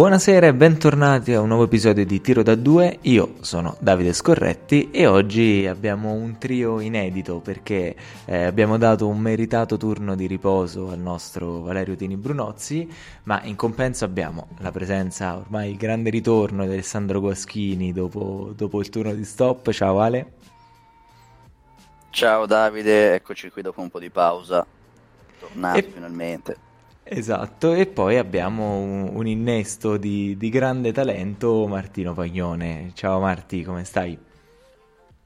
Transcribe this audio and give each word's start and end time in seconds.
Buonasera 0.00 0.46
e 0.46 0.54
bentornati 0.54 1.34
a 1.34 1.42
un 1.42 1.48
nuovo 1.48 1.64
episodio 1.64 2.06
di 2.06 2.22
Tiro 2.22 2.42
da 2.42 2.54
2. 2.54 3.00
Io 3.02 3.34
sono 3.40 3.76
Davide 3.80 4.14
Scorretti 4.14 4.90
e 4.90 5.06
oggi 5.06 5.66
abbiamo 5.66 6.12
un 6.12 6.38
trio 6.38 6.80
inedito 6.80 7.40
perché 7.40 7.94
eh, 8.24 8.44
abbiamo 8.44 8.78
dato 8.78 9.06
un 9.06 9.18
meritato 9.18 9.76
turno 9.76 10.16
di 10.16 10.26
riposo 10.26 10.88
al 10.88 11.00
nostro 11.00 11.60
Valerio 11.60 11.96
Tini 11.96 12.16
Brunozzi, 12.16 12.90
ma 13.24 13.42
in 13.42 13.56
compenso 13.56 14.06
abbiamo 14.06 14.48
la 14.60 14.70
presenza, 14.70 15.36
ormai 15.36 15.72
il 15.72 15.76
grande 15.76 16.08
ritorno 16.08 16.64
di 16.64 16.72
Alessandro 16.72 17.20
Guaschini 17.20 17.92
dopo, 17.92 18.54
dopo 18.56 18.80
il 18.80 18.88
turno 18.88 19.12
di 19.12 19.24
stop. 19.24 19.70
Ciao 19.70 20.00
Ale. 20.00 20.32
Ciao 22.08 22.46
Davide, 22.46 23.16
eccoci 23.16 23.50
qui 23.50 23.60
dopo 23.60 23.82
un 23.82 23.90
po' 23.90 23.98
di 23.98 24.08
pausa, 24.08 24.64
tornati 25.38 25.78
e... 25.80 25.82
finalmente. 25.82 26.68
Esatto, 27.12 27.72
e 27.72 27.88
poi 27.88 28.18
abbiamo 28.18 28.78
un, 28.78 29.10
un 29.16 29.26
innesto 29.26 29.96
di, 29.96 30.36
di, 30.36 30.48
grande 30.48 30.92
talento, 30.92 31.66
Martino 31.66 32.14
Pagnone. 32.14 32.92
Ciao 32.94 33.18
Marti, 33.18 33.64
come 33.64 33.82
stai? 33.82 34.16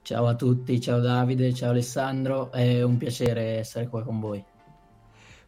Ciao 0.00 0.26
a 0.26 0.34
tutti, 0.34 0.80
ciao 0.80 0.98
Davide, 1.00 1.52
ciao 1.52 1.72
Alessandro, 1.72 2.50
è 2.52 2.82
un 2.82 2.96
piacere 2.96 3.58
essere 3.58 3.88
qua 3.88 4.02
con 4.02 4.18
voi. 4.18 4.42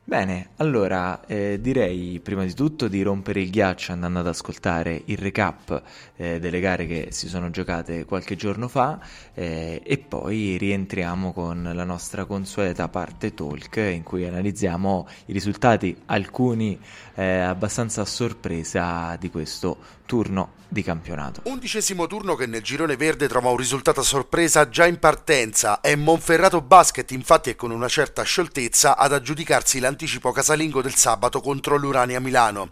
Bene, 0.09 0.51
allora 0.59 1.27
eh, 1.27 1.59
direi 1.61 2.21
prima 2.21 2.45
di 2.45 2.55
tutto 2.55 2.87
di 2.87 3.03
rompere 3.03 3.41
il 3.41 3.51
ghiaccio 3.51 3.91
andando 3.91 4.21
ad 4.21 4.29
ascoltare 4.29 5.03
il 5.07 5.17
recap 5.19 5.83
eh, 6.15 6.39
delle 6.39 6.61
gare 6.61 6.87
che 6.87 7.09
si 7.11 7.27
sono 7.27 7.51
giocate 7.51 8.05
qualche 8.05 8.37
giorno 8.37 8.69
fa 8.69 9.01
eh, 9.35 9.83
e 9.85 9.99
poi 9.99 10.59
rientriamo 10.59 11.33
con 11.33 11.73
la 11.75 11.83
nostra 11.83 12.25
consueta 12.25 12.87
parte 12.87 13.35
talk 13.35 13.79
in 13.79 14.05
cui 14.05 14.25
analizziamo 14.25 15.09
i 15.27 15.33
risultati, 15.33 15.97
alcuni 16.07 16.79
eh, 17.17 17.39
abbastanza 17.39 18.05
sorpresa 18.05 19.17
di 19.19 19.31
questo 19.31 19.79
turno 20.07 20.53
di 20.69 20.83
campionato. 20.83 21.43
Undicesimo 21.45 22.07
turno 22.07 22.35
che 22.35 22.47
nel 22.47 22.63
girone 22.63 22.97
verde 22.97 23.29
trova 23.29 23.51
un 23.51 23.57
risultato 23.57 24.01
a 24.01 24.05
sorpresa 24.05 24.69
già 24.69 24.87
in 24.87 24.99
partenza. 24.99 25.81
È 25.81 25.95
Monferrato 25.95 26.61
Basket, 26.61 27.11
infatti, 27.13 27.51
è 27.51 27.57
con 27.57 27.71
una 27.71 27.89
certa 27.89 28.23
scioltezza 28.23 28.97
ad 28.97 29.13
aggiudicarsi 29.13 29.79
l'anticipo 29.79 30.33
casalingo 30.33 30.83
del 30.83 30.95
sabato 30.95 31.41
contro 31.41 31.77
l'Urania 31.77 32.21
Milano. 32.21 32.69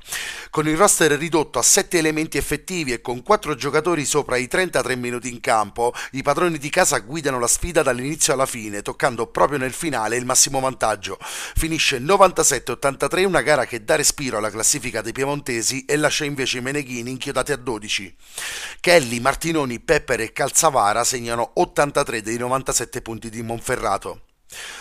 Con 0.50 0.68
il 0.68 0.76
roster 0.76 1.12
ridotto 1.12 1.58
a 1.58 1.62
7 1.62 1.98
elementi 1.98 2.36
effettivi 2.36 2.92
e 2.92 3.00
con 3.00 3.22
4 3.22 3.54
giocatori 3.54 4.04
sopra 4.04 4.36
i 4.36 4.48
33 4.48 4.96
minuti 4.96 5.30
in 5.30 5.40
campo, 5.40 5.92
i 6.12 6.22
padroni 6.22 6.58
di 6.58 6.70
casa 6.70 6.98
guidano 6.98 7.38
la 7.38 7.46
sfida 7.46 7.82
dall'inizio 7.82 8.32
alla 8.32 8.46
fine, 8.46 8.82
toccando 8.82 9.28
proprio 9.28 9.58
nel 9.58 9.72
finale 9.72 10.16
il 10.16 10.24
massimo 10.24 10.60
vantaggio. 10.60 11.16
Finisce 11.20 11.98
97-83, 12.00 13.24
una 13.24 13.42
gara 13.42 13.66
che 13.66 13.84
dà 13.84 13.96
respiro 13.96 14.33
alla 14.38 14.50
classifica 14.50 15.00
dei 15.00 15.12
piemontesi 15.12 15.84
e 15.84 15.96
lascia 15.96 16.24
invece 16.24 16.58
i 16.58 16.60
Meneghini 16.60 17.10
inchiodati 17.10 17.52
a 17.52 17.56
12 17.56 17.82
12. 17.84 18.16
Kelly, 18.80 19.20
Martinoni, 19.20 19.80
Pepper 19.80 20.20
e 20.20 20.32
Calzavara 20.32 21.04
segnano 21.04 21.52
83 21.54 22.22
dei 22.22 22.38
97 22.38 23.02
punti 23.02 23.30
di 23.30 23.42
Monferrato. 23.42 24.33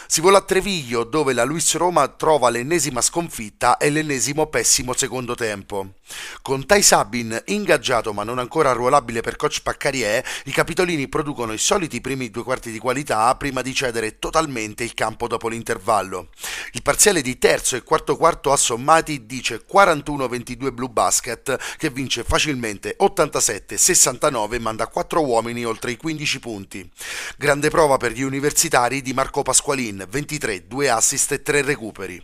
Si 0.07 0.21
vola 0.21 0.39
a 0.39 0.41
Treviglio 0.41 1.03
dove 1.03 1.33
la 1.33 1.43
Luis 1.43 1.75
Roma 1.75 2.07
trova 2.07 2.49
l'ennesima 2.49 3.01
sconfitta 3.01 3.77
e 3.77 3.89
l'ennesimo 3.89 4.47
pessimo 4.47 4.93
secondo 4.93 5.35
tempo. 5.35 5.93
Con 6.41 6.65
Tai 6.65 6.81
Sabin 6.81 7.41
ingaggiato 7.45 8.13
ma 8.13 8.23
non 8.23 8.37
ancora 8.37 8.69
arruolabile 8.69 9.21
per 9.21 9.35
coach 9.35 9.61
Paccarier, 9.61 10.23
i 10.45 10.51
capitolini 10.51 11.07
producono 11.07 11.53
i 11.53 11.57
soliti 11.57 12.01
primi 12.01 12.29
due 12.29 12.43
quarti 12.43 12.71
di 12.71 12.79
qualità 12.79 13.33
prima 13.35 13.61
di 13.61 13.73
cedere 13.73 14.19
totalmente 14.19 14.83
il 14.83 14.93
campo 14.93 15.27
dopo 15.27 15.47
l'intervallo. 15.47 16.29
Il 16.73 16.81
parziale 16.81 17.21
di 17.21 17.37
terzo 17.37 17.75
e 17.75 17.83
quarto 17.83 18.17
quarto 18.17 18.51
assommati 18.51 19.25
dice 19.25 19.63
41-22 19.69 20.73
Blue 20.73 20.89
Basket 20.89 21.77
che 21.77 21.89
vince 21.89 22.23
facilmente 22.23 22.95
87-69 22.99 24.53
e 24.53 24.59
manda 24.59 24.87
4 24.87 25.23
uomini 25.23 25.65
oltre 25.65 25.91
i 25.91 25.97
15 25.97 26.39
punti. 26.39 26.91
Grande 27.37 27.69
prova 27.69 27.97
per 27.97 28.11
gli 28.11 28.21
universitari 28.21 29.01
di 29.01 29.13
Marco 29.13 29.41
Pasqualin, 29.63 30.05
23, 30.09 30.65
2 30.67 30.89
assist 30.89 31.31
e 31.31 31.41
3 31.41 31.65
recuperi. 31.65 32.21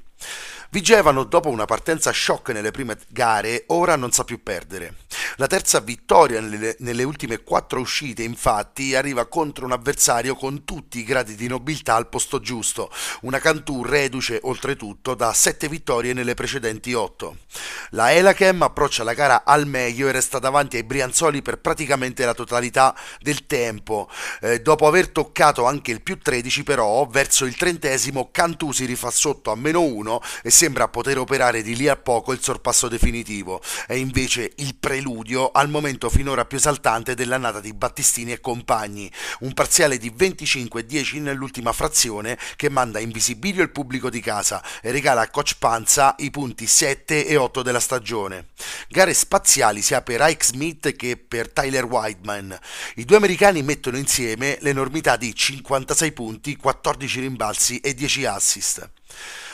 Vigevano, 0.72 1.24
dopo 1.24 1.50
una 1.50 1.66
partenza 1.66 2.12
shock 2.12 2.50
nelle 2.50 2.70
prime 2.70 2.96
gare, 3.08 3.64
ora 3.70 3.96
non 3.96 4.12
sa 4.12 4.24
più 4.24 4.44
perdere. 4.44 4.98
La 5.38 5.48
terza 5.48 5.80
vittoria 5.80 6.42
nelle, 6.42 6.76
nelle, 6.80 7.02
ultime 7.02 7.42
quattro 7.42 7.80
uscite, 7.80 8.22
infatti, 8.22 8.94
arriva 8.94 9.26
contro 9.26 9.66
un 9.66 9.72
avversario 9.72 10.36
con 10.36 10.66
tutti 10.66 11.00
i 11.00 11.04
gradi 11.04 11.34
di 11.34 11.48
nobiltà 11.48 11.96
al 11.96 12.08
posto 12.08 12.40
giusto, 12.40 12.92
una 13.22 13.40
Cantù 13.40 13.84
reduce 13.84 14.40
oltretutto 14.44 15.16
da 15.16 15.34
sette 15.34 15.68
vittorie 15.68 16.14
nelle 16.14 16.36
precedenti 16.36 16.94
otto. 16.94 17.38
La 17.92 18.12
Elachem 18.12 18.62
approccia 18.62 19.04
la 19.04 19.16
gara 19.16 19.44
al 19.46 19.66
meglio 19.66 20.08
e 20.08 20.12
resta 20.12 20.38
davanti 20.38 20.76
ai 20.76 20.84
Brianzoli 20.84 21.42
per 21.42 21.58
praticamente 21.58 22.26
la 22.26 22.36
totalità 22.36 22.96
del 23.20 23.48
tempo. 23.48 24.08
Eh, 24.42 24.62
dopo 24.62 24.86
aver 24.86 25.08
toccato 25.08 25.66
anche 25.66 25.90
il 25.90 26.04
più 26.04 26.20
13, 26.20 26.62
però, 26.62 27.08
verso 27.08 27.46
il 27.46 27.56
trentesimo, 27.56 28.30
Cantù 28.32 28.72
si 28.72 28.86
rifà 28.86 29.10
sotto 29.10 29.52
a 29.52 29.56
meno 29.56 29.82
uno 29.82 30.22
e 30.44 30.52
sembra 30.60 30.90
poter 30.90 31.18
operare 31.18 31.62
di 31.62 31.74
lì 31.74 31.88
a 31.88 31.96
poco 31.96 32.34
il 32.34 32.42
sorpasso 32.42 32.90
definitivo. 32.90 33.62
È 33.88 33.94
invece 33.94 34.52
il 34.58 34.76
preludio 34.76 35.52
al 35.52 35.70
momento 35.70 36.10
finora 36.10 36.44
più 36.44 36.58
esaltante 36.58 37.16
dell'annata 37.16 37.62
di 37.62 37.72
Battistini 37.72 38.34
e 38.34 38.42
compagni, 38.42 39.10
un 39.40 39.54
parziale 39.54 39.98
di 39.98 40.12
25-10 40.12 41.22
nell'ultima 41.22 41.72
frazione 41.72 42.38
che 42.58 42.70
manda 42.70 43.00
in 43.00 43.10
visibilio 43.12 43.64
il 43.64 43.70
pubblico 43.70 44.10
di 44.10 44.20
casa 44.20 44.62
e 44.82 44.92
regala 44.92 45.22
a 45.22 45.30
Coach 45.30 45.56
Panza 45.60 46.16
i 46.18 46.30
punti 46.30 46.68
7 46.68 47.26
e 47.26 47.38
8 47.38 47.62
della 47.62 47.80
stagione. 47.80 48.48
Gare 48.90 49.14
spaziali 49.14 49.82
sia 49.82 50.02
per 50.02 50.20
Ike 50.28 50.44
Smith 50.44 50.94
che 50.98 51.16
per 51.16 51.54
Tyler 51.54 51.86
Whiteman. 51.86 52.60
I 52.96 53.06
due 53.06 53.16
americani 53.16 53.64
mettono 53.64 53.96
insieme 53.96 54.58
l'enormità 54.60 55.16
di 55.16 55.34
56 55.34 56.12
punti, 56.12 56.58
14 56.58 57.22
rimbalzi 57.22 57.80
e 57.80 57.94
10 57.94 58.26
assist. 58.26 58.90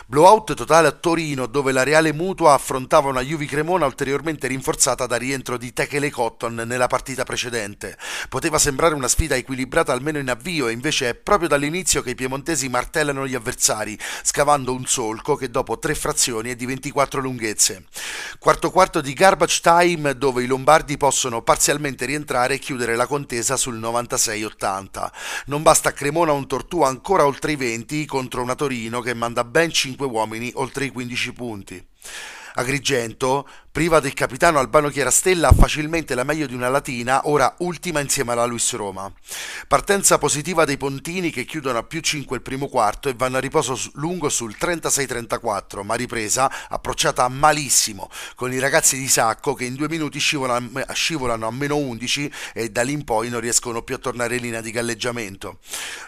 Blowout 0.08 0.54
totale 0.54 0.88
a 0.88 0.92
Torino 0.92 1.48
dove 1.48 1.72
la 1.72 1.82
Reale 1.82 2.14
Mutua 2.14 2.54
affrontava 2.54 3.10
una 3.10 3.22
Juve 3.22 3.48
Cremona 3.48 3.88
ulteriormente 3.88 4.46
rinforzata 4.46 5.08
da 5.08 5.16
rientro 5.16 5.58
di 5.58 5.74
Tekele 5.74 6.12
Cotton 6.12 6.62
nella 6.68 6.86
partita 6.86 7.24
precedente. 7.24 7.98
Poteva 8.30 8.60
sembrare 8.60 8.94
una 8.94 9.08
sfida 9.08 9.34
equilibrata 9.34 9.92
almeno 9.92 10.20
in 10.20 10.30
avvio 10.30 10.68
e 10.68 10.74
invece 10.74 11.10
è 11.10 11.16
proprio 11.16 11.48
dall'inizio 11.48 12.04
che 12.04 12.12
i 12.12 12.16
piemontesi 12.16 12.70
martellano 12.70 13.26
gli 13.26 13.34
avversari, 13.34 13.98
scavando 14.22 14.74
un 14.74 14.86
solco 14.86 15.36
che 15.36 15.50
dopo 15.50 15.80
tre 15.80 15.96
frazioni 15.96 16.52
è 16.52 16.56
di 16.56 16.68
24 16.68 17.20
lunghezze. 17.20 17.86
Quarto 18.38 18.70
quarto 18.70 19.02
di 19.02 19.14
garbage 19.14 19.62
time 19.64 20.16
dove 20.16 20.44
i 20.44 20.46
lombardi 20.46 20.98
possono 20.98 21.42
parzialmente 21.42 22.06
rientrare 22.06 22.54
e 22.54 22.60
chiudere 22.60 22.96
la 22.96 23.08
contesa 23.08 23.58
sul 23.58 23.80
96-80. 23.80 25.10
Non 25.48 25.64
basta 25.64 25.90
a 25.90 25.94
Cremona 25.94 26.32
un 26.32 26.46
Tortù 26.46 26.84
ancora 26.84 27.26
oltre 27.26 27.54
i 27.54 27.56
20 27.56 28.06
contro 28.06 28.44
una 28.44 28.54
Torino 28.54 29.02
che 29.02 29.16
manda 29.16 29.44
ben 29.44 29.72
5 29.72 29.94
5 29.96 30.06
uomini 30.06 30.52
oltre 30.56 30.86
i 30.86 30.90
15 30.92 31.34
punti. 31.34 31.88
Agrigento, 32.56 33.48
priva 33.76 34.00
del 34.00 34.14
capitano 34.14 34.60
Albano 34.60 34.88
Chiarastella, 34.88 35.52
facilmente 35.52 36.16
la 36.16 36.24
meglio 36.24 36.48
di 36.48 36.54
una 36.54 36.70
latina, 36.70 37.28
ora 37.28 37.56
ultima 37.58 38.00
insieme 38.00 38.32
alla 38.32 38.46
Luis 38.46 38.72
Roma. 38.72 39.12
Partenza 39.68 40.18
positiva 40.18 40.64
dei 40.64 40.78
Pontini 40.78 41.30
che 41.30 41.44
chiudono 41.44 41.80
a 41.80 41.84
più 41.84 42.00
5 42.00 42.38
il 42.38 42.42
primo 42.42 42.70
quarto 42.70 43.10
e 43.10 43.16
vanno 43.18 43.36
a 43.36 43.42
riposo 43.42 43.78
lungo 43.96 44.30
sul 44.30 44.56
36-34, 44.58 45.84
ma 45.84 45.96
ripresa 45.96 46.50
approcciata 46.70 47.28
malissimo, 47.28 48.10
con 48.36 48.54
i 48.54 48.60
ragazzi 48.60 48.98
di 48.98 49.10
Sacco 49.10 49.54
che 49.54 49.66
in 49.66 49.76
due 49.76 49.90
minuti 49.90 50.20
scivolano, 50.20 51.48
a 51.48 51.52
meno 51.52 51.76
11 51.76 52.32
e 52.54 52.70
da 52.70 52.82
lì 52.82 52.94
in 52.94 53.04
poi 53.04 53.28
non 53.28 53.42
riescono 53.42 53.82
più 53.82 53.96
a 53.96 53.98
tornare 53.98 54.38
in 54.38 54.42
linea 54.42 54.62
di 54.62 54.72
galleggiamento. 54.72 55.60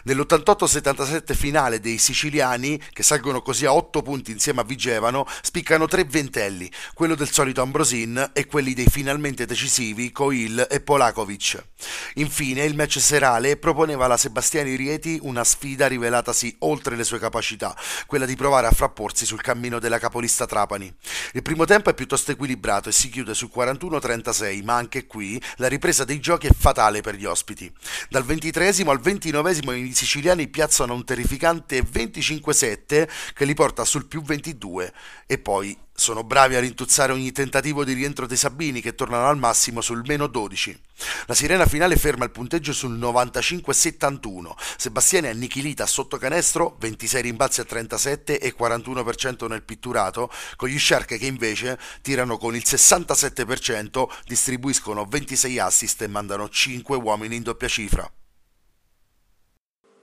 Nell'88-77 0.04 1.34
finale 1.34 1.80
dei 1.80 1.98
siciliani, 1.98 2.80
che 2.94 3.02
salgono 3.02 3.42
così 3.42 3.66
a 3.66 3.74
8 3.74 4.00
punti 4.00 4.30
insieme 4.30 4.62
a 4.62 4.64
Vigevano, 4.64 5.26
spiccano 5.42 5.86
3 5.86 6.04
20 6.04 6.18
ventelli, 6.18 6.70
quello 6.94 7.14
del 7.14 7.30
solito 7.30 7.56
Ambrosin 7.62 8.30
e 8.32 8.46
quelli 8.46 8.74
dei 8.74 8.86
finalmente 8.86 9.46
decisivi 9.46 10.12
Coil 10.12 10.66
e 10.70 10.80
Polakovic. 10.80 11.62
Infine, 12.14 12.64
il 12.64 12.74
match 12.74 13.00
serale 13.00 13.56
proponeva 13.56 14.04
alla 14.04 14.16
Sebastiani 14.16 14.74
Rieti 14.74 15.18
una 15.22 15.44
sfida 15.44 15.86
rivelatasi 15.86 16.56
oltre 16.60 16.96
le 16.96 17.04
sue 17.04 17.18
capacità, 17.18 17.76
quella 18.06 18.26
di 18.26 18.36
provare 18.36 18.66
a 18.66 18.70
frapporsi 18.70 19.26
sul 19.26 19.40
cammino 19.40 19.78
della 19.78 19.98
capolista 19.98 20.46
Trapani. 20.46 20.92
Il 21.32 21.42
primo 21.42 21.64
tempo 21.64 21.90
è 21.90 21.94
piuttosto 21.94 22.32
equilibrato 22.32 22.88
e 22.88 22.92
si 22.92 23.08
chiude 23.08 23.34
su 23.34 23.50
41-36, 23.54 24.62
ma 24.64 24.76
anche 24.76 25.06
qui 25.06 25.40
la 25.56 25.68
ripresa 25.68 26.04
dei 26.04 26.20
giochi 26.20 26.46
è 26.46 26.52
fatale 26.56 27.00
per 27.00 27.14
gli 27.14 27.24
ospiti. 27.24 27.72
Dal 28.08 28.24
23 28.24 28.66
al 28.68 29.00
29 29.00 29.52
i 29.52 29.94
siciliani 29.94 30.48
piazzano 30.48 30.94
un 30.94 31.04
terrificante 31.04 31.82
25-7 31.82 33.08
che 33.34 33.44
li 33.44 33.54
porta 33.54 33.84
sul 33.84 34.06
più 34.06 34.22
22 34.22 34.92
e 35.26 35.38
poi 35.38 35.76
sono 35.98 36.22
bravi 36.22 36.54
a 36.54 36.60
rintuzzare 36.60 37.12
ogni 37.12 37.32
tentativo 37.32 37.82
di 37.84 37.92
rientro 37.92 38.28
dei 38.28 38.36
Sabini 38.36 38.80
che 38.80 38.94
tornano 38.94 39.26
al 39.26 39.36
massimo 39.36 39.80
sul 39.80 40.04
meno 40.06 40.28
12. 40.28 40.80
La 41.26 41.34
sirena 41.34 41.66
finale 41.66 41.96
ferma 41.96 42.24
il 42.24 42.30
punteggio 42.30 42.72
sul 42.72 42.96
95-71. 42.96 44.52
Sebastiani 44.76 45.26
annichilita 45.26 45.86
sotto 45.86 46.16
canestro, 46.16 46.76
26 46.78 47.22
rimbalzi 47.22 47.60
a 47.62 47.64
37 47.64 48.38
e 48.38 48.54
41% 48.56 49.48
nel 49.48 49.64
pitturato, 49.64 50.30
con 50.54 50.68
gli 50.68 50.78
Shark 50.78 51.18
che 51.18 51.26
invece 51.26 51.76
tirano 52.00 52.38
con 52.38 52.54
il 52.54 52.62
67%, 52.64 54.08
distribuiscono 54.24 55.04
26 55.04 55.58
assist 55.58 56.02
e 56.02 56.06
mandano 56.06 56.48
5 56.48 56.96
uomini 56.96 57.34
in 57.34 57.42
doppia 57.42 57.66
cifra. 57.66 58.08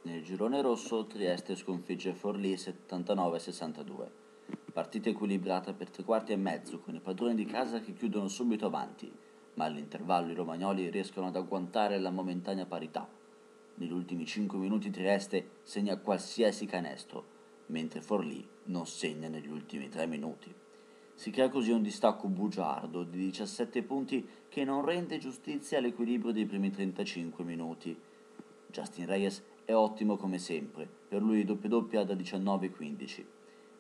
Nel 0.04 0.22
girone 0.24 0.62
rosso 0.62 1.08
Trieste 1.08 1.56
sconfigge 1.56 2.14
Forlì 2.14 2.54
79-62. 2.56 4.25
Partita 4.76 5.08
equilibrata 5.08 5.72
per 5.72 5.90
tre 5.90 6.04
quarti 6.04 6.34
e 6.34 6.36
mezzo, 6.36 6.80
con 6.80 6.94
i 6.94 7.00
padroni 7.00 7.34
di 7.34 7.46
casa 7.46 7.80
che 7.80 7.94
chiudono 7.94 8.28
subito 8.28 8.66
avanti, 8.66 9.10
ma 9.54 9.64
all'intervallo 9.64 10.34
i 10.34 10.36
romagnoli 10.36 10.90
riescono 10.90 11.28
ad 11.28 11.38
agguantare 11.38 11.98
la 11.98 12.10
momentanea 12.10 12.66
parità. 12.66 13.08
Negli 13.76 13.94
ultimi 13.94 14.26
cinque 14.26 14.58
minuti 14.58 14.90
Trieste 14.90 15.60
segna 15.64 15.96
qualsiasi 15.96 16.66
canestro, 16.66 17.24
mentre 17.68 18.02
Forlì 18.02 18.46
non 18.66 18.86
segna 18.86 19.30
negli 19.30 19.48
ultimi 19.48 19.88
tre 19.88 20.08
minuti. 20.08 20.54
Si 21.14 21.32
crea 21.32 21.48
così 21.48 21.72
un 21.72 21.82
distacco 21.82 22.28
bugiardo 22.28 23.04
di 23.04 23.18
17 23.20 23.82
punti 23.82 24.28
che 24.50 24.66
non 24.66 24.84
rende 24.84 25.20
giustizia 25.20 25.78
all'equilibrio 25.78 26.34
dei 26.34 26.46
primi 26.46 26.70
35 26.70 27.46
minuti. 27.46 27.98
Justin 28.68 29.06
Reyes 29.06 29.42
è 29.64 29.74
ottimo 29.74 30.18
come 30.18 30.38
sempre, 30.38 30.86
per 31.08 31.22
lui 31.22 31.46
doppia 31.46 31.70
doppia 31.70 32.04
da 32.04 32.14
19-15. 32.14 33.35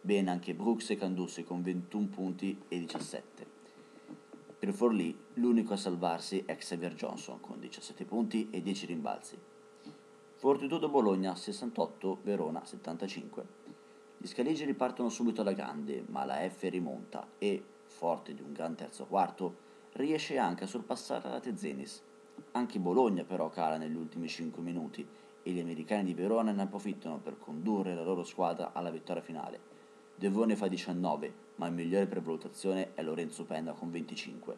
Bene 0.06 0.30
anche 0.30 0.54
Brooks 0.54 0.92
e 0.92 0.98
Candusse 0.98 1.44
con 1.44 1.63
21 1.63 2.06
punti 2.10 2.62
e 2.68 2.78
17. 2.78 3.48
Per 4.60 4.72
Forlì 4.72 5.18
l'unico 5.34 5.74
a 5.74 5.78
salvarsi 5.78 6.44
è 6.46 6.56
Xavier 6.56 6.94
Johnson 6.94 7.40
con 7.40 7.60
17 7.60 8.06
punti 8.06 8.48
e 8.52 8.62
10 8.62 8.86
rimbalzi. 8.86 9.36
Fortitudo 10.36 10.90
Bologna 10.90 11.34
68, 11.34 12.19
Verona 12.22 12.63
75. 12.63 13.46
Gli 14.18 14.28
scaligeri 14.28 14.75
partono 14.75 15.10
subito 15.10 15.42
alla 15.42 15.54
grande, 15.54 16.04
ma 16.07 16.24
la 16.24 16.48
F 16.48 16.62
rimonta 16.69 17.28
e, 17.40 17.63
forte 17.86 18.36
di 18.36 18.44
un 18.44 18.54
gran 18.54 18.75
terzo 18.75 19.07
quarto, 19.07 19.56
riesce 19.94 20.38
anche 20.38 20.66
a 20.66 20.68
sorpassare 20.68 21.30
la 21.30 21.40
Tezenis. 21.40 22.04
Anche 22.52 22.78
Bologna 22.78 23.24
però 23.24 23.50
cala 23.50 23.78
negli 23.78 23.96
ultimi 23.96 24.28
5 24.28 24.62
minuti 24.62 25.04
e 25.42 25.50
gli 25.50 25.60
americani 25.60 26.04
di 26.04 26.13
Verona 26.13 26.52
ne 26.52 26.62
approfittano 26.62 27.18
per 27.18 27.40
condurre 27.40 27.96
la 27.96 28.04
loro 28.04 28.24
squadra 28.24 28.72
alla 28.72 28.92
vittoria 28.92 29.24
finale 29.24 29.75
Devone 30.18 30.56
fa 30.56 30.68
19, 30.70 31.34
ma 31.56 31.68
il 31.68 31.74
migliore 31.74 32.08
per 32.08 32.22
valutazione 32.22 32.94
è 32.94 33.04
Lorenzo 33.04 33.44
Penna 33.44 33.74
con 33.74 33.92
25. 33.92 34.58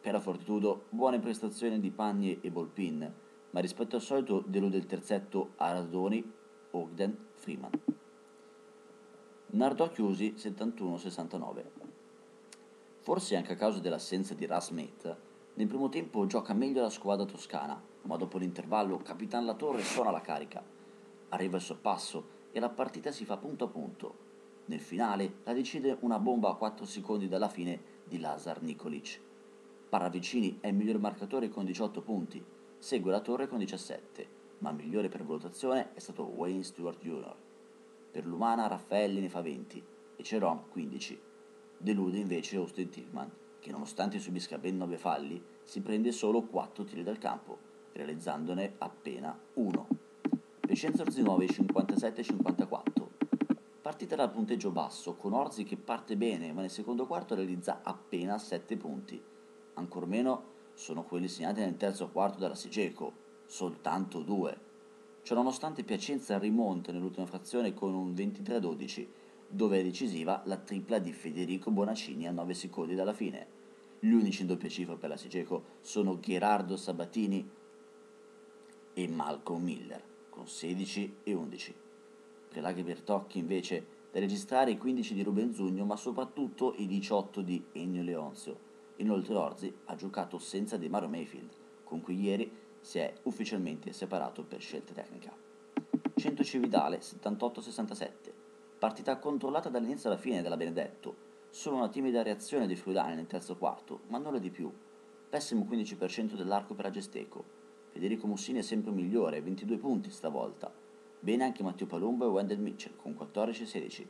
Per 0.00 0.12
la 0.12 0.18
Fortitudo, 0.18 0.86
buone 0.88 1.20
prestazioni 1.20 1.78
di 1.78 1.92
Pagni 1.92 2.40
e 2.40 2.50
Bolpin, 2.50 3.14
ma 3.50 3.60
rispetto 3.60 3.94
al 3.94 4.02
solito 4.02 4.42
delude 4.44 4.76
il 4.76 4.86
terzetto 4.86 5.52
Aradoni, 5.58 6.28
Ogden, 6.72 7.16
Freeman. 7.34 7.70
Nardò 9.50 9.88
chiusi 9.90 10.34
71-69. 10.36 11.64
Forse 12.98 13.36
anche 13.36 13.52
a 13.52 13.56
causa 13.56 13.78
dell'assenza 13.78 14.34
di 14.34 14.44
Ras 14.44 14.66
Smith, 14.66 15.16
nel 15.54 15.68
primo 15.68 15.88
tempo 15.88 16.26
gioca 16.26 16.52
meglio 16.52 16.82
la 16.82 16.90
squadra 16.90 17.24
toscana, 17.24 17.80
ma 18.02 18.16
dopo 18.16 18.38
l'intervallo 18.38 18.98
Capitan 18.98 19.44
La 19.44 19.54
Torre 19.54 19.82
suona 19.82 20.10
la 20.10 20.20
carica. 20.20 20.64
Arriva 21.28 21.58
il 21.58 21.62
sorpasso 21.62 22.28
e 22.50 22.58
la 22.58 22.70
partita 22.70 23.12
si 23.12 23.24
fa 23.24 23.36
punto 23.36 23.66
a 23.66 23.68
punto, 23.68 24.25
nel 24.66 24.80
finale 24.80 25.36
la 25.44 25.52
decide 25.52 25.96
una 26.00 26.18
bomba 26.18 26.50
a 26.50 26.54
4 26.54 26.84
secondi 26.84 27.28
dalla 27.28 27.48
fine 27.48 27.80
di 28.04 28.18
Lazar 28.18 28.62
Nikolic. 28.62 29.20
Paravicini 29.88 30.58
è 30.60 30.68
il 30.68 30.74
miglior 30.74 30.98
marcatore 30.98 31.48
con 31.48 31.64
18 31.64 32.02
punti, 32.02 32.44
segue 32.78 33.12
la 33.12 33.20
torre 33.20 33.46
con 33.46 33.58
17, 33.58 34.28
ma 34.58 34.72
migliore 34.72 35.08
per 35.08 35.24
valutazione 35.24 35.92
è 35.94 36.00
stato 36.00 36.24
Wayne 36.24 36.64
Stewart 36.64 37.00
Jr. 37.00 37.34
Per 38.10 38.26
l'umana 38.26 38.66
Raffaelli 38.66 39.20
ne 39.20 39.28
fa 39.28 39.40
20 39.40 39.84
e 40.16 40.22
Ceron 40.24 40.68
15. 40.68 41.20
Delude 41.78 42.18
invece 42.18 42.56
Austin 42.56 42.88
Tillman, 42.88 43.30
che 43.60 43.70
nonostante 43.70 44.18
subisca 44.18 44.58
ben 44.58 44.76
9 44.76 44.96
falli, 44.96 45.40
si 45.62 45.80
prende 45.80 46.10
solo 46.10 46.42
4 46.42 46.84
tiri 46.84 47.04
dal 47.04 47.18
campo, 47.18 47.58
realizzandone 47.92 48.74
appena 48.78 49.38
1. 49.54 49.88
Vicenzo 50.62 51.02
Orzinuovi 51.02 51.46
57-54 51.46 53.05
Partita 53.86 54.16
dal 54.16 54.32
punteggio 54.32 54.72
basso, 54.72 55.14
con 55.14 55.32
Orzi 55.32 55.62
che 55.62 55.76
parte 55.76 56.16
bene, 56.16 56.52
ma 56.52 56.60
nel 56.60 56.70
secondo 56.70 57.06
quarto 57.06 57.36
realizza 57.36 57.82
appena 57.84 58.36
7 58.36 58.76
punti. 58.76 59.22
Ancor 59.74 60.08
meno 60.08 60.42
sono 60.74 61.04
quelli 61.04 61.28
segnati 61.28 61.60
nel 61.60 61.76
terzo 61.76 62.08
quarto 62.08 62.40
dalla 62.40 62.56
Sigeco, 62.56 63.12
soltanto 63.46 64.22
2. 64.22 64.60
Ciononostante 65.22 65.84
Piacenza 65.84 66.36
rimonta 66.36 66.90
nell'ultima 66.90 67.26
frazione 67.26 67.74
con 67.74 67.94
un 67.94 68.12
23-12, 68.12 69.06
dove 69.46 69.78
è 69.78 69.84
decisiva 69.84 70.42
la 70.46 70.56
tripla 70.56 70.98
di 70.98 71.12
Federico 71.12 71.70
Bonaccini 71.70 72.26
a 72.26 72.32
9 72.32 72.54
secondi 72.54 72.96
dalla 72.96 73.12
fine. 73.12 73.46
Gli 74.00 74.10
unici 74.10 74.40
in 74.40 74.48
doppia 74.48 74.68
cifra 74.68 74.96
per 74.96 75.10
la 75.10 75.16
Sigeco 75.16 75.62
sono 75.80 76.18
Gerardo 76.18 76.76
Sabatini 76.76 77.48
e 78.94 79.06
Malcolm 79.06 79.62
Miller, 79.62 80.02
con 80.28 80.48
16 80.48 81.18
e 81.22 81.32
11 81.34 81.84
per 82.56 82.64
Laghi 82.64 82.82
Bertocchi 82.82 83.38
invece 83.38 83.86
da 84.10 84.18
registrare 84.18 84.70
i 84.70 84.78
15 84.78 85.12
di 85.12 85.22
Ruben 85.22 85.52
Zugno 85.52 85.84
ma 85.84 85.94
soprattutto 85.94 86.72
i 86.78 86.86
18 86.86 87.42
di 87.42 87.62
Ennio 87.72 88.02
Leonzio. 88.02 88.58
Inoltre 88.96 89.34
Orzi 89.34 89.74
ha 89.84 89.94
giocato 89.94 90.38
senza 90.38 90.78
Di 90.78 90.88
Mario 90.88 91.10
Mayfield, 91.10 91.50
con 91.84 92.00
cui 92.00 92.18
ieri 92.18 92.50
si 92.80 92.98
è 92.98 93.12
ufficialmente 93.24 93.92
separato 93.92 94.42
per 94.42 94.62
scelta 94.62 94.94
tecnica. 94.94 95.36
100 96.14 96.44
Cividale 96.44 97.00
78-67, 97.00 98.08
partita 98.78 99.18
controllata 99.18 99.68
dall'inizio 99.68 100.08
alla 100.08 100.18
fine 100.18 100.40
della 100.40 100.56
Benedetto, 100.56 101.14
solo 101.50 101.76
una 101.76 101.90
timida 101.90 102.22
reazione 102.22 102.66
dei 102.66 102.76
Friulani 102.76 103.16
nel 103.16 103.26
terzo 103.26 103.54
quarto, 103.56 104.00
ma 104.06 104.16
nulla 104.16 104.38
di 104.38 104.48
più. 104.48 104.72
Pessimo 105.28 105.66
15% 105.70 106.36
dell'arco 106.36 106.72
per 106.72 106.86
Agesteco. 106.86 107.44
Federico 107.90 108.26
Mussini 108.26 108.60
è 108.60 108.62
sempre 108.62 108.92
migliore, 108.92 109.42
22 109.42 109.76
punti 109.76 110.08
stavolta, 110.08 110.72
Bene 111.26 111.42
anche 111.42 111.64
Matteo 111.64 111.88
Palumbo 111.88 112.24
e 112.24 112.28
Wendell 112.28 112.60
Mitchell 112.60 112.94
con 112.94 113.16
14-16. 113.18 114.06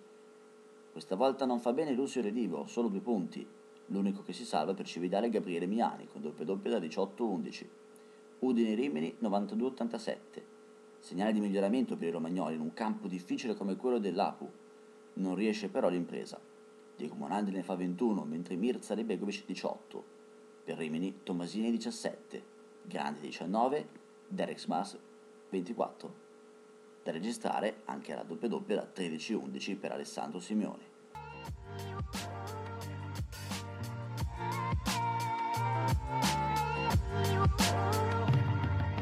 Questa 0.93 1.17
volta 1.17 1.47
non 1.47 1.61
fa 1.61 1.73
bene 1.73 1.93
Lucio 1.93 2.21
Redivo, 2.21 2.67
solo 2.67 2.89
due 2.89 3.01
punti. 3.01 3.49
L'unico 3.87 4.21
che 4.21 4.35
si 4.35 4.45
salva 4.45 4.75
per 4.75 4.85
Cividale 4.85 5.29
è 5.29 5.31
Gabriele 5.31 5.65
Miani 5.65 6.09
con 6.09 6.21
doppia 6.21 6.45
doppia 6.45 6.73
da 6.73 6.79
18-11. 6.79 7.67
Udine 8.41 8.75
Rimini 8.75 9.17
92-87. 9.23 10.19
Segnale 10.99 11.33
di 11.33 11.41
miglioramento 11.41 11.97
per 11.97 12.09
i 12.09 12.11
romagnoli 12.11 12.57
in 12.57 12.61
un 12.61 12.75
campo 12.75 13.09
difficile 13.09 13.55
come 13.55 13.77
quello 13.77 13.99
dell'Apu. 13.99 14.47
Non 15.15 15.35
riesce 15.37 15.71
però 15.71 15.89
l'impresa. 15.89 16.39
Diego 16.95 17.15
Monandi 17.15 17.51
ne 17.51 17.63
fa 17.63 17.77
21, 17.77 18.25
mentre 18.25 18.57
Mirza 18.57 18.93
e 18.93 19.05
Begovic 19.05 19.47
18. 19.47 20.05
Per 20.65 20.77
Rimini 20.77 21.21
Tomasini 21.23 21.71
17, 21.71 22.43
Grandi 22.83 23.21
19, 23.21 23.89
Derek 24.29 24.61
Smas 24.61 24.99
24 25.49 26.26
da 27.07 27.13
registrare 27.13 27.83
anche 27.85 28.15
la 28.15 28.25
doppia 28.25 28.49
doppia 28.49 28.75
da 28.75 28.89
13-11 28.93 29.79
per 29.79 29.93
Alessandro 29.93 30.41
Simeone. 30.41 30.95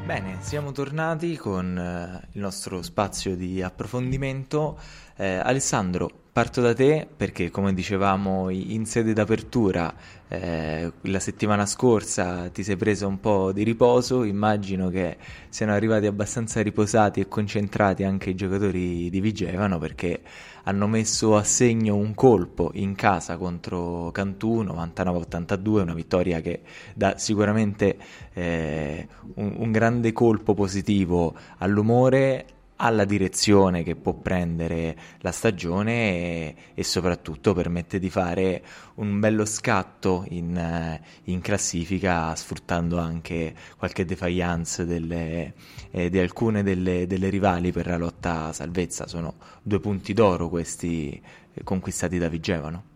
Bene, 0.05 0.37
siamo 0.43 0.71
tornati 0.73 1.35
con 1.39 1.79
eh, 1.79 2.29
il 2.33 2.41
nostro 2.41 2.83
spazio 2.83 3.35
di 3.37 3.63
approfondimento. 3.63 4.79
Eh, 5.17 5.37
Alessandro, 5.37 6.24
Parto 6.35 6.61
da 6.61 6.75
te 6.75 7.07
perché, 7.17 7.49
come 7.49 7.73
dicevamo 7.73 8.51
in 8.51 8.87
sede 8.87 9.13
d'apertura, 9.13 9.95
eh, 10.27 10.93
la 11.03 11.21
settimana 11.21 11.65
scorsa 11.65 12.49
ti 12.49 12.65
sei 12.65 12.75
preso 12.75 13.07
un 13.07 13.21
po' 13.21 13.53
di 13.53 13.63
riposo, 13.63 14.25
immagino 14.25 14.89
che 14.89 15.17
siano 15.49 15.75
arrivati 15.75 16.07
abbastanza 16.07 16.61
riposati 16.61 17.21
e 17.21 17.29
concentrati 17.29 18.03
anche 18.03 18.31
i 18.31 18.35
giocatori 18.35 19.11
di 19.11 19.21
Vigevano 19.21 19.79
perché 19.79 20.23
hanno 20.65 20.89
messo 20.89 21.37
a 21.37 21.45
segno 21.45 21.95
un 21.95 22.15
colpo 22.15 22.73
in 22.75 22.97
casa 22.97 23.37
contro 23.37 24.11
Cantù 24.11 24.65
99-82, 24.65 25.83
una 25.83 25.95
vittoria 25.95 26.41
che 26.41 26.63
dà 26.97 27.17
sicuramente 27.17 27.97
eh, 28.33 29.07
un, 29.35 29.55
un 29.59 29.71
grande 29.71 30.11
colpo 30.13 30.53
positivo 30.53 31.37
all'umore 31.59 32.47
alla 32.77 33.05
direzione 33.05 33.83
che 33.83 33.95
può 33.95 34.15
prendere 34.15 34.97
la 35.21 35.31
stagione 35.31 35.93
e, 35.93 36.57
e 36.75 36.85
soprattutto 36.85 37.55
permette 37.55 37.99
di 37.99 38.11
fare 38.11 38.63
un 38.95 39.21
bello 39.21 39.45
scatto 39.45 40.25
in, 40.31 40.57
eh, 40.57 41.01
in 41.25 41.41
classifica 41.41 42.35
sfruttando 42.35 42.99
anche 42.99 43.55
qualche 43.77 44.05
defiance 44.05 44.85
delle, 44.85 45.55
eh, 45.91 46.11
di 46.11 46.19
alcune 46.19 46.63
delle, 46.63 47.07
delle, 47.07 47.29
rivali 47.29 47.71
per 47.71 47.87
la 47.87 47.97
lotta 47.97 48.53
salvezza. 48.53 49.07
Sono 49.07 49.35
due 49.63 49.79
punti 49.79 50.13
d'oro 50.13 50.49
questi 50.49 51.21
eh, 51.53 51.63
conquistati 51.63 52.19
da 52.19 52.29
Vigevano. 52.29 52.93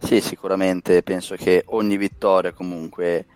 Sì, 0.00 0.20
sicuramente 0.20 1.02
penso 1.02 1.34
che 1.34 1.64
ogni 1.66 1.96
vittoria 1.96 2.52
comunque 2.52 3.26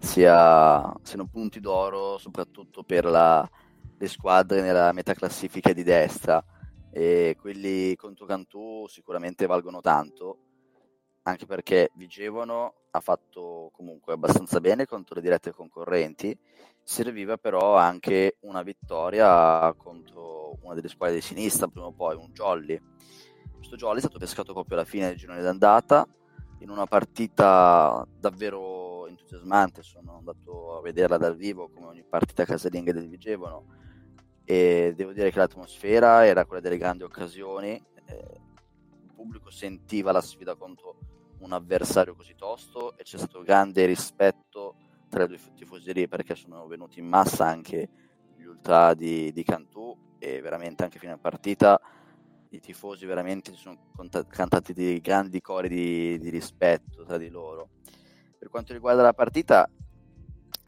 sia, 0.00 0.92
siano 1.02 1.26
punti 1.26 1.60
d'oro, 1.60 2.18
soprattutto 2.18 2.82
per 2.82 3.04
la, 3.04 3.48
le 3.96 4.08
squadre 4.08 4.62
nella 4.62 4.92
metaclassifica 4.92 5.72
di 5.72 5.82
destra 5.82 6.42
e 6.90 7.36
quelli 7.38 7.94
contro 7.96 8.26
Cantù 8.26 8.86
sicuramente 8.88 9.46
valgono 9.46 9.80
tanto, 9.80 10.38
anche 11.22 11.46
perché 11.46 11.90
Vigevano 11.94 12.74
ha 12.90 13.00
fatto 13.00 13.70
comunque 13.72 14.14
abbastanza 14.14 14.58
bene 14.58 14.86
contro 14.86 15.14
le 15.14 15.20
dirette 15.20 15.52
concorrenti, 15.52 16.36
serviva 16.82 17.36
però 17.36 17.76
anche 17.76 18.38
una 18.40 18.62
vittoria 18.62 19.72
contro 19.74 20.58
una 20.62 20.74
delle 20.74 20.88
squadre 20.88 21.16
di 21.16 21.20
sinistra, 21.20 21.68
prima 21.68 21.86
o 21.86 21.92
poi 21.92 22.16
un 22.16 22.30
Jolly. 22.32 22.80
Questo 23.54 23.76
Jolly 23.76 23.98
è 23.98 24.00
stato 24.00 24.18
pescato 24.18 24.52
proprio 24.52 24.78
alla 24.78 24.86
fine 24.86 25.08
del 25.08 25.16
girone 25.16 25.42
d'andata, 25.42 26.08
in 26.60 26.70
una 26.70 26.86
partita 26.86 28.04
davvero 28.18 28.79
entusiasmante, 29.30 29.82
sono 29.82 30.16
andato 30.16 30.76
a 30.76 30.80
vederla 30.80 31.16
dal 31.16 31.36
vivo 31.36 31.68
come 31.68 31.86
ogni 31.86 32.02
partita 32.02 32.44
casalinga 32.44 32.92
del 32.92 33.08
Vigevano 33.08 33.78
e 34.44 34.92
devo 34.96 35.12
dire 35.12 35.30
che 35.30 35.38
l'atmosfera 35.38 36.26
era 36.26 36.44
quella 36.44 36.60
delle 36.60 36.76
grandi 36.76 37.04
occasioni, 37.04 37.80
eh, 38.06 38.40
il 39.04 39.12
pubblico 39.14 39.50
sentiva 39.50 40.10
la 40.10 40.20
sfida 40.20 40.56
contro 40.56 40.98
un 41.38 41.52
avversario 41.52 42.14
così 42.14 42.34
tosto 42.34 42.96
e 42.96 43.04
c'è 43.04 43.16
stato 43.16 43.42
grande 43.42 43.86
rispetto 43.86 44.74
tra 45.08 45.20
le 45.20 45.28
due 45.28 45.38
tifoserie 45.54 46.08
perché 46.08 46.34
sono 46.34 46.66
venuti 46.66 46.98
in 46.98 47.06
massa 47.06 47.46
anche 47.46 47.88
gli 48.36 48.44
ultra 48.44 48.94
di, 48.94 49.32
di 49.32 49.44
Cantù 49.44 49.96
e 50.18 50.40
veramente 50.40 50.82
anche 50.82 50.98
fino 50.98 51.12
a 51.12 51.18
partita 51.18 51.80
i 52.50 52.60
tifosi 52.60 53.06
veramente 53.06 53.52
si 53.52 53.58
sono 53.58 53.78
cantati 54.28 54.72
dei 54.72 55.00
grandi 55.00 55.40
cori 55.40 55.68
di, 55.68 56.18
di 56.18 56.30
rispetto 56.30 57.04
tra 57.04 57.16
di 57.16 57.28
loro. 57.28 57.68
Per 58.40 58.48
quanto 58.48 58.72
riguarda 58.72 59.02
la 59.02 59.12
partita 59.12 59.68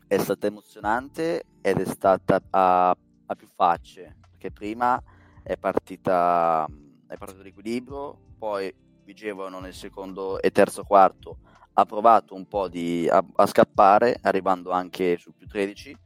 è 0.06 0.18
stata 0.18 0.46
emozionante 0.46 1.44
ed 1.62 1.80
è 1.80 1.86
stata 1.86 2.38
a 2.50 2.94
ha 3.24 3.34
più 3.34 3.46
facce, 3.46 4.16
perché 4.20 4.50
prima 4.50 5.02
è 5.42 5.56
partita 5.56 6.68
è 7.06 7.16
partito 7.16 7.42
l'equilibrio, 7.42 8.18
poi 8.36 8.70
Vigevano 9.04 9.58
nel 9.58 9.72
secondo 9.72 10.38
e 10.42 10.50
terzo 10.50 10.84
quarto 10.84 11.38
ha 11.72 11.86
provato 11.86 12.34
un 12.34 12.46
po' 12.46 12.68
di, 12.68 13.08
a, 13.10 13.24
a, 13.36 13.46
scappare, 13.46 14.18
arrivando 14.20 14.70
anche 14.70 15.16
sul 15.16 15.32
più 15.32 15.46
13 15.46 15.96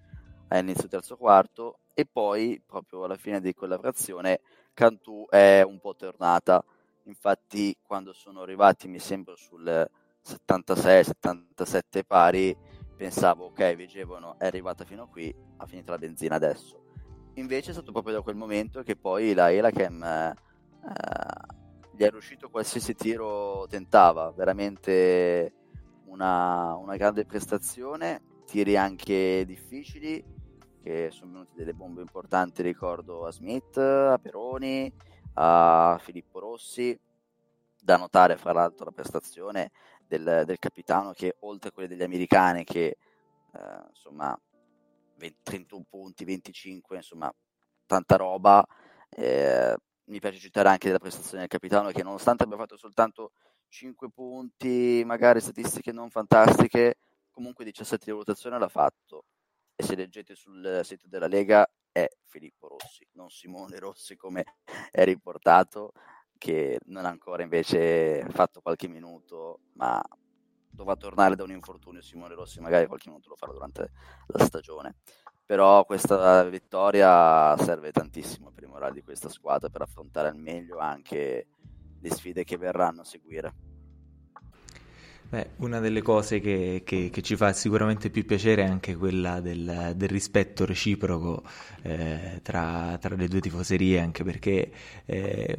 all'inizio 0.48 0.86
terzo 0.86 1.16
quarto, 1.16 1.80
e 1.92 2.06
poi 2.06 2.62
proprio 2.64 3.02
alla 3.02 3.16
fine 3.16 3.40
di 3.40 3.52
quella 3.52 3.76
frazione 3.76 4.40
Cantù 4.72 5.26
è 5.28 5.62
un 5.62 5.80
po' 5.80 5.96
tornata. 5.96 6.62
Infatti, 7.06 7.76
quando 7.82 8.12
sono 8.12 8.42
arrivati, 8.42 8.86
mi 8.86 9.00
sembra 9.00 9.34
sul 9.34 9.90
76-77 10.26 12.02
pari, 12.04 12.56
pensavo 12.96 13.46
ok, 13.46 13.74
Vigevano 13.76 14.36
è 14.38 14.46
arrivata 14.46 14.84
fino 14.84 15.04
a 15.04 15.08
qui, 15.08 15.32
ha 15.58 15.66
finito 15.66 15.92
la 15.92 15.98
benzina 15.98 16.34
adesso. 16.34 16.82
Invece 17.34 17.70
è 17.70 17.72
stato 17.74 17.92
proprio 17.92 18.14
da 18.14 18.22
quel 18.22 18.34
momento 18.34 18.82
che 18.82 18.96
poi 18.96 19.34
la 19.34 19.52
Elachem 19.52 20.02
eh, 20.02 20.34
gli 21.92 22.02
è 22.02 22.10
riuscito 22.10 22.50
qualsiasi 22.50 22.94
tiro 22.94 23.66
tentava, 23.68 24.32
veramente 24.32 25.52
una, 26.06 26.74
una, 26.76 26.96
grande 26.96 27.24
prestazione, 27.24 28.22
tiri 28.46 28.76
anche 28.76 29.44
difficili, 29.46 30.24
che 30.82 31.10
sono 31.10 31.32
venuti 31.32 31.52
delle 31.54 31.74
bombe 31.74 32.00
importanti, 32.00 32.62
ricordo 32.62 33.26
a 33.26 33.30
Smith, 33.30 33.76
a 33.76 34.18
Peroni, 34.20 34.92
a 35.34 35.98
Filippo 36.00 36.38
Rossi, 36.38 36.98
da 37.86 37.96
notare 37.96 38.36
fra 38.36 38.52
l'altro 38.52 38.86
la 38.86 38.90
prestazione 38.90 39.70
del, 40.06 40.42
del 40.44 40.58
capitano 40.58 41.12
che 41.12 41.36
oltre 41.40 41.70
a 41.70 41.72
quelle 41.72 41.88
degli 41.88 42.02
americani 42.02 42.64
che 42.64 42.96
eh, 43.52 43.84
insomma 43.88 44.38
20, 45.16 45.38
31 45.42 45.84
punti, 45.88 46.24
25, 46.24 46.96
insomma, 46.96 47.32
tanta 47.86 48.16
roba. 48.16 48.64
Eh, 49.08 49.76
mi 50.04 50.20
piace 50.20 50.38
citare 50.38 50.68
anche 50.68 50.90
la 50.90 50.98
prestazione 50.98 51.40
del 51.40 51.48
capitano 51.48 51.90
che 51.90 52.02
nonostante 52.02 52.44
abbia 52.44 52.56
fatto 52.56 52.76
soltanto 52.76 53.32
5 53.68 54.10
punti, 54.10 55.02
magari 55.04 55.40
statistiche 55.40 55.92
non 55.92 56.10
fantastiche, 56.10 56.96
comunque 57.30 57.64
17 57.64 58.04
di 58.04 58.10
valutazione 58.12 58.58
l'ha 58.58 58.68
fatto. 58.68 59.24
E 59.74 59.82
se 59.82 59.94
leggete 59.94 60.34
sul 60.34 60.80
sito 60.84 61.06
della 61.08 61.26
Lega 61.26 61.68
è 61.92 62.08
Filippo 62.24 62.68
Rossi, 62.68 63.06
non 63.12 63.30
Simone 63.30 63.78
Rossi 63.78 64.16
come 64.16 64.44
è 64.90 65.04
riportato, 65.04 65.92
che 66.38 66.78
non 66.86 67.04
ha 67.04 67.08
ancora 67.08 67.42
invece 67.42 68.26
fatto 68.30 68.60
qualche 68.60 68.88
minuto, 68.88 69.60
ma 69.74 70.02
dovrà 70.70 70.96
tornare 70.96 71.34
da 71.34 71.42
un 71.42 71.50
infortunio 71.50 72.02
Simone 72.02 72.34
Rossi, 72.34 72.60
magari 72.60 72.86
qualche 72.86 73.08
minuto 73.08 73.30
lo 73.30 73.36
farà 73.36 73.52
durante 73.52 73.90
la 74.26 74.44
stagione. 74.44 74.96
Però 75.44 75.84
questa 75.84 76.42
vittoria 76.44 77.56
serve 77.56 77.92
tantissimo 77.92 78.50
per 78.50 78.64
i 78.64 78.66
morali 78.66 78.94
di 78.94 79.02
questa 79.02 79.28
squadra 79.28 79.68
per 79.68 79.82
affrontare 79.82 80.28
al 80.28 80.36
meglio 80.36 80.78
anche 80.78 81.46
le 82.00 82.10
sfide 82.10 82.44
che 82.44 82.56
verranno 82.56 83.02
a 83.02 83.04
seguire. 83.04 83.75
Beh, 85.28 85.50
una 85.56 85.80
delle 85.80 86.02
cose 86.02 86.38
che, 86.38 86.82
che, 86.84 87.10
che, 87.12 87.20
ci 87.20 87.34
fa 87.34 87.52
sicuramente 87.52 88.10
più 88.10 88.24
piacere 88.24 88.62
è 88.62 88.68
anche 88.68 88.94
quella 88.94 89.40
del, 89.40 89.94
del 89.96 90.08
rispetto 90.08 90.64
reciproco 90.64 91.42
eh, 91.82 92.38
tra, 92.42 92.96
tra, 93.00 93.16
le 93.16 93.26
due 93.26 93.40
tifoserie, 93.40 93.98
anche 93.98 94.22
perché 94.22 94.70
eh, 95.04 95.56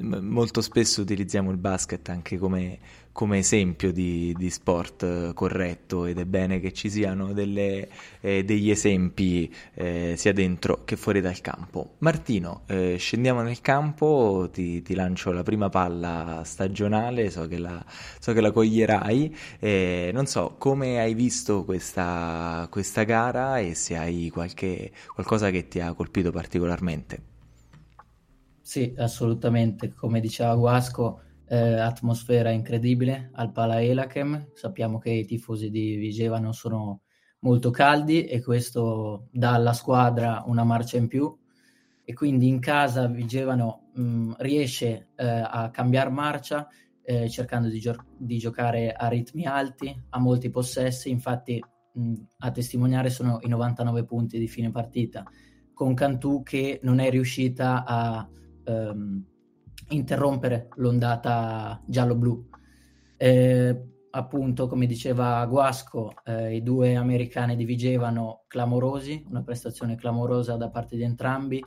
molto 0.00 0.60
spesso 0.60 1.00
utilizziamo 1.00 1.50
il 1.50 1.56
basket 1.56 2.06
anche 2.10 2.36
come, 2.36 2.78
come 3.12 3.38
esempio 3.38 3.92
di, 3.92 4.34
di, 4.36 4.50
sport 4.50 5.34
corretto 5.34 6.06
ed 6.06 6.18
è 6.18 6.24
bene 6.24 6.60
che 6.60 6.72
ci 6.72 6.88
siano 6.88 7.32
delle, 7.32 7.88
eh, 8.20 8.42
degli 8.42 8.70
esempi 8.70 9.54
eh, 9.74 10.14
sia 10.16 10.32
dentro 10.32 10.84
che 10.84 10.96
fuori 10.96 11.20
dal 11.20 11.40
campo. 11.40 11.96
Martino, 11.98 12.62
eh, 12.66 12.96
scendiamo 12.98 13.42
nel 13.42 13.60
campo, 13.60 14.48
ti, 14.50 14.82
ti, 14.82 14.94
lancio 14.94 15.30
la 15.30 15.42
prima 15.42 15.68
palla 15.68 16.42
stagionale, 16.44 17.30
so 17.30 17.46
che 17.46 17.58
la, 17.58 17.84
so 18.18 18.32
che 18.32 18.40
la 18.40 18.50
coglierai, 18.50 19.36
non 20.12 20.26
so 20.26 20.54
come 20.58 20.98
hai 20.98 21.14
visto 21.14 21.64
questa, 21.64 22.66
questa 22.70 23.02
gara 23.04 23.58
e 23.58 23.74
se 23.74 23.96
hai 23.96 24.30
qualche, 24.30 24.90
qualcosa 25.14 25.50
che 25.50 25.68
ti 25.68 25.80
ha 25.80 25.92
colpito 25.92 26.30
particolarmente. 26.30 27.30
Sì, 28.62 28.94
assolutamente, 28.96 29.92
come 29.92 30.20
diceva 30.20 30.54
Guasco 30.54 31.20
eh, 31.52 31.78
atmosfera 31.78 32.48
incredibile 32.48 33.28
al 33.34 33.52
Pala 33.52 33.82
Elachem. 33.82 34.52
Sappiamo 34.54 34.96
che 34.96 35.10
i 35.10 35.26
tifosi 35.26 35.68
di 35.68 35.96
Vigevano 35.96 36.52
sono 36.52 37.02
molto 37.40 37.68
caldi 37.68 38.24
e 38.24 38.42
questo 38.42 39.28
dà 39.30 39.52
alla 39.52 39.74
squadra 39.74 40.44
una 40.46 40.64
marcia 40.64 40.96
in 40.96 41.08
più 41.08 41.30
e 42.04 42.14
quindi 42.14 42.48
in 42.48 42.58
casa 42.58 43.06
Vigevano 43.06 43.90
mh, 43.94 44.32
riesce 44.38 45.08
eh, 45.14 45.26
a 45.26 45.68
cambiare 45.70 46.08
marcia 46.08 46.66
eh, 47.02 47.28
cercando 47.28 47.68
di, 47.68 47.80
gio- 47.80 48.06
di, 48.16 48.38
giocare 48.38 48.90
a 48.90 49.08
ritmi 49.08 49.44
alti, 49.44 49.94
a 50.08 50.18
molti 50.18 50.48
possessi, 50.48 51.10
infatti 51.10 51.62
mh, 51.92 52.14
a 52.38 52.50
testimoniare 52.50 53.10
sono 53.10 53.40
i 53.42 53.48
99 53.48 54.06
punti 54.06 54.38
di 54.38 54.48
fine 54.48 54.70
partita, 54.70 55.22
con 55.74 55.92
Cantù 55.92 56.42
che 56.42 56.80
non 56.82 56.98
è 56.98 57.10
riuscita 57.10 57.84
a 57.84 58.26
ehm, 58.64 59.31
interrompere 59.88 60.68
l'ondata 60.76 61.82
giallo-blu. 61.86 62.48
Eh, 63.16 63.82
appunto, 64.10 64.66
come 64.66 64.86
diceva 64.86 65.44
Guasco, 65.46 66.14
eh, 66.24 66.56
i 66.56 66.62
due 66.62 66.96
americani 66.96 67.56
divigevano 67.56 68.44
clamorosi, 68.46 69.24
una 69.28 69.42
prestazione 69.42 69.96
clamorosa 69.96 70.56
da 70.56 70.70
parte 70.70 70.96
di 70.96 71.02
entrambi. 71.02 71.62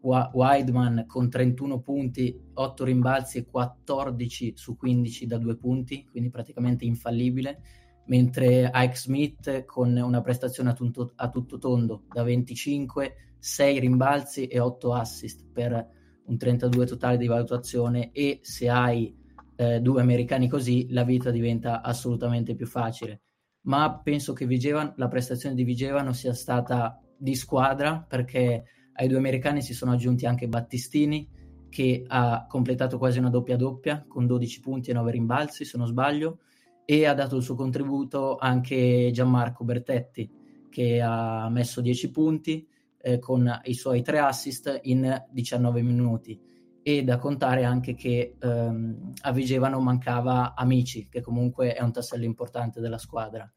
Wa- 0.00 0.30
Wideman 0.32 1.04
con 1.06 1.28
31 1.28 1.80
punti, 1.80 2.40
8 2.54 2.84
rimbalzi 2.84 3.38
e 3.38 3.46
14 3.46 4.52
su 4.56 4.76
15 4.76 5.26
da 5.26 5.38
due 5.38 5.56
punti, 5.56 6.06
quindi 6.08 6.30
praticamente 6.30 6.84
infallibile, 6.84 7.60
mentre 8.06 8.70
Ike 8.72 8.96
Smith 8.96 9.64
con 9.64 9.96
una 9.96 10.20
prestazione 10.20 10.70
a 10.70 10.72
tutto, 10.72 11.12
a 11.16 11.28
tutto 11.28 11.58
tondo 11.58 12.04
da 12.12 12.22
25, 12.22 13.14
6 13.38 13.78
rimbalzi 13.80 14.46
e 14.46 14.60
8 14.60 14.92
assist 14.94 15.46
per 15.52 15.96
un 16.28 16.36
32 16.36 16.86
totale 16.86 17.16
di 17.16 17.26
valutazione 17.26 18.10
e 18.12 18.38
se 18.42 18.68
hai 18.68 19.14
eh, 19.56 19.80
due 19.80 20.00
americani 20.00 20.48
così 20.48 20.86
la 20.90 21.02
vita 21.04 21.30
diventa 21.30 21.82
assolutamente 21.82 22.54
più 22.54 22.66
facile. 22.66 23.22
Ma 23.62 24.00
penso 24.02 24.32
che 24.32 24.46
Vigevano, 24.46 24.94
la 24.96 25.08
prestazione 25.08 25.54
di 25.54 25.64
Vigevano 25.64 26.12
sia 26.12 26.32
stata 26.32 27.00
di 27.16 27.34
squadra 27.34 28.04
perché 28.06 28.64
ai 28.92 29.08
due 29.08 29.18
americani 29.18 29.62
si 29.62 29.74
sono 29.74 29.92
aggiunti 29.92 30.26
anche 30.26 30.48
Battistini 30.48 31.28
che 31.68 32.04
ha 32.06 32.46
completato 32.48 32.98
quasi 32.98 33.18
una 33.18 33.30
doppia 33.30 33.56
doppia 33.56 34.04
con 34.06 34.26
12 34.26 34.60
punti 34.60 34.90
e 34.90 34.94
9 34.94 35.10
rimbalzi 35.10 35.64
se 35.64 35.76
non 35.76 35.86
sbaglio 35.86 36.38
e 36.84 37.04
ha 37.04 37.12
dato 37.12 37.36
il 37.36 37.42
suo 37.42 37.54
contributo 37.54 38.36
anche 38.36 39.10
Gianmarco 39.12 39.64
Bertetti 39.64 40.30
che 40.70 41.00
ha 41.00 41.48
messo 41.50 41.80
10 41.80 42.10
punti 42.10 42.66
eh, 43.00 43.18
con 43.18 43.60
i 43.64 43.74
suoi 43.74 44.02
tre 44.02 44.18
assist 44.18 44.80
in 44.82 45.24
19 45.30 45.82
minuti 45.82 46.40
e 46.82 47.04
da 47.04 47.18
contare 47.18 47.64
anche 47.64 47.94
che 47.94 48.36
ehm, 48.38 49.12
a 49.22 49.32
Vigevano 49.32 49.78
mancava 49.80 50.54
Amici, 50.54 51.08
che 51.08 51.20
comunque 51.20 51.74
è 51.74 51.82
un 51.82 51.92
tassello 51.92 52.24
importante 52.24 52.80
della 52.80 52.98
squadra. 52.98 53.50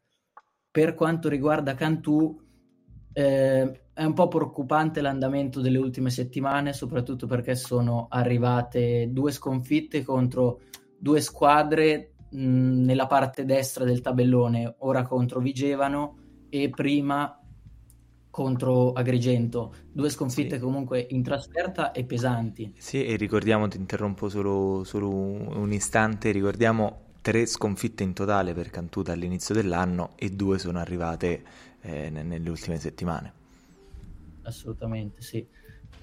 Per 0.70 0.94
quanto 0.94 1.28
riguarda 1.28 1.74
Cantù, 1.74 2.38
eh, 3.12 3.82
è 3.94 4.04
un 4.04 4.12
po' 4.14 4.28
preoccupante 4.28 5.00
l'andamento 5.00 5.60
delle 5.60 5.78
ultime 5.78 6.10
settimane, 6.10 6.72
soprattutto 6.72 7.26
perché 7.26 7.54
sono 7.54 8.06
arrivate 8.10 9.08
due 9.10 9.32
sconfitte 9.32 10.02
contro 10.02 10.60
due 10.98 11.20
squadre 11.20 12.14
mh, 12.30 12.84
nella 12.84 13.06
parte 13.06 13.44
destra 13.44 13.84
del 13.84 14.00
tabellone, 14.00 14.76
ora 14.78 15.02
contro 15.02 15.40
Vigevano 15.40 16.16
e 16.48 16.68
prima 16.70 17.41
contro 18.32 18.94
Agrigento, 18.94 19.74
due 19.92 20.08
sconfitte 20.08 20.54
sì. 20.54 20.60
comunque 20.62 21.06
in 21.10 21.22
trasferta 21.22 21.92
e 21.92 22.04
pesanti. 22.04 22.72
Sì, 22.78 23.04
e 23.04 23.16
ricordiamo, 23.16 23.68
ti 23.68 23.76
interrompo 23.76 24.30
solo, 24.30 24.84
solo 24.84 25.10
un 25.10 25.70
istante, 25.70 26.30
ricordiamo 26.30 27.10
tre 27.20 27.44
sconfitte 27.44 28.02
in 28.02 28.14
totale 28.14 28.54
per 28.54 28.70
Cantù 28.70 29.02
dall'inizio 29.02 29.54
dell'anno 29.54 30.12
e 30.16 30.30
due 30.30 30.58
sono 30.58 30.78
arrivate 30.78 31.42
eh, 31.82 32.08
nelle 32.08 32.48
ultime 32.48 32.78
settimane. 32.78 33.32
Assolutamente, 34.44 35.20
sì. 35.20 35.46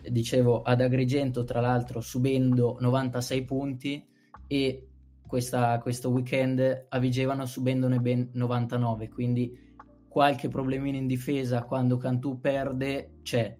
Dicevo, 0.07 0.61
ad 0.61 0.81
Agrigento 0.81 1.43
tra 1.43 1.59
l'altro 1.61 1.99
subendo 1.99 2.77
96 2.79 3.43
punti 3.43 4.05
e 4.45 4.87
questa, 5.25 5.79
questo 5.79 6.09
weekend 6.09 6.85
a 6.89 6.99
Vigevano 6.99 7.47
subendone 7.47 7.99
ben 7.99 8.29
99, 8.33 9.09
quindi 9.09 9.67
qualche 10.09 10.49
problemino 10.49 10.97
in 10.97 11.07
difesa 11.07 11.63
quando 11.63 11.97
Cantù 11.97 12.39
perde 12.41 13.19
c'è. 13.21 13.55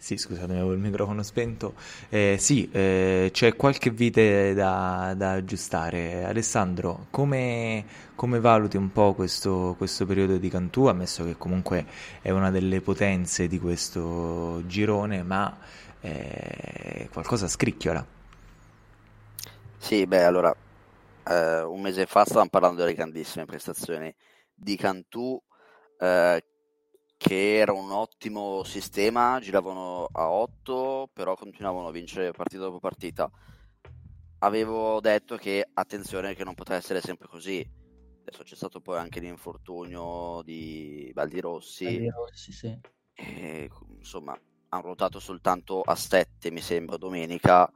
Sì, 0.00 0.16
scusatemi, 0.16 0.52
avevo 0.52 0.72
il 0.72 0.78
microfono 0.78 1.22
spento. 1.22 1.74
Eh, 2.08 2.36
sì, 2.38 2.68
eh, 2.70 3.30
c'è 3.32 3.56
qualche 3.56 3.90
vite 3.90 4.54
da, 4.54 5.12
da 5.16 5.32
aggiustare. 5.32 6.24
Alessandro, 6.24 7.08
come, 7.10 7.84
come, 8.14 8.38
valuti 8.38 8.76
un 8.76 8.92
po' 8.92 9.12
questo, 9.14 9.74
questo 9.76 10.06
periodo 10.06 10.38
di 10.38 10.48
Cantù, 10.48 10.86
ammesso 10.86 11.24
che 11.24 11.36
comunque 11.36 11.84
è 12.22 12.30
una 12.30 12.50
delle 12.50 12.80
potenze 12.80 13.48
di 13.48 13.58
questo 13.58 14.62
girone, 14.66 15.24
ma 15.24 15.58
eh, 16.00 17.08
qualcosa 17.12 17.48
scricchiola? 17.48 18.17
Sì, 19.78 20.06
beh, 20.06 20.24
allora, 20.24 20.54
eh, 21.24 21.62
un 21.62 21.80
mese 21.80 22.04
fa 22.06 22.24
stavamo 22.24 22.50
parlando 22.50 22.82
delle 22.82 22.94
grandissime 22.94 23.44
prestazioni 23.46 24.14
di 24.52 24.76
Cantù, 24.76 25.40
eh, 25.98 26.44
che 27.16 27.56
era 27.56 27.72
un 27.72 27.90
ottimo 27.90 28.64
sistema, 28.64 29.38
giravano 29.40 30.08
a 30.12 30.30
8, 30.30 31.08
però 31.12 31.34
continuavano 31.36 31.88
a 31.88 31.92
vincere 31.92 32.32
partita 32.32 32.64
dopo 32.64 32.80
partita. 32.80 33.30
Avevo 34.40 35.00
detto 35.00 35.36
che 35.36 35.66
attenzione 35.72 36.34
che 36.34 36.44
non 36.44 36.54
potrà 36.54 36.76
essere 36.76 37.00
sempre 37.00 37.28
così. 37.28 37.66
Adesso 38.20 38.42
c'è 38.42 38.54
stato 38.54 38.80
poi 38.80 38.98
anche 38.98 39.20
l'infortunio 39.20 40.42
di 40.44 41.10
Baldi 41.14 41.40
Rossi. 41.40 41.84
Baldi 41.84 42.10
Rossi, 42.10 42.52
sì. 42.52 42.78
E, 43.14 43.70
insomma, 43.96 44.38
hanno 44.68 44.82
ruotato 44.82 45.18
soltanto 45.18 45.80
a 45.80 45.94
7, 45.94 46.50
mi 46.50 46.60
sembra, 46.60 46.96
domenica 46.98 47.70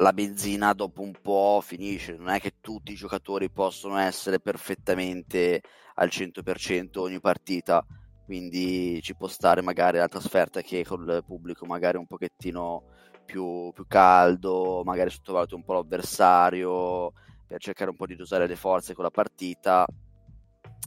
la 0.00 0.12
benzina 0.12 0.72
dopo 0.74 1.02
un 1.02 1.12
po' 1.20 1.60
finisce, 1.62 2.16
non 2.16 2.28
è 2.28 2.40
che 2.40 2.54
tutti 2.60 2.92
i 2.92 2.96
giocatori 2.96 3.50
possono 3.50 3.96
essere 3.98 4.38
perfettamente 4.38 5.62
al 5.94 6.08
100% 6.08 6.98
ogni 7.00 7.18
partita, 7.20 7.84
quindi 8.24 9.00
ci 9.02 9.16
può 9.16 9.26
stare 9.26 9.60
magari 9.60 9.98
la 9.98 10.06
trasferta 10.06 10.60
che 10.60 10.84
col 10.84 11.24
pubblico 11.26 11.66
magari 11.66 11.96
un 11.96 12.06
pochettino 12.06 12.84
più, 13.24 13.72
più 13.72 13.86
caldo, 13.88 14.82
magari 14.84 15.10
sottovaluti 15.10 15.54
un 15.54 15.64
po' 15.64 15.74
l'avversario 15.74 17.12
per 17.46 17.60
cercare 17.60 17.90
un 17.90 17.96
po' 17.96 18.06
di 18.06 18.14
dosare 18.14 18.46
le 18.46 18.56
forze 18.56 18.94
con 18.94 19.02
la 19.02 19.10
partita, 19.10 19.84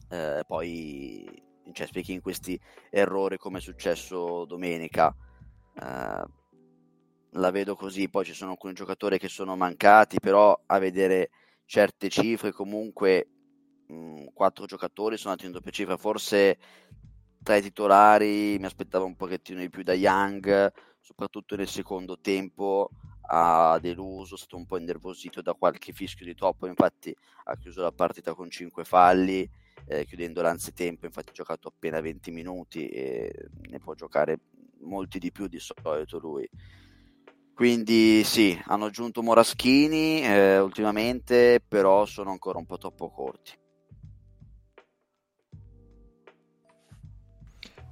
eh, 0.09 0.43
poi 0.47 1.43
cioè, 1.73 1.87
in 1.93 2.21
questi 2.21 2.59
errori 2.89 3.37
come 3.37 3.57
è 3.57 3.61
successo 3.61 4.45
domenica. 4.45 5.13
Eh, 5.75 6.39
la 7.35 7.51
vedo 7.51 7.75
così, 7.75 8.09
poi 8.09 8.25
ci 8.25 8.33
sono 8.33 8.51
alcuni 8.51 8.73
giocatori 8.73 9.17
che 9.17 9.29
sono 9.29 9.55
mancati, 9.55 10.19
però 10.19 10.59
a 10.65 10.79
vedere 10.79 11.29
certe 11.65 12.09
cifre 12.09 12.51
comunque 12.51 13.27
mh, 13.87 14.25
quattro 14.33 14.65
giocatori 14.65 15.17
sono 15.17 15.31
andati 15.31 15.47
in 15.47 15.53
doppia 15.53 15.71
cifra, 15.71 15.97
forse 15.97 16.57
tra 17.43 17.55
i 17.55 17.61
titolari 17.61 18.57
mi 18.59 18.65
aspettavo 18.65 19.05
un 19.05 19.15
pochettino 19.15 19.59
di 19.59 19.69
più 19.69 19.83
da 19.83 19.93
Young, 19.93 20.71
soprattutto 20.99 21.55
nel 21.55 21.67
secondo 21.67 22.19
tempo 22.19 22.89
ha 23.33 23.79
deluso, 23.79 24.35
è 24.35 24.37
stato 24.37 24.57
un 24.57 24.65
po' 24.65 24.77
innervosito 24.77 25.41
da 25.41 25.53
qualche 25.53 25.93
fischio 25.93 26.25
di 26.25 26.35
troppo, 26.35 26.67
infatti 26.67 27.15
ha 27.45 27.55
chiuso 27.55 27.81
la 27.81 27.91
partita 27.93 28.33
con 28.33 28.49
5 28.49 28.83
falli, 28.83 29.49
eh, 29.87 30.05
chiudendo 30.05 30.41
l'anzitempo, 30.41 31.05
infatti 31.05 31.29
ha 31.29 31.33
giocato 31.33 31.69
appena 31.69 32.01
20 32.01 32.29
minuti 32.31 32.87
e 32.89 33.31
ne 33.69 33.79
può 33.79 33.93
giocare 33.93 34.39
molti 34.81 35.17
di 35.17 35.31
più 35.31 35.47
di 35.47 35.59
solito 35.59 36.19
lui. 36.19 36.49
Quindi 37.61 38.23
sì, 38.23 38.59
hanno 38.65 38.85
aggiunto 38.85 39.21
Moraschini 39.21 40.23
eh, 40.23 40.57
ultimamente, 40.57 41.61
però 41.65 42.07
sono 42.07 42.31
ancora 42.31 42.57
un 42.57 42.65
po' 42.65 42.79
troppo 42.79 43.11
corti. 43.11 43.51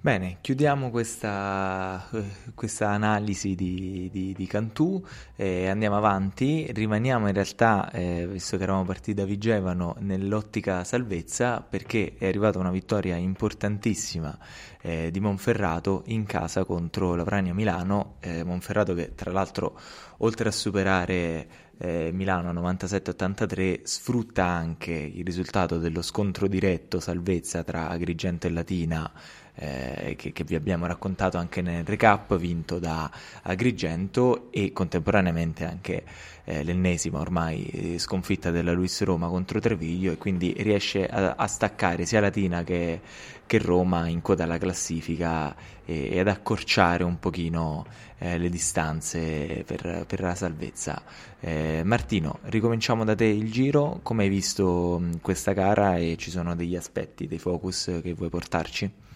Bene, 0.01 0.37
chiudiamo 0.39 0.91
questa, 0.91 2.07
questa 2.55 2.91
analisi 2.91 3.53
di, 3.53 4.07
di, 4.09 4.33
di 4.33 4.47
Cantù 4.47 5.05
e 5.35 5.67
andiamo 5.67 5.97
avanti. 5.97 6.71
Rimaniamo 6.71 7.27
in 7.27 7.33
realtà, 7.33 7.91
eh, 7.91 8.25
visto 8.25 8.55
che 8.55 8.63
eravamo 8.63 8.85
partiti 8.85 9.13
da 9.13 9.25
Vigevano, 9.25 9.97
nell'ottica 9.99 10.85
salvezza 10.85 11.59
perché 11.59 12.15
è 12.17 12.27
arrivata 12.27 12.59
una 12.59 12.71
vittoria 12.71 13.17
importantissima 13.17 14.37
eh, 14.81 15.11
di 15.11 15.19
Monferrato 15.19 16.03
in 16.05 16.23
casa 16.23 16.63
contro 16.63 17.15
l'Avrania 17.15 17.53
Milano. 17.53 18.15
Eh, 18.21 18.45
Monferrato 18.45 18.93
che 18.93 19.15
tra 19.15 19.33
l'altro 19.33 19.77
oltre 20.19 20.47
a 20.47 20.51
superare 20.53 21.47
eh, 21.77 22.11
Milano 22.13 22.53
97-83 22.53 23.81
sfrutta 23.83 24.45
anche 24.45 24.91
il 24.91 25.25
risultato 25.25 25.77
dello 25.77 26.01
scontro 26.01 26.47
diretto 26.47 27.01
salvezza 27.01 27.63
tra 27.63 27.89
Agrigento 27.89 28.47
e 28.47 28.49
Latina 28.49 29.11
eh, 29.59 30.15
che, 30.17 30.31
che, 30.31 30.43
vi 30.45 30.55
abbiamo 30.55 30.85
raccontato 30.85 31.37
anche 31.37 31.61
nel 31.61 31.83
recap, 31.83 32.37
vinto 32.37 32.79
da 32.79 33.11
Agrigento 33.43 34.51
e 34.51 34.71
contemporaneamente 34.71 35.65
anche 35.65 36.03
eh, 36.45 36.63
l'ennesima 36.63 37.19
ormai 37.19 37.65
eh, 37.65 37.99
sconfitta 37.99 38.51
della 38.51 38.71
Luis 38.71 39.03
Roma 39.03 39.27
contro 39.27 39.59
Treviglio 39.59 40.13
e 40.13 40.17
quindi 40.17 40.53
riesce 40.57 41.05
a, 41.05 41.35
a 41.37 41.47
staccare 41.47 42.05
sia 42.05 42.21
Latina 42.21 42.63
che, 42.63 43.01
che, 43.45 43.57
Roma 43.57 44.07
in 44.07 44.21
coda 44.21 44.45
alla 44.45 44.57
classifica 44.57 45.53
e, 45.83 46.09
e 46.09 46.19
ad 46.21 46.29
accorciare 46.29 47.03
un 47.03 47.19
pochino 47.19 47.85
eh, 48.19 48.37
le 48.37 48.49
distanze 48.49 49.63
per, 49.65 50.05
per, 50.07 50.21
la 50.21 50.35
salvezza. 50.35 51.03
Eh, 51.41 51.81
Martino, 51.83 52.39
ricominciamo 52.43 53.03
da 53.03 53.13
te 53.13 53.25
il 53.25 53.51
giro, 53.51 53.99
come 54.03 54.23
hai 54.23 54.29
visto 54.29 55.01
questa 55.21 55.51
gara 55.51 55.97
e 55.97 56.15
ci 56.17 56.31
sono 56.31 56.55
degli 56.55 56.77
aspetti, 56.77 57.27
dei 57.27 57.39
focus 57.39 57.99
che 58.01 58.13
vuoi 58.13 58.29
portarci? 58.29 59.07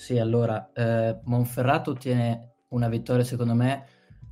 Sì, 0.00 0.18
allora, 0.18 0.72
eh, 0.72 1.20
Monferrato 1.24 1.90
ottiene 1.90 2.54
una 2.68 2.88
vittoria 2.88 3.22
secondo 3.22 3.52
me 3.52 3.84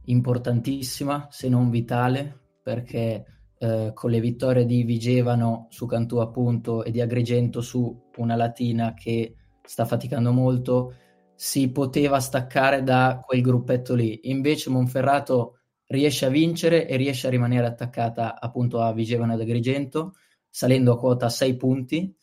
importantissima, 0.06 1.28
se 1.30 1.50
non 1.50 1.68
vitale, 1.68 2.54
perché 2.62 3.42
eh, 3.58 3.90
con 3.92 4.10
le 4.10 4.18
vittorie 4.18 4.64
di 4.64 4.82
Vigevano 4.84 5.66
su 5.68 5.84
Cantù 5.84 6.16
appunto 6.16 6.84
e 6.84 6.90
di 6.90 7.02
Agrigento 7.02 7.60
su 7.60 7.94
una 8.16 8.34
Latina 8.34 8.94
che 8.94 9.34
sta 9.62 9.84
faticando 9.84 10.32
molto, 10.32 10.94
si 11.34 11.70
poteva 11.70 12.18
staccare 12.18 12.82
da 12.82 13.20
quel 13.22 13.42
gruppetto 13.42 13.94
lì. 13.94 14.20
Invece 14.30 14.70
Monferrato 14.70 15.58
riesce 15.88 16.24
a 16.24 16.30
vincere 16.30 16.88
e 16.88 16.96
riesce 16.96 17.26
a 17.26 17.30
rimanere 17.30 17.66
attaccata 17.66 18.40
appunto 18.40 18.80
a 18.80 18.94
Vigevano 18.94 19.34
ed 19.34 19.40
Agrigento, 19.42 20.14
salendo 20.48 20.94
a 20.94 20.98
quota 20.98 21.28
6 21.28 21.56
punti 21.56 22.16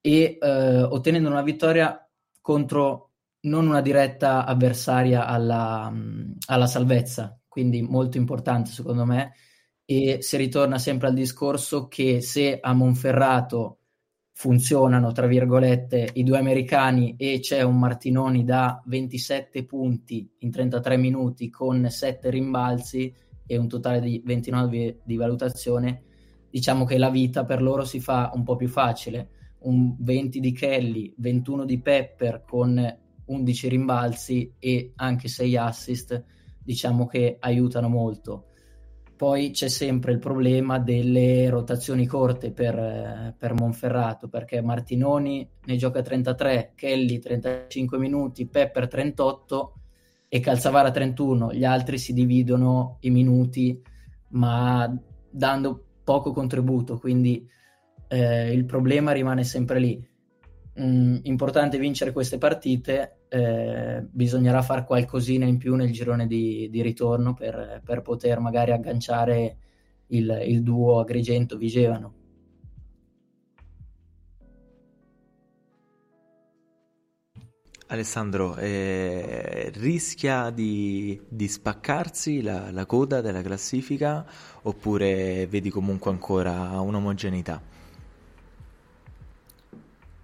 e 0.00 0.38
eh, 0.40 0.82
ottenendo 0.82 1.28
una 1.28 1.42
vittoria 1.42 2.04
contro 2.40 3.10
non 3.42 3.66
una 3.66 3.80
diretta 3.80 4.44
avversaria 4.44 5.26
alla, 5.26 5.92
alla 6.46 6.66
salvezza, 6.66 7.38
quindi 7.48 7.82
molto 7.82 8.18
importante 8.18 8.70
secondo 8.70 9.04
me. 9.04 9.32
E 9.84 10.18
si 10.20 10.36
ritorna 10.36 10.78
sempre 10.78 11.08
al 11.08 11.14
discorso 11.14 11.88
che 11.88 12.20
se 12.20 12.58
a 12.60 12.72
Monferrato 12.72 13.78
funzionano, 14.32 15.12
tra 15.12 15.26
virgolette, 15.26 16.10
i 16.14 16.22
due 16.22 16.38
americani 16.38 17.16
e 17.16 17.40
c'è 17.40 17.62
un 17.62 17.78
Martinoni 17.78 18.44
da 18.44 18.80
27 18.86 19.64
punti 19.64 20.30
in 20.38 20.50
33 20.50 20.96
minuti 20.96 21.50
con 21.50 21.88
7 21.90 22.30
rimbalzi 22.30 23.12
e 23.44 23.56
un 23.56 23.68
totale 23.68 24.00
di 24.00 24.22
29 24.24 25.00
di 25.04 25.16
valutazione, 25.16 26.04
diciamo 26.48 26.84
che 26.84 26.96
la 26.96 27.10
vita 27.10 27.44
per 27.44 27.60
loro 27.60 27.84
si 27.84 28.00
fa 28.00 28.30
un 28.32 28.44
po' 28.44 28.54
più 28.54 28.68
facile 28.68 29.39
un 29.60 29.94
20 29.98 30.40
di 30.40 30.52
Kelly, 30.52 31.14
21 31.16 31.64
di 31.64 31.80
Pepper 31.80 32.44
con 32.46 32.98
11 33.24 33.68
rimbalzi 33.68 34.54
e 34.58 34.92
anche 34.96 35.28
6 35.28 35.56
assist, 35.56 36.24
diciamo 36.62 37.06
che 37.06 37.36
aiutano 37.38 37.88
molto. 37.88 38.46
Poi 39.20 39.50
c'è 39.50 39.68
sempre 39.68 40.12
il 40.12 40.18
problema 40.18 40.78
delle 40.78 41.50
rotazioni 41.50 42.06
corte 42.06 42.52
per, 42.52 43.34
per, 43.36 43.52
Monferrato, 43.52 44.28
perché 44.28 44.62
Martinoni 44.62 45.46
ne 45.66 45.76
gioca 45.76 46.00
33, 46.00 46.72
Kelly 46.74 47.18
35 47.18 47.98
minuti, 47.98 48.46
Pepper 48.46 48.88
38 48.88 49.74
e 50.26 50.40
Calzavara 50.40 50.90
31. 50.90 51.52
Gli 51.52 51.64
altri 51.64 51.98
si 51.98 52.14
dividono 52.14 52.96
i 53.00 53.10
minuti, 53.10 53.78
ma 54.28 54.90
dando 55.28 55.84
poco 56.02 56.32
contributo, 56.32 56.98
quindi 56.98 57.46
eh, 58.12 58.52
il 58.52 58.64
problema 58.64 59.12
rimane 59.12 59.44
sempre 59.44 59.78
lì. 59.78 60.08
Mm, 60.80 61.18
importante 61.24 61.78
vincere 61.78 62.12
queste 62.12 62.38
partite 62.38 63.18
eh, 63.28 64.04
bisognerà 64.10 64.62
fare 64.62 64.84
qualcosina 64.84 65.44
in 65.44 65.58
più 65.58 65.74
nel 65.76 65.92
girone 65.92 66.26
di, 66.26 66.68
di 66.70 66.82
ritorno 66.82 67.34
per, 67.34 67.80
per, 67.84 68.02
poter 68.02 68.40
magari 68.40 68.72
agganciare 68.72 69.56
il, 70.08 70.42
il 70.46 70.62
duo 70.62 71.00
Agrigento-Vigevano. 71.00 72.14
Alessandro, 77.86 78.56
eh, 78.56 79.70
rischia 79.74 80.50
di, 80.50 81.20
di 81.28 81.48
spaccarsi 81.48 82.40
la, 82.40 82.70
la, 82.70 82.86
coda 82.86 83.20
della 83.20 83.42
classifica 83.42 84.24
oppure 84.62 85.46
vedi 85.48 85.70
comunque 85.70 86.10
ancora 86.10 86.80
un'omogeneità? 86.80 87.69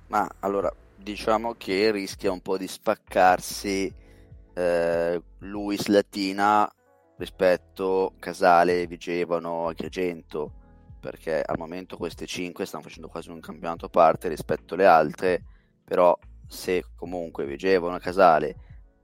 Ma 0.09 0.29
allora, 0.41 0.73
diciamo 0.95 1.55
che 1.55 1.91
rischia 1.91 2.31
un 2.31 2.41
po' 2.41 2.57
di 2.57 2.69
spaccarsi 2.69 3.93
eh, 4.55 5.23
Luis 5.39 5.87
Latina 5.87 6.71
rispetto 7.17 8.15
Casale, 8.19 8.87
Vigevano, 8.87 9.69
Agrigento, 9.69 10.53
perché 11.01 11.43
al 11.43 11.59
momento 11.59 11.97
queste 11.97 12.27
5 12.27 12.67
stanno 12.67 12.83
facendo 12.83 13.09
quasi 13.09 13.31
un 13.31 13.41
campionato 13.41 13.87
a 13.87 13.89
parte 13.91 14.29
rispetto 14.29 14.75
alle 14.75 14.87
altre, 14.87 15.43
però 15.85 16.17
se 16.47 16.85
comunque 16.95 17.47
Vigevano 17.47 17.97
e 17.97 18.01
Casale 18.01 18.57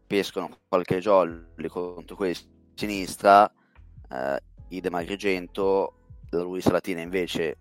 pescano 0.06 0.50
qualche 0.68 0.98
jolly 0.98 1.68
contro 1.68 2.16
di 2.16 2.36
sinistra, 2.74 3.50
eh, 4.10 4.40
idem 4.68 4.94
Agrigento, 4.94 5.94
la 6.30 6.42
Luis 6.42 6.68
Latina 6.68 7.00
invece 7.00 7.56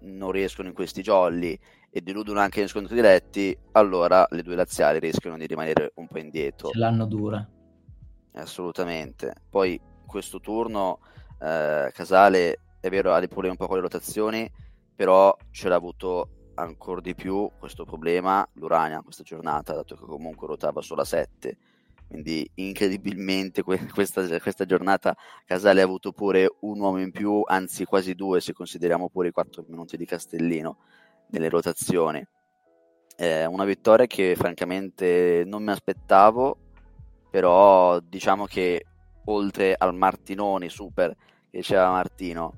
non 0.00 0.30
riescono 0.30 0.68
in 0.68 0.74
questi 0.74 1.02
jolly 1.02 1.58
e 1.96 2.00
deludono 2.00 2.40
anche 2.40 2.60
in 2.60 2.66
scontri 2.66 2.96
diretti, 2.96 3.56
allora 3.70 4.26
le 4.30 4.42
due 4.42 4.56
laziali 4.56 4.98
rischiano 4.98 5.38
di 5.38 5.46
rimanere 5.46 5.92
un 5.94 6.08
po' 6.08 6.18
indietro. 6.18 6.70
Ce 6.70 6.76
l'hanno 6.76 7.06
dura. 7.06 7.48
Assolutamente. 8.32 9.32
Poi 9.48 9.80
questo 10.04 10.40
turno 10.40 10.98
eh, 11.40 11.92
Casale 11.94 12.58
è 12.80 12.88
vero 12.90 13.14
ha 13.14 13.24
pure 13.28 13.48
un 13.48 13.54
po' 13.54 13.68
con 13.68 13.76
le 13.76 13.82
rotazioni, 13.82 14.50
però 14.92 15.36
ce 15.52 15.68
l'ha 15.68 15.76
avuto 15.76 16.50
ancora 16.54 17.00
di 17.00 17.14
più 17.14 17.48
questo 17.60 17.84
problema 17.84 18.44
l'Urania 18.54 19.00
questa 19.00 19.22
giornata, 19.22 19.72
dato 19.72 19.94
che 19.94 20.04
comunque 20.04 20.48
ruotava 20.48 20.80
solo 20.80 21.02
a 21.02 21.04
7. 21.04 21.56
Quindi 22.08 22.50
incredibilmente 22.54 23.62
que- 23.62 23.86
questa, 23.94 24.26
questa, 24.40 24.64
giornata 24.64 25.16
Casale 25.44 25.80
ha 25.80 25.84
avuto 25.84 26.10
pure 26.10 26.56
un 26.62 26.80
uomo 26.80 27.00
in 27.00 27.12
più, 27.12 27.42
anzi 27.46 27.84
quasi 27.84 28.16
due 28.16 28.40
se 28.40 28.52
consideriamo 28.52 29.08
pure 29.08 29.28
i 29.28 29.30
4 29.30 29.64
minuti 29.68 29.96
di 29.96 30.04
Castellino 30.04 30.78
nelle 31.28 31.48
rotazioni. 31.48 32.24
Eh, 33.16 33.46
una 33.46 33.64
vittoria 33.64 34.06
che 34.06 34.34
francamente 34.36 35.44
non 35.46 35.62
mi 35.62 35.70
aspettavo, 35.70 36.56
però 37.30 38.00
diciamo 38.00 38.46
che 38.46 38.84
oltre 39.26 39.74
al 39.76 39.94
Martinoni 39.94 40.68
super 40.68 41.14
che 41.50 41.58
diceva 41.58 41.90
Martino, 41.90 42.54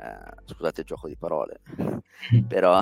eh, 0.00 0.42
scusate 0.44 0.82
il 0.82 0.86
gioco 0.86 1.08
di 1.08 1.16
parole, 1.16 1.60
però 2.46 2.78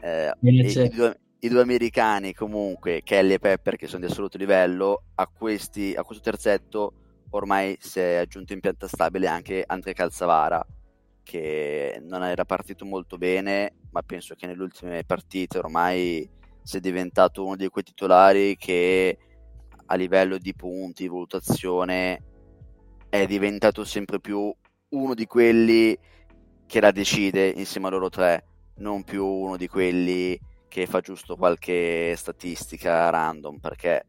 eh, 0.00 0.32
i, 0.40 0.88
due, 0.88 1.18
i, 1.38 1.48
due, 1.48 1.62
americani 1.62 2.34
comunque, 2.34 3.02
Kelly 3.02 3.34
e 3.34 3.38
Pepper 3.38 3.76
che 3.76 3.86
sono 3.86 4.04
di 4.04 4.10
assoluto 4.10 4.36
livello, 4.36 5.04
a, 5.14 5.26
questi, 5.28 5.94
a 5.94 6.02
questo 6.02 6.22
terzetto 6.24 6.94
ormai 7.30 7.76
si 7.80 8.00
è 8.00 8.16
aggiunto 8.16 8.52
in 8.52 8.60
pianta 8.60 8.88
stabile 8.88 9.28
anche 9.28 9.62
Andre 9.64 9.92
Calzavara 9.92 10.64
che 11.30 12.00
non 12.02 12.24
era 12.24 12.44
partito 12.44 12.84
molto 12.84 13.16
bene, 13.16 13.74
ma 13.92 14.02
penso 14.02 14.34
che 14.34 14.48
nelle 14.48 14.64
ultime 14.64 15.04
partite 15.04 15.58
ormai 15.58 16.28
sia 16.60 16.80
diventato 16.80 17.44
uno 17.44 17.54
di 17.54 17.68
quei 17.68 17.84
titolari 17.84 18.56
che 18.56 19.16
a 19.86 19.94
livello 19.94 20.38
di 20.38 20.52
punti, 20.56 21.06
valutazione, 21.06 22.24
è 23.08 23.26
diventato 23.26 23.84
sempre 23.84 24.18
più 24.18 24.52
uno 24.88 25.14
di 25.14 25.26
quelli 25.26 25.96
che 26.66 26.80
la 26.80 26.90
decide 26.90 27.46
insieme 27.46 27.86
a 27.86 27.90
loro 27.90 28.08
tre, 28.08 28.46
non 28.78 29.04
più 29.04 29.24
uno 29.24 29.56
di 29.56 29.68
quelli 29.68 30.36
che 30.66 30.86
fa 30.86 30.98
giusto 30.98 31.36
qualche 31.36 32.12
statistica 32.16 33.08
random, 33.08 33.58
perché 33.58 34.04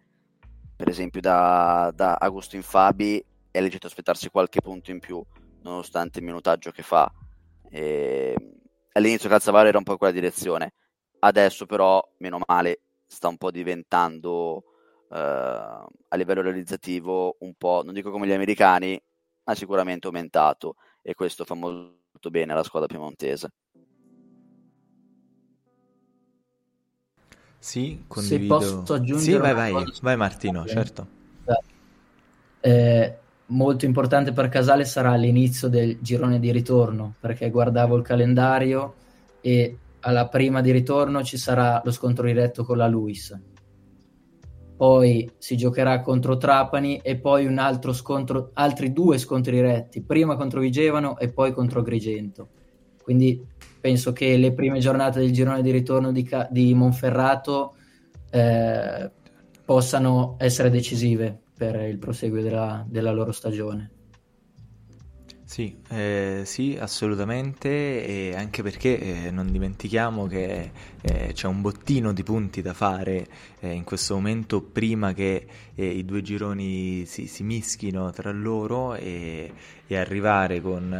per 0.75 0.87
esempio 0.89 1.21
da, 1.21 1.91
da 1.93 2.15
Agustin 2.15 2.63
Fabi 2.63 3.23
è 3.51 3.61
legittimo 3.61 3.89
aspettarsi 3.89 4.29
qualche 4.29 4.59
punto 4.59 4.89
in 4.89 4.99
più, 4.99 5.23
nonostante 5.61 6.19
il 6.19 6.25
minutaggio 6.25 6.71
che 6.71 6.83
fa. 6.83 7.11
E 7.69 8.35
all'inizio 8.93 9.29
Calzavaro 9.29 9.67
era 9.67 9.77
un 9.77 9.83
po' 9.83 9.93
in 9.93 9.97
quella 9.97 10.13
direzione, 10.13 10.73
adesso 11.19 11.65
però, 11.65 12.05
meno 12.17 12.39
male, 12.45 12.81
sta 13.07 13.27
un 13.27 13.37
po' 13.37 13.51
diventando 13.51 14.63
eh, 15.09 15.17
a 15.17 16.15
livello 16.15 16.41
realizzativo 16.41 17.37
un 17.39 17.53
po', 17.57 17.81
non 17.83 17.93
dico 17.93 18.11
come 18.11 18.27
gli 18.27 18.33
americani, 18.33 19.01
ma 19.43 19.55
sicuramente 19.55 20.07
aumentato 20.07 20.75
e 21.01 21.13
questo 21.13 21.45
fa 21.45 21.55
molto 21.55 22.29
bene 22.29 22.53
alla 22.53 22.63
squadra 22.63 22.87
piemontese. 22.87 23.49
Sì, 27.57 28.05
condivido. 28.07 28.59
Se 28.59 28.65
posso 28.65 28.93
aggiungere 28.95 29.35
Sì, 29.35 29.53
vai, 29.53 29.53
vai, 29.53 29.85
vai 30.01 30.17
Martino, 30.17 30.65
certo. 30.65 31.19
Eh, 32.63 33.17
molto 33.51 33.85
importante 33.85 34.31
per 34.31 34.49
Casale 34.49 34.85
sarà 34.85 35.15
l'inizio 35.15 35.67
del 35.67 35.97
girone 36.01 36.39
di 36.39 36.51
ritorno, 36.51 37.15
perché 37.19 37.49
guardavo 37.49 37.95
il 37.95 38.03
calendario 38.03 38.95
e 39.41 39.77
alla 40.01 40.27
prima 40.27 40.61
di 40.61 40.71
ritorno 40.71 41.23
ci 41.23 41.37
sarà 41.37 41.81
lo 41.83 41.91
scontro 41.91 42.25
diretto 42.25 42.63
con 42.63 42.77
la 42.77 42.87
Luis. 42.87 43.37
Poi 44.75 45.29
si 45.37 45.55
giocherà 45.55 46.01
contro 46.01 46.37
Trapani 46.37 46.97
e 47.03 47.17
poi 47.17 47.45
un 47.45 47.59
altro 47.59 47.93
scontro, 47.93 48.49
altri 48.53 48.91
due 48.91 49.19
scontri 49.19 49.55
diretti, 49.55 50.01
prima 50.01 50.35
contro 50.35 50.59
Vigevano 50.59 51.19
e 51.19 51.29
poi 51.29 51.53
contro 51.53 51.81
Agrigento. 51.81 52.49
Quindi 53.03 53.45
penso 53.79 54.11
che 54.11 54.37
le 54.37 54.53
prime 54.53 54.79
giornate 54.79 55.19
del 55.19 55.31
girone 55.31 55.61
di 55.61 55.71
ritorno 55.71 56.11
di, 56.11 56.27
di 56.49 56.73
Monferrato 56.73 57.75
eh, 58.31 59.11
possano 59.63 60.35
essere 60.39 60.71
decisive 60.71 61.41
per 61.61 61.79
il 61.81 61.99
proseguo 61.99 62.41
della, 62.41 62.83
della 62.87 63.11
loro 63.11 63.31
stagione. 63.31 63.91
Sì, 65.43 65.77
eh, 65.89 66.41
sì, 66.43 66.75
assolutamente, 66.79 68.03
e 68.03 68.35
anche 68.35 68.63
perché 68.63 69.27
eh, 69.27 69.29
non 69.29 69.51
dimentichiamo 69.51 70.25
che 70.25 70.71
eh, 71.01 71.31
c'è 71.33 71.45
un 71.45 71.61
bottino 71.61 72.13
di 72.13 72.23
punti 72.23 72.63
da 72.63 72.73
fare 72.73 73.27
eh, 73.59 73.73
in 73.73 73.83
questo 73.83 74.15
momento 74.15 74.63
prima 74.63 75.13
che 75.13 75.45
eh, 75.75 75.85
i 75.85 76.03
due 76.03 76.23
gironi 76.23 77.05
si, 77.05 77.27
si, 77.27 77.43
mischino 77.43 78.09
tra 78.09 78.31
loro 78.31 78.95
e, 78.95 79.53
e 79.85 79.97
arrivare 79.97 80.61
con 80.61 80.91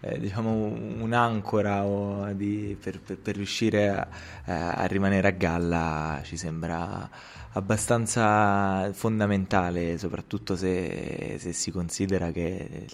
eh, 0.00 0.18
diciamo 0.18 0.52
un'ancora 0.52 2.32
di, 2.34 2.76
per, 2.78 3.00
per, 3.00 3.18
per, 3.18 3.36
riuscire 3.36 3.88
a, 3.88 4.08
a 4.72 4.84
rimanere 4.84 5.28
a 5.28 5.30
galla 5.30 6.20
ci 6.22 6.36
sembra 6.36 7.08
abbastanza 7.56 8.92
fondamentale, 8.92 9.96
soprattutto 9.96 10.56
se, 10.56 11.36
se, 11.38 11.52
si 11.52 11.70
considera 11.70 12.30
che 12.30 12.86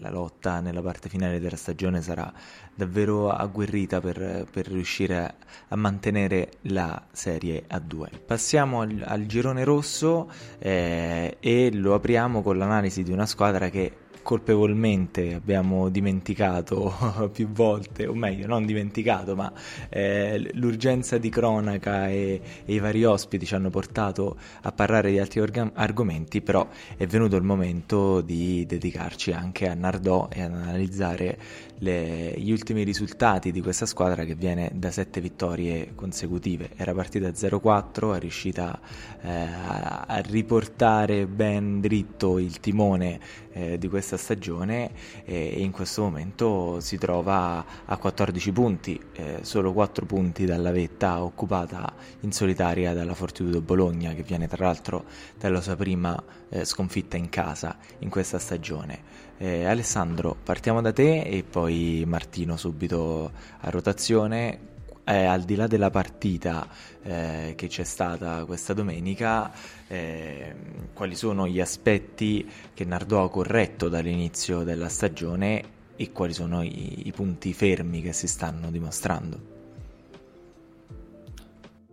la 0.00 0.10
lotta 0.10 0.60
nella 0.60 0.80
parte 0.80 1.10
finale 1.10 1.38
della 1.38 1.56
stagione 1.56 2.00
sarà 2.00 2.32
davvero 2.74 3.30
agguerrita 3.30 4.00
per, 4.00 4.46
per 4.50 4.68
riuscire 4.68 5.34
a, 5.68 5.76
mantenere 5.76 6.52
la 6.62 7.00
serie 7.12 7.64
a 7.68 7.78
due. 7.78 8.10
Passiamo 8.24 8.80
al, 8.80 9.02
al 9.06 9.26
girone 9.26 9.64
rosso 9.64 10.30
eh, 10.58 11.36
e 11.38 11.70
lo 11.74 11.94
apriamo 11.94 12.42
con 12.42 12.56
l'analisi 12.56 13.02
di 13.02 13.12
una 13.12 13.26
squadra 13.26 13.68
che 13.68 14.04
colpevolmente 14.26 15.34
abbiamo 15.34 15.88
dimenticato 15.88 17.30
più 17.32 17.48
volte, 17.48 18.08
o 18.08 18.12
meglio, 18.12 18.48
non 18.48 18.66
dimenticato, 18.66 19.36
ma 19.36 19.52
eh, 19.88 20.50
l'urgenza 20.54 21.16
di 21.16 21.28
cronaca 21.28 22.08
e, 22.08 22.40
e, 22.64 22.74
i 22.74 22.80
vari 22.80 23.04
ospiti 23.04 23.46
ci 23.46 23.54
hanno 23.54 23.70
portato 23.70 24.36
a 24.62 24.72
parlare 24.72 25.12
di 25.12 25.20
altri 25.20 25.38
orga- 25.38 25.70
argomenti, 25.74 26.40
però 26.40 26.68
è 26.96 27.06
venuto 27.06 27.36
il 27.36 27.44
momento 27.44 28.20
di 28.20 28.66
dedicarci 28.66 29.30
anche 29.30 29.68
a 29.68 29.74
Nardò 29.74 30.28
e 30.32 30.42
ad 30.42 30.54
analizzare 30.54 31.38
le, 31.78 32.34
gli 32.36 32.50
ultimi 32.50 32.82
risultati 32.82 33.52
di 33.52 33.60
questa 33.60 33.86
squadra 33.86 34.24
che 34.24 34.34
viene 34.34 34.72
da 34.74 34.90
sette 34.90 35.20
vittorie 35.20 35.92
consecutive. 35.94 36.70
Era 36.74 36.92
partita 36.92 37.28
0-4, 37.28 38.16
è 38.16 38.18
riuscita 38.18 38.80
eh, 39.22 39.30
a 39.30 40.20
riportare 40.24 41.28
ben 41.28 41.80
dritto 41.80 42.40
il 42.40 42.58
timone 42.58 43.20
eh, 43.52 43.78
di 43.78 43.88
questa 43.88 44.15
stagione 44.16 44.90
e 45.24 45.60
in 45.60 45.70
questo 45.70 46.02
momento 46.02 46.80
si 46.80 46.98
trova 46.98 47.64
a 47.84 47.96
14 47.96 48.52
punti, 48.52 49.00
eh, 49.14 49.38
solo 49.42 49.72
4 49.72 50.06
punti 50.06 50.44
dalla 50.44 50.70
vetta 50.70 51.22
occupata 51.22 51.92
in 52.20 52.32
solitaria 52.32 52.92
dalla 52.92 53.14
Fortitudo 53.14 53.60
Bologna 53.60 54.12
che 54.14 54.22
viene 54.22 54.48
tra 54.48 54.66
l'altro 54.66 55.04
dalla 55.38 55.60
sua 55.60 55.76
prima 55.76 56.20
eh, 56.48 56.64
sconfitta 56.64 57.16
in 57.16 57.28
casa 57.28 57.76
in 57.98 58.08
questa 58.08 58.38
stagione. 58.38 59.24
Eh, 59.38 59.64
Alessandro, 59.64 60.36
partiamo 60.42 60.80
da 60.80 60.92
te 60.92 61.22
e 61.22 61.42
poi 61.42 62.04
Martino 62.06 62.56
subito 62.56 63.30
a 63.60 63.70
rotazione. 63.70 64.74
Eh, 65.08 65.24
al 65.24 65.42
di 65.42 65.54
là 65.54 65.68
della 65.68 65.90
partita 65.90 66.68
eh, 67.02 67.52
che 67.56 67.68
c'è 67.68 67.84
stata 67.84 68.44
questa 68.44 68.72
domenica, 68.72 69.52
eh, 69.86 70.54
quali 70.92 71.14
sono 71.14 71.46
gli 71.46 71.60
aspetti 71.60 72.50
che 72.74 72.84
Nardò 72.84 73.22
ha 73.22 73.30
corretto 73.30 73.88
dall'inizio 73.88 74.64
della 74.64 74.88
stagione 74.88 75.74
e 75.94 76.10
quali 76.10 76.32
sono 76.32 76.62
i, 76.62 77.06
i 77.06 77.12
punti 77.12 77.52
fermi 77.52 78.02
che 78.02 78.12
si 78.12 78.26
stanno 78.26 78.70
dimostrando? 78.72 79.54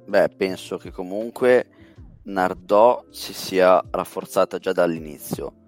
Beh, 0.06 0.30
penso 0.30 0.78
che 0.78 0.90
comunque 0.90 1.68
Nardò 2.24 3.06
si 3.12 3.34
sia 3.34 3.84
rafforzata 3.92 4.58
già 4.58 4.72
dall'inizio 4.72 5.62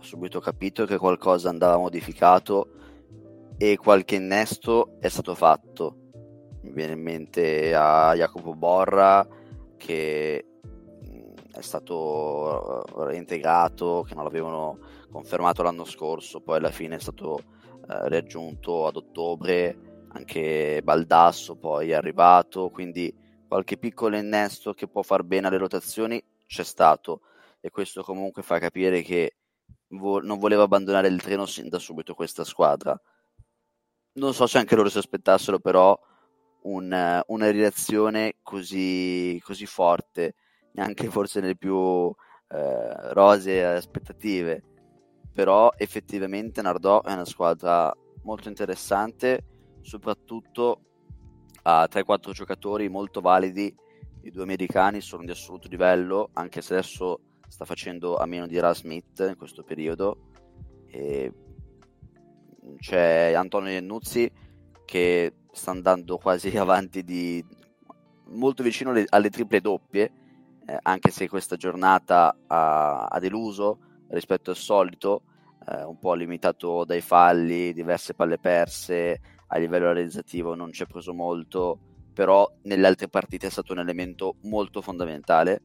ho 0.00 0.02
subito 0.02 0.40
capito 0.40 0.86
che 0.86 0.96
qualcosa 0.96 1.50
andava 1.50 1.76
modificato 1.76 2.70
e 3.58 3.76
qualche 3.76 4.14
innesto 4.14 4.96
è 4.98 5.08
stato 5.08 5.34
fatto. 5.34 6.09
Mi 6.62 6.72
viene 6.72 6.92
in 6.92 7.02
mente 7.02 7.74
a 7.74 8.14
Jacopo 8.14 8.54
Borra 8.54 9.26
che 9.76 10.44
mm, 11.06 11.32
è 11.52 11.60
stato 11.60 12.84
reintegrato, 13.04 14.04
che 14.06 14.14
non 14.14 14.24
l'avevano 14.24 14.78
confermato 15.10 15.62
l'anno 15.62 15.84
scorso, 15.84 16.40
poi 16.40 16.58
alla 16.58 16.70
fine 16.70 16.96
è 16.96 17.00
stato 17.00 17.38
eh, 17.88 18.08
riaggiunto 18.08 18.86
ad 18.86 18.96
ottobre, 18.96 20.04
anche 20.08 20.80
Baldasso 20.82 21.56
poi 21.56 21.90
è 21.90 21.94
arrivato, 21.94 22.70
quindi 22.70 23.12
qualche 23.48 23.78
piccolo 23.78 24.16
innesto 24.16 24.74
che 24.74 24.86
può 24.86 25.02
far 25.02 25.24
bene 25.24 25.48
alle 25.48 25.58
rotazioni 25.58 26.22
c'è 26.46 26.62
stato 26.62 27.22
e 27.60 27.70
questo 27.70 28.02
comunque 28.02 28.42
fa 28.42 28.58
capire 28.58 29.02
che 29.02 29.36
vo- 29.88 30.20
non 30.20 30.38
voleva 30.38 30.64
abbandonare 30.64 31.08
il 31.08 31.20
treno 31.20 31.46
sin 31.46 31.68
da 31.68 31.78
subito 31.78 32.14
questa 32.14 32.44
squadra. 32.44 33.00
Non 34.12 34.34
so 34.34 34.46
se 34.46 34.58
anche 34.58 34.76
loro 34.76 34.88
si 34.88 34.98
aspettassero 34.98 35.58
però 35.58 35.98
un, 36.62 37.22
una 37.26 37.50
reazione 37.50 38.36
così, 38.42 39.40
così, 39.42 39.66
forte, 39.66 40.34
neanche 40.72 41.08
forse 41.08 41.40
nelle 41.40 41.56
più 41.56 42.12
eh, 42.48 43.12
rosee 43.12 43.64
aspettative. 43.64 44.62
Però 45.32 45.72
effettivamente 45.76 46.60
Nardò 46.60 47.02
è 47.02 47.12
una 47.12 47.24
squadra 47.24 47.94
molto 48.22 48.48
interessante, 48.48 49.44
soprattutto 49.80 50.80
ha 51.62 51.88
3-4 51.90 52.32
giocatori 52.32 52.88
molto 52.88 53.20
validi. 53.20 53.74
I 54.22 54.30
due 54.30 54.42
americani 54.42 55.00
sono 55.00 55.24
di 55.24 55.30
assoluto 55.30 55.68
livello, 55.68 56.30
anche 56.34 56.60
se 56.60 56.74
adesso 56.74 57.20
sta 57.48 57.64
facendo 57.64 58.16
a 58.16 58.26
meno 58.26 58.46
di 58.46 58.58
Ra 58.58 58.74
Smith 58.74 59.24
in 59.26 59.36
questo 59.36 59.62
periodo. 59.62 60.28
E 60.86 61.32
c'è 62.78 63.32
Antonio 63.32 63.70
Iannuzzi 63.70 64.30
che 64.90 65.34
sta 65.52 65.70
andando 65.70 66.18
quasi 66.18 66.48
avanti 66.58 67.04
di 67.04 67.44
molto 68.30 68.64
vicino 68.64 68.90
alle, 68.90 69.06
alle 69.08 69.30
triple 69.30 69.60
doppie, 69.60 70.12
eh, 70.66 70.78
anche 70.82 71.12
se 71.12 71.28
questa 71.28 71.54
giornata 71.54 72.36
ha, 72.48 73.06
ha 73.06 73.18
deluso 73.20 73.78
rispetto 74.08 74.50
al 74.50 74.56
solito, 74.56 75.22
eh, 75.68 75.84
un 75.84 75.96
po' 75.96 76.14
limitato 76.14 76.84
dai 76.84 77.00
falli, 77.00 77.72
diverse 77.72 78.14
palle 78.14 78.38
perse, 78.38 79.20
a 79.46 79.58
livello 79.58 79.92
realizzativo 79.92 80.56
non 80.56 80.72
ci 80.72 80.82
è 80.82 80.86
preso 80.86 81.14
molto, 81.14 81.78
però 82.12 82.52
nelle 82.62 82.88
altre 82.88 83.06
partite 83.06 83.46
è 83.46 83.50
stato 83.50 83.72
un 83.72 83.78
elemento 83.78 84.38
molto 84.42 84.80
fondamentale. 84.82 85.62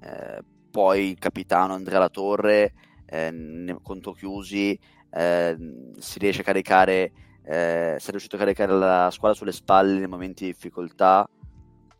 Eh, 0.00 0.42
poi 0.70 1.10
il 1.10 1.18
capitano 1.18 1.74
Andrea 1.74 1.98
Latorre 1.98 2.72
eh, 3.04 3.76
conto 3.82 4.12
chiusi 4.12 4.78
eh, 5.10 5.56
si 5.98 6.18
riesce 6.18 6.40
a 6.40 6.44
caricare 6.44 7.12
eh, 7.50 7.96
si 7.98 8.06
è 8.06 8.10
riuscito 8.10 8.36
a 8.36 8.38
caricare 8.38 8.72
la 8.72 9.08
squadra 9.10 9.36
sulle 9.36 9.50
spalle 9.50 9.98
nei 9.98 10.06
momenti 10.06 10.44
di 10.44 10.52
difficoltà 10.52 11.28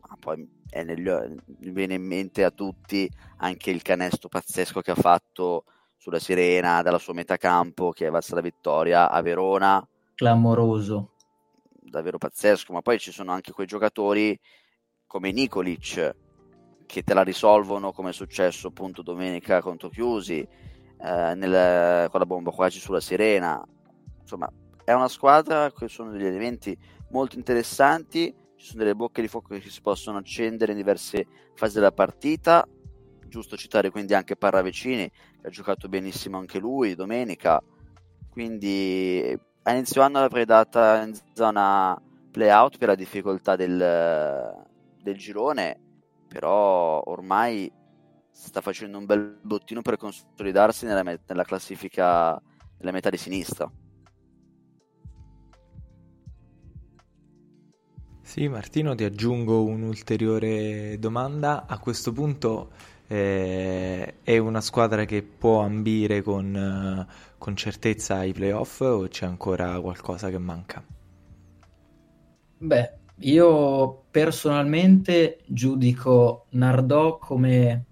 ma 0.07 0.15
poi 0.17 0.49
negli, 0.83 1.09
viene 1.59 1.95
in 1.95 2.05
mente 2.05 2.45
a 2.45 2.51
tutti 2.51 3.09
anche 3.37 3.69
il 3.69 3.81
canestro 3.81 4.29
pazzesco 4.29 4.79
che 4.79 4.91
ha 4.91 4.95
fatto 4.95 5.65
sulla 5.97 6.19
Sirena 6.19 6.81
dalla 6.81 6.99
sua 6.99 7.13
metà 7.13 7.35
campo 7.35 7.91
che 7.91 8.07
è 8.07 8.09
valsa 8.09 8.35
la 8.35 8.41
vittoria 8.41 9.09
a 9.09 9.21
Verona. 9.21 9.85
Clamoroso. 10.15 11.15
Davvero 11.81 12.17
pazzesco 12.17 12.71
ma 12.71 12.81
poi 12.81 12.97
ci 12.97 13.11
sono 13.11 13.33
anche 13.33 13.51
quei 13.51 13.67
giocatori 13.67 14.39
come 15.05 15.33
Nikolic 15.33 16.15
che 16.85 17.03
te 17.03 17.13
la 17.13 17.23
risolvono 17.23 17.91
come 17.91 18.11
è 18.11 18.13
successo 18.13 18.69
appunto 18.69 19.01
domenica 19.01 19.61
contro 19.61 19.89
Chiusi 19.89 20.39
eh, 20.39 21.35
nel, 21.35 22.09
con 22.09 22.19
la 22.21 22.25
bomba 22.25 22.51
quasi 22.51 22.79
sulla 22.79 23.01
Sirena. 23.01 23.61
Insomma 24.21 24.49
è 24.83 24.93
una 24.93 25.07
squadra 25.07 25.71
che 25.71 25.87
sono 25.87 26.11
degli 26.11 26.25
elementi 26.25 26.77
molto 27.09 27.35
interessanti 27.35 28.33
ci 28.55 28.65
sono 28.67 28.79
delle 28.79 28.95
bocche 28.95 29.21
di 29.21 29.27
fuoco 29.27 29.55
che 29.55 29.69
si 29.69 29.81
possono 29.81 30.17
accendere 30.17 30.71
in 30.71 30.77
diverse 30.77 31.25
fasi 31.55 31.75
della 31.75 31.91
partita 31.91 32.67
giusto 33.27 33.57
citare 33.57 33.89
quindi 33.89 34.13
anche 34.13 34.35
Parravecini 34.35 35.09
che 35.09 35.47
ha 35.47 35.49
giocato 35.49 35.87
benissimo 35.87 36.37
anche 36.37 36.59
lui 36.59 36.95
domenica 36.95 37.61
quindi 38.29 39.37
a 39.63 39.71
inizio 39.73 40.01
anno 40.01 40.19
l'avrei 40.19 40.45
data 40.45 41.01
in 41.03 41.13
zona 41.33 41.99
playout 42.31 42.77
per 42.77 42.89
la 42.89 42.95
difficoltà 42.95 43.55
del, 43.55 44.65
del 45.01 45.17
girone 45.17 45.79
però 46.27 47.01
ormai 47.05 47.71
sta 48.31 48.61
facendo 48.61 48.97
un 48.97 49.05
bel 49.05 49.39
bottino 49.41 49.81
per 49.81 49.97
consolidarsi 49.97 50.85
nella, 50.85 51.03
nella 51.03 51.43
classifica 51.43 52.41
nella 52.77 52.91
metà 52.91 53.09
di 53.09 53.17
sinistra. 53.17 53.71
Sì, 58.31 58.47
Martino, 58.47 58.95
ti 58.95 59.03
aggiungo 59.03 59.65
un'ulteriore 59.65 60.97
domanda. 60.99 61.65
A 61.67 61.79
questo 61.79 62.13
punto 62.13 62.69
eh, 63.07 64.21
è 64.23 64.37
una 64.37 64.61
squadra 64.61 65.03
che 65.03 65.21
può 65.21 65.59
ambire 65.59 66.21
con, 66.21 66.55
eh, 66.55 67.13
con 67.37 67.57
certezza 67.57 68.19
ai 68.19 68.31
playoff 68.31 68.79
o 68.79 69.09
c'è 69.09 69.25
ancora 69.25 69.77
qualcosa 69.81 70.29
che 70.29 70.37
manca? 70.37 70.81
Beh, 72.59 72.93
io 73.17 74.03
personalmente 74.09 75.39
giudico 75.47 76.45
Nardò 76.51 77.17
come 77.17 77.85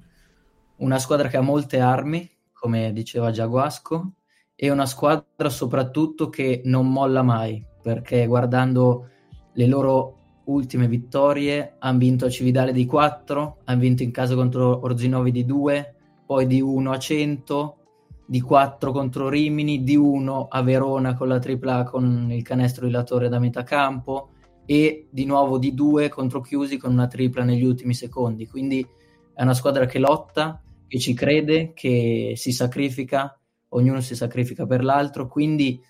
una 0.78 1.00
squadra 1.00 1.28
che 1.28 1.36
ha 1.36 1.42
molte 1.42 1.82
armi, 1.82 2.32
come 2.54 2.94
diceva 2.94 3.32
Giaguasco, 3.32 4.14
e 4.56 4.70
una 4.72 4.86
squadra 4.86 5.50
soprattutto 5.50 6.30
che 6.30 6.62
non 6.64 6.90
molla 6.90 7.24
mai, 7.24 7.62
perché 7.82 8.26
guardando 8.26 9.10
le 9.52 9.66
loro 9.68 10.19
ultime 10.52 10.88
vittorie 10.88 11.76
hanno 11.80 11.98
vinto 11.98 12.26
a 12.26 12.30
Cividale 12.30 12.72
di 12.72 12.86
4, 12.86 13.58
hanno 13.66 13.80
vinto 13.80 14.04
in 14.04 14.12
casa 14.12 14.36
contro 14.36 14.82
Orzinovi 14.84 15.32
di 15.32 15.46
2, 15.46 15.96
poi 16.26 16.48
di 16.48 16.62
1 16.62 16.92
a 16.92 16.98
100, 16.98 17.78
di 18.26 18.42
4 18.42 18.92
contro 18.92 19.30
Rimini, 19.30 19.84
di 19.84 19.96
1 19.96 20.48
a 20.50 20.62
Verona 20.62 21.16
con 21.16 21.28
la 21.28 21.40
tripla 21.40 21.84
con 21.84 22.28
il 22.32 22.44
canestro 22.44 22.86
di 22.86 22.92
Latore 22.92 23.30
da 23.30 23.40
metà 23.40 23.64
campo, 23.64 24.30
e 24.70 25.08
di 25.10 25.26
nuovo 25.26 25.58
di 25.58 25.74
due 25.74 26.10
contro 26.10 26.42
Chiusi 26.42 26.78
con 26.78 26.92
una 26.92 27.08
tripla 27.08 27.44
negli 27.44 27.64
ultimi 27.64 27.96
secondi. 27.96 28.46
Quindi 28.46 28.88
è 29.34 29.42
una 29.42 29.56
squadra 29.56 29.88
che 29.88 29.98
lotta, 29.98 30.62
che 30.88 31.00
ci 31.00 31.16
crede, 31.16 31.74
che 31.74 32.34
si 32.36 32.52
sacrifica, 32.52 33.36
ognuno 33.70 34.00
si 34.00 34.14
sacrifica 34.14 34.68
per 34.68 34.84
l'altro. 34.84 35.28
Quindi 35.28 35.82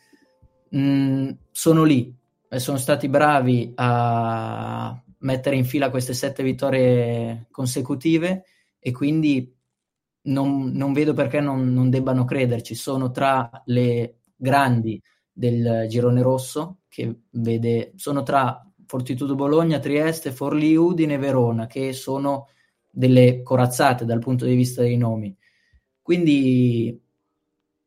mh, 0.69 0.79
mm, 0.79 1.29
sono 1.51 1.83
lì, 1.83 2.15
sono 2.57 2.77
stati 2.77 3.07
bravi 3.09 3.71
a 3.75 5.01
mettere 5.19 5.55
in 5.55 5.65
fila 5.65 5.89
queste 5.89 6.13
sette 6.13 6.43
vittorie 6.43 7.47
consecutive 7.51 8.45
e 8.79 8.91
quindi 8.91 9.55
non, 10.23 10.71
non 10.71 10.93
vedo 10.93 11.13
perché 11.13 11.39
non, 11.39 11.71
non, 11.73 11.89
debbano 11.89 12.25
crederci. 12.25 12.75
Sono 12.75 13.11
tra 13.11 13.49
le 13.65 14.19
grandi 14.35 15.01
del 15.31 15.85
girone 15.87 16.21
rosso, 16.21 16.79
che 16.87 17.21
vede, 17.31 17.93
sono 17.95 18.23
tra 18.23 18.63
Fortitudo 18.85 19.35
Bologna, 19.35 19.79
Trieste, 19.79 20.31
Forlì, 20.31 20.75
Udine 20.75 21.15
e 21.15 21.17
Verona, 21.17 21.67
che 21.67 21.93
sono 21.93 22.47
delle 22.89 23.43
corazzate 23.43 24.05
dal 24.05 24.19
punto 24.19 24.45
di 24.45 24.55
vista 24.55 24.81
dei 24.81 24.97
nomi. 24.97 25.35
Quindi 26.01 26.99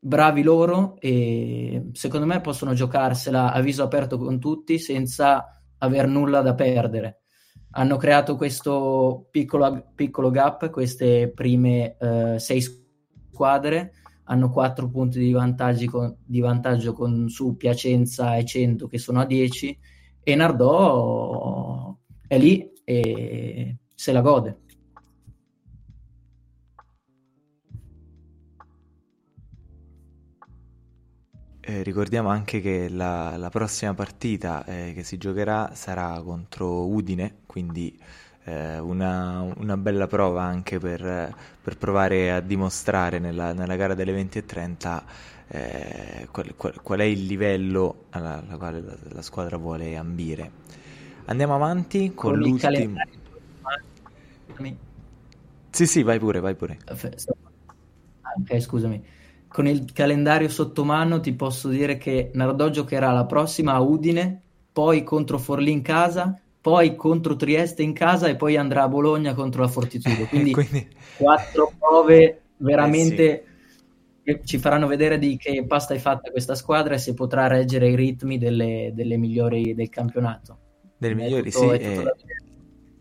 bravi 0.05 0.43
loro 0.43 0.97
e 0.99 1.91
secondo 1.93 2.27
me 2.27 2.41
possono 2.41 2.75
giocarsela 2.75 3.53
a 3.53 3.61
viso 3.61 3.85
aperto 3.85 4.19
con 4.19 4.41
tutti 4.41 4.79
senza 4.79 5.63
aver 5.79 6.09
nulla 6.09 6.41
da 6.41 6.55
perdere 6.55 7.23
hanno 7.73 7.97
creato 7.97 8.37
questo 8.37 9.29
piccolo, 9.31 9.93
piccolo 9.95 10.31
gap, 10.31 10.71
queste 10.71 11.31
prime 11.31 11.97
eh, 11.99 12.39
sei 12.39 12.61
squadre 12.61 13.93
hanno 14.25 14.51
quattro 14.51 14.89
punti 14.89 15.19
di, 15.19 15.33
con, 15.87 16.17
di, 16.25 16.41
vantaggio 16.41 16.93
con 16.93 17.29
su 17.29 17.57
Piacenza 17.57 18.37
e 18.37 18.45
Cento 18.45 18.87
che 18.87 18.99
sono 18.99 19.21
a 19.21 19.27
10 19.27 19.79
e 20.23 20.35
Nardò 20.35 21.97
è 22.27 22.39
lì 22.39 22.71
e 22.85 23.77
se 23.95 24.13
la 24.13 24.21
gode. 24.21 24.61
Eh, 31.65 31.85
ricordiamo 31.85 32.29
anche 32.29 32.61
che 32.61 32.89
la, 32.89 33.37
la 33.37 33.49
prossima 33.49 33.95
partita 33.95 34.65
eh, 34.65 34.93
che 34.97 35.05
si 35.05 35.17
giocherà 35.17 35.71
sarà 35.75 36.21
contro 36.21 36.89
Udine, 36.89 37.37
quindi 37.47 37.97
eh, 38.43 38.81
una, 38.81 39.43
una, 39.43 39.77
bella 39.77 40.09
prova 40.09 40.43
anche 40.43 40.81
per, 40.81 41.33
per 41.63 41.79
provare 41.79 42.33
a 42.33 42.41
dimostrare 42.41 43.21
nella, 43.21 43.53
nella, 43.53 43.77
gara 43.77 43.95
delle 43.95 44.11
20 44.11 44.39
e 44.39 44.45
30 44.45 45.05
eh, 45.47 46.29
qual, 46.33 46.53
qual, 46.57 46.83
qual, 46.83 46.99
è 46.99 47.05
il 47.05 47.27
livello 47.27 48.07
alla, 48.11 48.43
alla 48.45 48.57
quale 48.57 48.81
la, 48.81 48.97
la, 49.11 49.23
squadra 49.23 49.57
vuole 49.57 49.97
ambire. 49.97 50.51
Andiamo 51.27 51.55
avanti 51.55 52.13
con, 52.13 52.33
con 52.33 52.39
l'ultimo. 52.41 52.97
Sì, 55.71 55.87
sì, 55.87 56.03
vai 56.03 56.19
pure, 56.19 56.41
vai 56.41 56.57
pure. 56.57 56.79
Ok, 56.89 58.61
scusami 58.61 59.21
con 59.53 59.69
il 59.69 59.93
calendario 59.93 60.49
sotto 60.49 60.85
mano 60.85 61.21
ti 61.21 61.35
posso 61.35 61.69
dire 61.69 61.99
che 61.99 62.31
Nardò 62.33 62.71
giocherà 62.71 63.13
la 63.13 63.27
prossima 63.27 63.75
a 63.75 63.81
Udine, 63.81 64.41
poi 64.73 65.05
contro 65.05 65.39
Forlì 65.39 65.71
in 65.71 65.83
casa, 65.83 66.41
poi 66.61 66.97
contro 66.97 67.37
Trieste 67.37 67.83
in 67.83 67.93
casa 67.93 68.29
e 68.29 68.37
poi 68.37 68.57
andrà 68.57 68.85
a 68.85 68.89
Bologna 68.89 69.35
contro 69.35 69.61
la 69.63 69.69
Fortitudo. 69.69 70.25
Quindi, 70.25 70.53
Quindi... 70.55 70.89
quattro 71.19 71.73
prove 71.79 72.41
veramente 72.57 73.31
eh 73.31 73.45
sì. 73.67 74.23
che 74.23 74.41
ci 74.45 74.59
faranno 74.59 74.87
vedere 74.87 75.19
di 75.19 75.37
che 75.37 75.65
pasta 75.67 75.93
è 75.93 75.99
fatta 75.99 76.31
questa 76.31 76.55
squadra 76.55 76.95
e 76.95 76.99
se 76.99 77.13
potrà 77.13 77.47
reggere 77.47 77.89
i 77.89 77.95
ritmi 77.95 78.39
delle, 78.39 78.93
delle 78.95 79.19
migliori 79.19 79.75
del 79.75 79.91
campionato. 79.91 80.59
Delle 80.97 81.15
migliori, 81.15 81.51
tutto, 81.51 81.73
sì. 81.73 81.77
È 81.77 82.05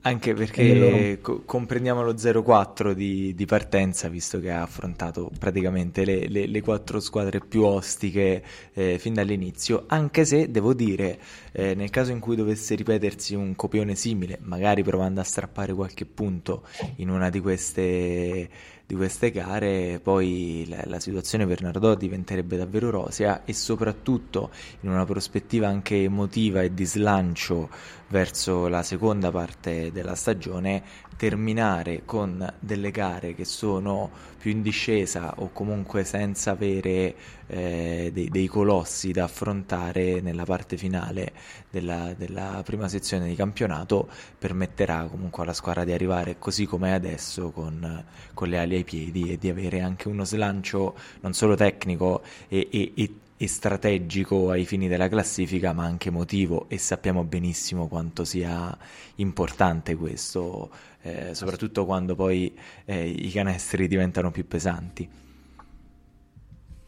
anche 0.02 0.34
perché 0.34 1.20
co- 1.22 1.44
comprendiamo 1.46 2.02
lo 2.02 2.14
0-4 2.14 2.92
di, 2.94 3.36
di, 3.36 3.46
partenza, 3.46 4.10
visto 4.10 4.40
che 4.40 4.50
ha 4.50 4.62
affrontato 4.62 5.30
praticamente 5.38 6.04
le, 6.06 6.28
le, 6.28 6.48
le 6.48 6.62
quattro 6.62 7.00
squadre 7.00 7.40
più 7.40 7.64
ostiche 7.64 8.44
eh, 8.74 8.98
fin 8.98 9.14
dall'inizio, 9.14 9.84
anche 9.88 10.26
se 10.26 10.50
devo 10.50 10.74
dire, 10.74 11.20
eh, 11.52 11.76
nel 11.76 11.90
caso 11.90 12.12
in 12.12 12.20
cui 12.20 12.36
dovesse 12.36 12.74
ripetersi 12.76 13.36
un 13.36 13.56
copione 13.56 13.96
simile, 13.96 14.40
magari 14.42 14.84
provando 14.84 15.20
a 15.22 15.24
strappare 15.24 15.74
qualche 15.74 16.06
punto 16.06 16.64
in 16.96 17.10
una 17.10 17.30
di 17.30 17.40
queste 17.40 18.50
di 18.92 18.98
queste 18.98 19.32
gare, 19.32 20.02
poi 20.04 20.66
la, 20.68 20.84
la 20.86 21.00
situazione 21.00 21.48
per 21.48 21.62
Nardò 21.62 21.96
diventerebbe 21.96 22.58
davvero 22.58 22.90
rosea 22.90 23.46
e 23.46 23.54
soprattutto 23.54 24.52
in 24.82 24.90
una 24.90 25.06
prospettiva 25.06 25.68
anche 25.68 26.04
emotiva 26.04 26.62
e 26.62 26.74
di 26.74 26.84
slancio 26.84 27.70
verso 28.10 28.68
la 28.68 28.84
seconda 28.84 29.32
parte 29.32 29.92
della 29.94 30.16
stagione, 30.16 30.84
terminare 31.22 32.02
con 32.04 32.52
delle 32.58 32.90
gare 32.90 33.36
che 33.36 33.46
sono 33.46 34.10
più 34.40 34.50
in 34.50 34.64
discesa 34.64 35.36
o 35.38 35.52
comunque 35.54 36.04
senza 36.04 36.50
avere 36.50 37.14
eh, 37.46 38.10
dei, 38.12 38.28
dei, 38.30 38.48
colossi 38.48 39.12
da 39.12 39.26
affrontare 39.26 40.20
nella 40.20 40.46
parte 40.46 40.78
finale 40.78 41.32
della, 41.70 42.16
della, 42.18 42.64
prima 42.66 42.88
sezione 42.88 43.28
di 43.28 43.36
campionato 43.36 44.10
permetterà 44.36 45.06
comunque 45.12 45.44
alla 45.44 45.54
squadra 45.54 45.84
di 45.84 45.92
arrivare 45.92 46.40
così 46.40 46.66
come 46.66 46.90
è 46.90 46.94
adesso 46.94 47.52
con, 47.52 48.04
con 48.34 48.48
le 48.48 48.58
ali 48.58 48.78
ai 48.78 48.84
piedi 48.84 49.32
e 49.32 49.38
di 49.38 49.48
avere 49.48 49.82
anche 49.82 50.08
uno 50.08 50.26
slancio 50.26 50.96
non 51.20 51.34
solo 51.34 51.54
tecnico 51.54 52.24
e, 52.48 52.68
e, 52.72 52.94
e 52.96 53.14
e 53.42 53.48
strategico 53.48 54.52
ai 54.52 54.66
fini 54.66 54.88
della 54.88 55.10
classifica, 55.10 55.74
ma 55.74 55.84
anche 55.84 56.10
emotivo 56.10 56.70
e 56.70 56.78
sappiamo 56.78 57.24
benissimo 57.24 57.88
quanto 57.88 58.24
sia 58.24 58.78
importante 59.16 59.96
questo, 59.96 60.70
eh, 61.02 61.34
soprattutto 61.34 61.84
quando 61.86 62.14
poi 62.14 62.56
eh, 62.86 63.08
i 63.10 63.32
canestri 63.32 63.88
diventano 63.88 64.30
più 64.30 64.48
pesanti. 64.48 65.10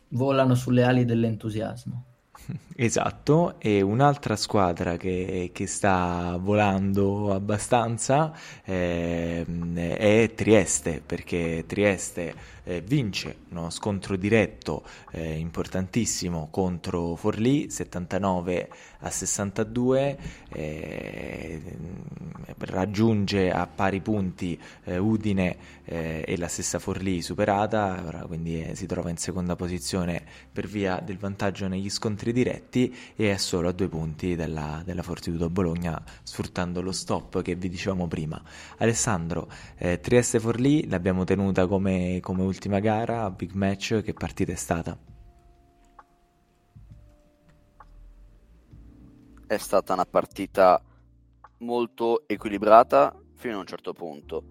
Volano 0.10 0.54
sulle 0.54 0.84
ali 0.84 1.06
dell'entusiasmo. 1.06 2.13
Esatto, 2.76 3.60
e 3.60 3.82
un'altra 3.82 4.36
squadra 4.36 4.98
che, 4.98 5.52
che 5.54 5.68
sta 5.68 6.38
volando 6.42 7.32
abbastanza 7.34 8.34
eh, 8.64 9.46
è 9.74 10.32
Trieste, 10.34 11.02
perché 11.06 11.66
Trieste 11.68 12.34
eh, 12.64 12.82
vince 12.82 13.38
uno 13.50 13.70
scontro 13.70 14.16
diretto 14.16 14.84
eh, 15.12 15.38
importantissimo 15.38 16.48
contro 16.50 17.16
Forlì, 17.16 17.70
79 17.70 18.70
a 19.00 19.10
62, 19.10 20.18
eh, 20.50 21.62
raggiunge 22.60 23.52
a 23.52 23.68
pari 23.68 24.02
punti 24.02 24.60
eh, 24.86 24.98
Udine 24.98 25.58
eh, 25.86 26.24
e 26.26 26.38
la 26.38 26.48
stessa 26.48 26.80
Forlì 26.80 27.22
superata, 27.22 28.24
quindi 28.28 28.72
si 28.74 28.86
trova 28.86 29.10
in 29.10 29.18
seconda 29.18 29.56
posizione 29.56 30.24
per 30.52 30.68
via 30.68 31.00
del 31.00 31.18
vantaggio 31.18 31.68
negli 31.68 31.90
scontri 31.90 32.32
diretti 32.34 32.94
e 33.16 33.32
è 33.32 33.38
solo 33.38 33.70
a 33.70 33.72
due 33.72 33.88
punti 33.88 34.36
della, 34.36 34.82
della 34.84 35.02
Fortitudo 35.04 35.50
Bologna 35.50 36.04
sfruttando 36.24 36.82
lo 36.82 36.92
stop 36.92 37.42
che 37.42 37.56
vi 37.56 37.70
dicevamo 37.70 38.08
prima. 38.08 38.42
Alessandro, 38.80 39.50
eh, 39.78 40.00
Trieste-Forlì 40.02 40.90
l'abbiamo 40.90 41.24
tenuta 41.24 41.68
come, 41.68 42.20
come 42.22 42.42
ultima 42.44 42.80
gara, 42.80 43.30
big 43.30 43.54
match, 43.54 44.02
che 44.02 44.14
partita 44.14 44.52
è 44.52 44.56
stata? 44.56 44.98
È 49.48 49.58
stata 49.58 49.94
una 49.94 50.06
partita 50.06 50.84
molto 51.60 52.28
equilibrata 52.28 53.16
fino 53.36 53.58
a 53.58 53.60
un 53.60 53.66
certo 53.68 53.94
punto. 53.94 54.44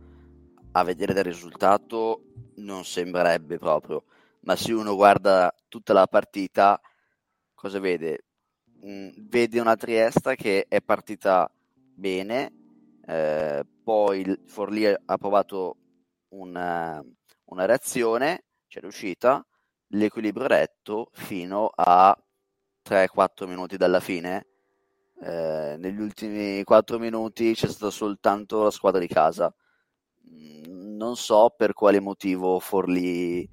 A 0.73 0.85
vedere 0.85 1.13
dal 1.13 1.25
risultato 1.25 2.23
non 2.57 2.85
sembrerebbe 2.85 3.59
proprio, 3.59 4.05
ma 4.41 4.57
se 4.57 4.73
uno 4.73 4.95
guarda 4.95 5.55
tutta 5.69 5.93
la 5.93 6.07
partita, 6.07 6.81
cosa 7.63 7.79
vede? 7.79 8.25
Mm, 8.85 9.11
vede 9.29 9.61
una 9.61 9.77
Triesta 9.77 10.35
che 10.35 10.67
è 10.69 10.83
partita 10.83 11.49
bene, 11.95 12.53
eh, 13.07 13.65
poi 13.85 14.25
Forlì 14.47 14.85
ha 14.87 15.17
provato 15.17 15.77
un, 16.31 16.51
una 17.45 17.65
reazione, 17.65 18.47
c'è 18.67 18.81
riuscita, 18.81 19.47
l'equilibrio 19.91 20.49
retto 20.49 21.11
fino 21.13 21.71
a 21.73 22.17
3-4 22.85 23.47
minuti 23.47 23.77
dalla 23.77 24.01
fine. 24.01 24.47
Eh, 25.21 25.77
negli 25.79 26.01
ultimi 26.01 26.65
4 26.65 26.99
minuti 26.99 27.55
c'è 27.55 27.69
stata 27.69 27.93
soltanto 27.93 28.65
la 28.65 28.73
squadra 28.73 28.99
di 28.99 29.07
casa. 29.07 29.55
Mm, 30.29 30.97
non 30.97 31.15
so 31.15 31.55
per 31.57 31.75
quale 31.75 32.01
motivo 32.01 32.59
Forlì, 32.59 33.49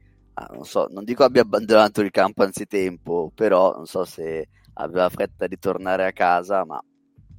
non, 0.52 0.66
so, 0.66 0.88
non 0.90 1.04
dico 1.04 1.24
abbia 1.24 1.42
abbandonato 1.42 2.02
il 2.02 2.12
campo 2.12 2.44
anzitempo, 2.44 3.32
però 3.34 3.74
non 3.76 3.86
so 3.86 4.06
se 4.06 4.48
aveva 4.74 5.10
fretta 5.10 5.48
di 5.48 5.58
tornare 5.58 6.06
a 6.06 6.12
casa, 6.12 6.66
ma 6.66 6.82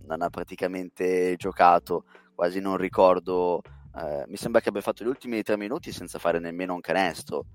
non 0.06 0.22
ha 0.22 0.28
praticamente 0.28 1.36
giocato, 1.36 2.04
quasi 2.34 2.60
non 2.60 2.76
ricordo 2.76 3.62
eh, 3.96 4.24
mi 4.28 4.36
sembra 4.36 4.60
che 4.60 4.68
abbia 4.68 4.80
fatto 4.80 5.04
gli 5.04 5.08
ultimi 5.08 5.42
tre 5.42 5.56
minuti 5.56 5.90
senza 5.92 6.18
fare 6.18 6.38
nemmeno 6.38 6.74
un 6.74 6.80
canestro. 6.80 7.46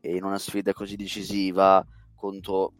E 0.00 0.14
in 0.14 0.22
una 0.22 0.38
sfida 0.38 0.72
così 0.72 0.96
decisiva 0.96 1.84
contro 2.14 2.72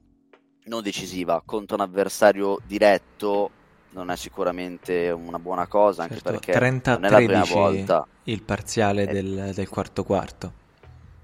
non 0.65 0.83
decisiva 0.83 1.43
contro 1.45 1.77
un 1.77 1.83
avversario 1.83 2.59
diretto 2.67 3.51
non 3.91 4.11
è 4.11 4.17
sicuramente 4.17 5.09
una 5.11 5.39
buona 5.39 5.67
cosa 5.67 6.03
anche 6.03 6.17
certo, 6.17 6.31
perché 6.31 6.53
30 6.53 6.93
non 6.93 7.05
è 7.07 7.11
la 7.11 7.17
prima 7.17 7.45
volta. 7.45 8.07
il 8.25 8.43
parziale 8.43 9.05
è... 9.05 9.13
del, 9.13 9.53
del, 9.55 9.69
quarto 9.69 10.05
quarto 10.05 10.53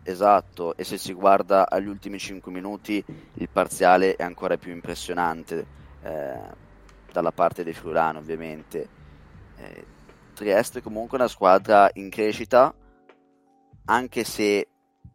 esatto 0.05 0.77
e 0.77 0.85
se 0.85 0.99
si 0.99 1.13
guarda 1.13 1.69
agli 1.69 1.89
ultimi 1.89 2.19
5 2.19 2.53
minuti 2.53 3.05
il 3.35 3.49
parziale 3.49 4.17
è 4.17 4.23
ancora 4.23 4.57
più 4.57 4.73
impressionante 4.73 5.67
eh, 6.03 6.39
dalla 7.11 7.33
parte 7.33 7.65
dei 7.65 7.73
Friulani 7.73 8.19
ovviamente 8.19 8.89
eh, 9.57 9.85
Trieste 10.35 10.81
è 10.81 10.83
comunque 10.83 11.17
una 11.17 11.29
squadra 11.29 11.89
in 11.95 12.11
crescita, 12.11 12.75
anche 13.87 14.25
se 14.25 14.69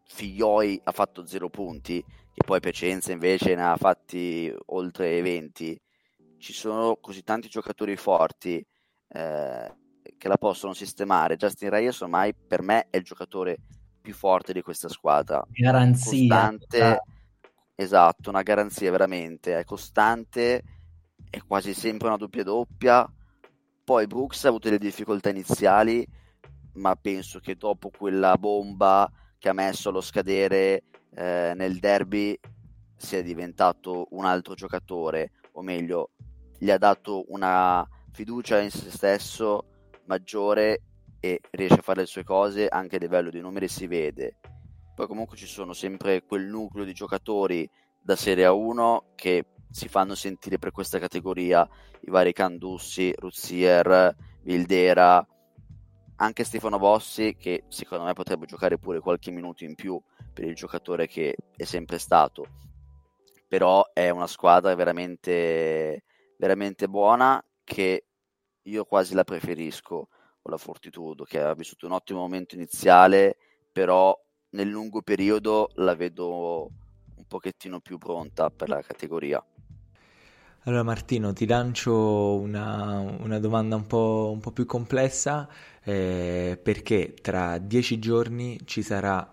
Figlioi 0.06 0.80
ha 0.86 0.92
fatto 0.92 1.26
0 1.26 1.50
punti, 1.50 2.04
che 2.34 2.44
poi 2.46 2.62
Piacenza 2.62 3.12
invece 3.12 3.54
ne 3.54 3.66
ha 3.66 3.76
fatti 3.76 4.52
oltre 4.68 5.22
20, 5.22 5.80
ci 6.38 6.54
sono 6.54 6.98
così 7.02 7.22
tanti 7.24 7.50
giocatori 7.50 7.98
forti 7.98 8.66
eh, 9.10 9.76
che 10.18 10.28
la 10.28 10.38
possono 10.38 10.74
sistemare. 10.74 11.36
Justin 11.36 11.70
Reyes 11.70 12.00
ormai 12.00 12.34
per 12.34 12.62
me 12.62 12.88
è 12.90 12.98
il 12.98 13.04
giocatore 13.04 13.58
più 14.02 14.14
forte 14.14 14.54
di 14.54 14.62
questa 14.62 14.90
squadra. 14.90 15.44
Garanzia. 15.50 16.28
Costante, 16.28 17.04
esatto, 17.76 18.30
una 18.30 18.42
garanzia 18.42 18.92
veramente. 18.92 19.58
È 19.58 19.64
costante, 19.64 20.64
è 21.30 21.42
quasi 21.46 21.74
sempre 21.74 22.08
una 22.08 22.18
doppia 22.18 22.44
doppia. 22.44 23.12
Poi 23.84 24.08
Brooks 24.08 24.46
ha 24.46 24.50
avuto 24.50 24.70
le 24.70 24.78
difficoltà 24.78 25.30
iniziali, 25.30 26.06
ma 26.74 26.96
penso 26.96 27.40
che 27.40 27.56
dopo 27.56 27.90
quella 27.90 28.38
bomba 28.38 29.12
che 29.38 29.50
ha 29.50 29.54
messo 29.54 29.90
allo 29.90 30.02
scadere 30.02 30.84
eh, 31.16 31.54
nel 31.56 31.80
derby 31.80 32.38
sia 32.96 33.24
diventato 33.24 34.08
un 34.12 34.26
altro 34.26 34.54
giocatore, 34.54 35.32
o 35.54 35.62
meglio, 35.62 36.12
gli 36.58 36.70
ha 36.70 36.78
dato 36.78 37.26
una 37.30 37.88
fiducia 38.12 38.60
in 38.60 38.70
se 38.70 38.92
stesso 38.92 39.64
maggiore 40.06 40.82
e 41.20 41.42
riesce 41.52 41.80
a 41.80 41.82
fare 41.82 42.02
le 42.02 42.06
sue 42.08 42.24
cose 42.24 42.68
anche 42.68 42.96
a 42.96 43.00
livello 43.00 43.30
di 43.30 43.42
numeri 43.42 43.68
si 43.68 43.88
vede. 43.88 44.38
Poi 44.96 45.08
comunque 45.08 45.38
ci 45.38 45.46
sono 45.46 45.74
sempre 45.74 46.24
quel 46.24 46.46
nucleo 46.46 46.84
di 46.84 46.94
giocatori 46.94 47.70
da 48.02 48.16
Serie 48.16 48.48
A1 48.48 49.16
che 49.16 49.46
si 49.72 49.88
fanno 49.88 50.16
sentire 50.16 50.58
per 50.58 50.72
questa 50.72 51.00
categoria, 51.00 51.68
i 52.02 52.10
vari 52.10 52.34
Candussi, 52.34 53.14
Ruzier, 53.18 54.16
Vildera, 54.42 55.26
anche 56.18 56.44
Stefano 56.44 56.80
Bossi 56.80 57.36
che 57.38 57.64
secondo 57.68 58.04
me 58.04 58.14
potrebbe 58.14 58.46
giocare 58.46 58.78
pure 58.78 59.00
qualche 59.00 59.32
minuto 59.32 59.64
in 59.64 59.76
più 59.76 60.02
per 60.34 60.46
il 60.46 60.56
giocatore 60.56 61.08
che 61.08 61.36
è 61.56 61.64
sempre 61.64 61.98
stato. 61.98 62.46
Però 63.48 63.92
è 63.94 64.10
una 64.10 64.28
squadra 64.28 64.76
veramente, 64.76 66.04
veramente 66.38 66.88
buona 66.88 67.44
che 67.64 68.06
io 68.64 68.86
quasi 68.86 69.14
la 69.14 69.24
preferisco 69.24 70.10
con 70.50 70.52
la 70.52 70.58
Fortitudo, 70.58 71.24
che 71.24 71.40
ha 71.40 71.54
vissuto 71.54 71.86
un 71.86 71.94
ottimo 71.94 72.20
momento 72.20 72.56
iniziale, 72.56 73.38
però 73.72 74.18
nel 74.52 74.68
lungo 74.68 75.02
periodo 75.02 75.70
la 75.76 75.96
vedo 75.96 76.72
un 77.16 77.26
pochettino 77.28 77.80
più 77.80 77.98
pronta 78.00 78.50
per 78.50 78.70
la 78.70 78.82
categoria. 78.82 79.44
Allora 80.64 80.84
Martino, 80.84 81.32
ti 81.32 81.46
lancio 81.46 82.38
una, 82.40 83.00
una 83.00 83.40
domanda 83.40 83.76
un 83.76 83.88
po', 83.88 84.30
un 84.34 84.40
po', 84.40 84.52
più 84.52 84.66
complessa 84.66 85.48
eh, 85.84 86.60
perché 86.62 87.14
tra 87.22 87.58
dieci 87.60 88.00
giorni 88.00 88.60
ci 88.66 88.82
sarà... 88.82 89.32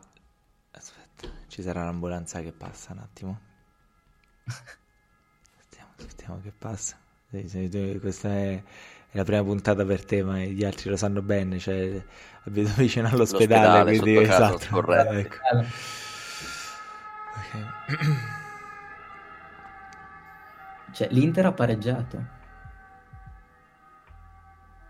Aspetta, 0.70 1.28
ci 1.48 1.62
sarà 1.62 1.84
l'ambulanza 1.84 2.40
che 2.42 2.52
passa 2.52 2.92
un 2.92 2.98
attimo. 2.98 3.40
Aspettiamo, 5.58 5.90
aspettiamo 5.96 6.40
che 6.40 6.52
passa. 6.52 6.98
Questa 7.28 8.28
è 8.28 8.62
è 9.16 9.18
la 9.18 9.24
prima 9.24 9.42
puntata 9.42 9.84
per 9.84 10.04
te, 10.04 10.22
ma 10.22 10.38
gli 10.38 10.64
altri 10.64 10.90
lo 10.90 10.96
sanno 10.96 11.22
bene, 11.22 11.58
cioè 11.58 12.02
abito 12.44 12.70
vicino 12.76 13.08
all'ospedale, 13.08 13.98
quindi 13.98 14.22
esatto. 14.22 14.66
Corretto. 14.70 15.12
Ecco. 15.12 15.36
Okay. 17.48 17.66
Cioè, 20.92 21.08
l'Inter 21.10 21.46
ha 21.46 21.52
pareggiato. 21.52 22.24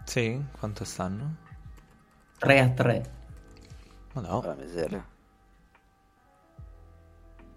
Sì, 0.04 0.40
quanto 0.58 0.84
stanno? 0.84 1.34
3 2.38 2.60
a 2.60 2.68
3. 2.70 3.12
Ma 4.12 4.20
no. 4.20 4.42
La 4.44 4.54
miseria. 4.54 5.04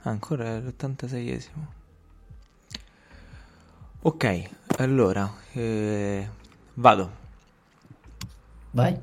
Ancora 0.01 0.57
l'86esimo. 0.57 1.77
Ok, 4.01 4.49
allora, 4.77 5.29
eh, 5.51 6.29
Vado. 6.79 7.09
Vai. 8.73 9.01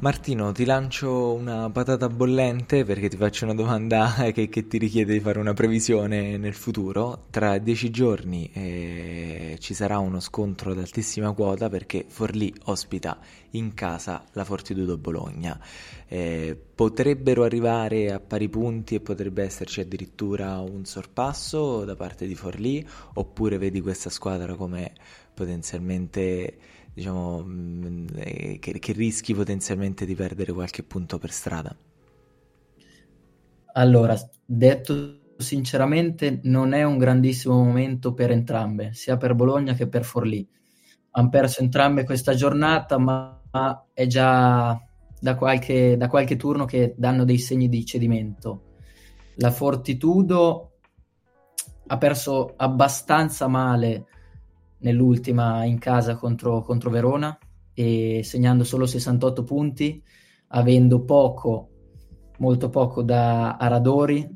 Martino, 0.00 0.50
ti 0.52 0.64
lancio 0.64 1.34
una 1.34 1.68
patata 1.68 2.08
bollente 2.08 2.84
perché 2.84 3.10
ti 3.10 3.18
faccio 3.18 3.44
una 3.44 3.52
domanda 3.52 4.14
che, 4.32 4.48
che 4.48 4.66
ti 4.66 4.78
richiede 4.78 5.12
di 5.12 5.20
fare 5.20 5.38
una 5.38 5.52
previsione 5.52 6.38
nel 6.38 6.54
futuro. 6.54 7.26
Tra 7.28 7.58
dieci 7.58 7.90
giorni 7.90 8.50
eh, 8.54 9.56
ci 9.60 9.74
sarà 9.74 9.98
uno 9.98 10.18
scontro 10.18 10.70
ad 10.70 10.78
altissima 10.78 11.32
quota 11.32 11.68
perché 11.68 12.06
Forlì 12.08 12.50
ospita 12.64 13.18
in 13.50 13.74
casa 13.74 14.24
la 14.32 14.44
Fortitudo 14.44 14.96
Bologna. 14.96 15.60
Eh, 16.08 16.58
potrebbero 16.74 17.44
arrivare 17.44 18.10
a 18.10 18.20
pari 18.20 18.48
punti 18.48 18.94
e 18.94 19.00
potrebbe 19.00 19.42
esserci 19.42 19.82
addirittura 19.82 20.60
un 20.60 20.86
sorpasso 20.86 21.84
da 21.84 21.94
parte 21.94 22.26
di 22.26 22.34
Forlì 22.34 22.82
oppure 23.12 23.58
vedi 23.58 23.82
questa 23.82 24.08
squadra 24.08 24.54
come 24.54 24.94
potenzialmente 25.34 26.56
diciamo 27.00 27.42
mm, 27.42 28.06
eh, 28.16 28.58
che, 28.60 28.78
che 28.78 28.92
rischi 28.92 29.34
potenzialmente 29.34 30.04
di 30.04 30.14
perdere 30.14 30.52
qualche 30.52 30.82
punto 30.82 31.18
per 31.18 31.30
strada? 31.30 31.74
Allora, 33.72 34.14
detto 34.44 35.18
sinceramente, 35.38 36.40
non 36.42 36.74
è 36.74 36.82
un 36.82 36.98
grandissimo 36.98 37.62
momento 37.64 38.12
per 38.12 38.30
entrambe, 38.30 38.92
sia 38.92 39.16
per 39.16 39.34
Bologna 39.34 39.72
che 39.72 39.88
per 39.88 40.04
Forlì. 40.04 40.46
Hanno 41.12 41.28
perso 41.30 41.62
entrambe 41.62 42.04
questa 42.04 42.34
giornata, 42.34 42.98
ma 42.98 43.40
è 43.94 44.06
già 44.06 44.78
da 45.18 45.34
qualche, 45.36 45.96
da 45.96 46.08
qualche 46.08 46.36
turno 46.36 46.66
che 46.66 46.94
danno 46.96 47.24
dei 47.24 47.38
segni 47.38 47.68
di 47.68 47.84
cedimento. 47.86 48.64
La 49.36 49.50
Fortitudo 49.50 50.72
ha 51.86 51.96
perso 51.96 52.52
abbastanza 52.56 53.48
male 53.48 54.06
nell'ultima 54.80 55.64
in 55.64 55.78
casa 55.78 56.16
contro, 56.16 56.62
contro 56.62 56.90
Verona 56.90 57.38
segnando 58.22 58.64
solo 58.64 58.86
68 58.86 59.44
punti, 59.44 60.02
avendo 60.48 61.04
poco, 61.04 61.68
molto 62.38 62.68
poco 62.68 63.02
da 63.02 63.56
Aradori 63.56 64.28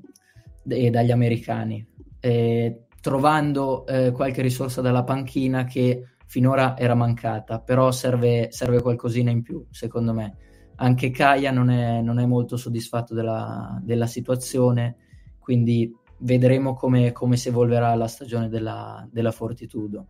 e 0.67 0.91
dagli 0.91 1.11
americani, 1.11 1.87
e 2.21 2.87
trovando 3.01 3.87
eh, 3.87 4.13
qualche 4.13 4.41
risorsa 4.41 4.81
dalla 4.81 5.05
panchina 5.05 5.65
che 5.65 6.05
finora 6.27 6.77
era 6.77 6.95
mancata, 6.95 7.61
però 7.61 7.91
serve, 7.91 8.49
serve 8.51 8.81
qualcosina 8.81 9.31
in 9.31 9.43
più, 9.43 9.67
secondo 9.71 10.15
me. 10.15 10.37
Anche 10.77 11.11
Kaya 11.11 11.53
non 11.53 11.71
è, 11.71 12.01
non 12.01 12.19
è 12.19 12.27
molto 12.27 12.57
soddisfatto 12.57 13.15
della, 13.15 13.79
della, 13.83 14.07
situazione, 14.07 14.97
quindi 15.39 15.93
vedremo 16.19 16.75
come, 16.75 17.13
come 17.13 17.37
si 17.37 17.49
evolverà 17.49 17.95
la 17.95 18.09
stagione 18.09 18.49
della, 18.49 19.07
della 19.13 19.31
Fortitudo. 19.31 20.07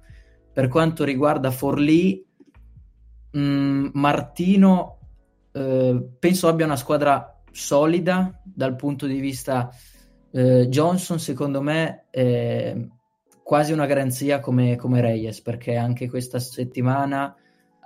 Per 0.55 0.69
quanto 0.69 1.05
riguarda 1.05 1.51
Forlì, 1.51 2.25
mh, 3.33 3.39
mm, 3.39 3.89
Martino 3.95 4.99
eh, 5.53 6.09
penso 6.19 6.49
abbia 6.49 6.65
una 6.65 6.77
squadra 6.77 7.43
solida 7.51 8.41
dal 8.43 8.77
punto 8.77 9.07
di 9.07 9.19
vista 9.19 9.71
eh, 10.31 10.69
Johnson, 10.69 11.19
secondo 11.19 11.61
me, 11.61 12.07
è 12.09 12.77
quasi 13.43 13.73
una 13.73 13.87
garanzia 13.87 14.41
come, 14.41 14.77
come 14.77 15.01
Reyes, 15.01 15.43
perché 15.43 15.77
anche 15.77 16.09
questa 16.09 16.39
settimana 16.39 17.37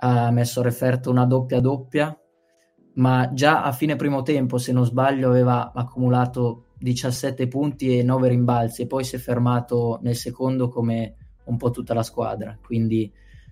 ha 0.01 0.31
messo 0.31 0.61
referto 0.61 1.09
una 1.09 1.25
doppia 1.25 1.59
doppia 1.59 2.17
ma 2.99 3.31
già 3.33 3.63
a 3.63 3.71
fine 3.71 3.95
primo 3.95 4.21
tempo, 4.23 4.57
se 4.57 4.71
non 4.71 4.85
sbaglio, 4.85 5.29
aveva 5.29 5.71
accumulato 5.73 6.65
17 6.79 7.47
punti 7.47 7.97
e 7.97 8.03
9 8.03 8.27
rimbalzi 8.27 8.83
e 8.83 8.87
poi 8.87 9.03
si 9.03 9.15
è 9.15 9.19
fermato 9.19 9.99
nel 10.01 10.15
secondo 10.15 10.69
come 10.69 11.15
un 11.49 11.57
po' 11.57 11.71
tutta 11.71 11.93
la 11.93 12.03
squadra. 12.03 12.57
Quindi 12.61 13.11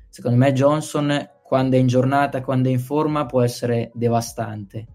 secondo 0.09 0.37
me 0.37 0.53
Johnson 0.53 1.29
quando 1.47 1.77
è 1.77 1.79
in 1.79 1.87
giornata, 1.87 2.41
quando 2.41 2.67
è 2.67 2.71
in 2.71 2.79
forma 2.79 3.25
può 3.25 3.41
essere 3.41 3.91
devastante. 3.93 4.85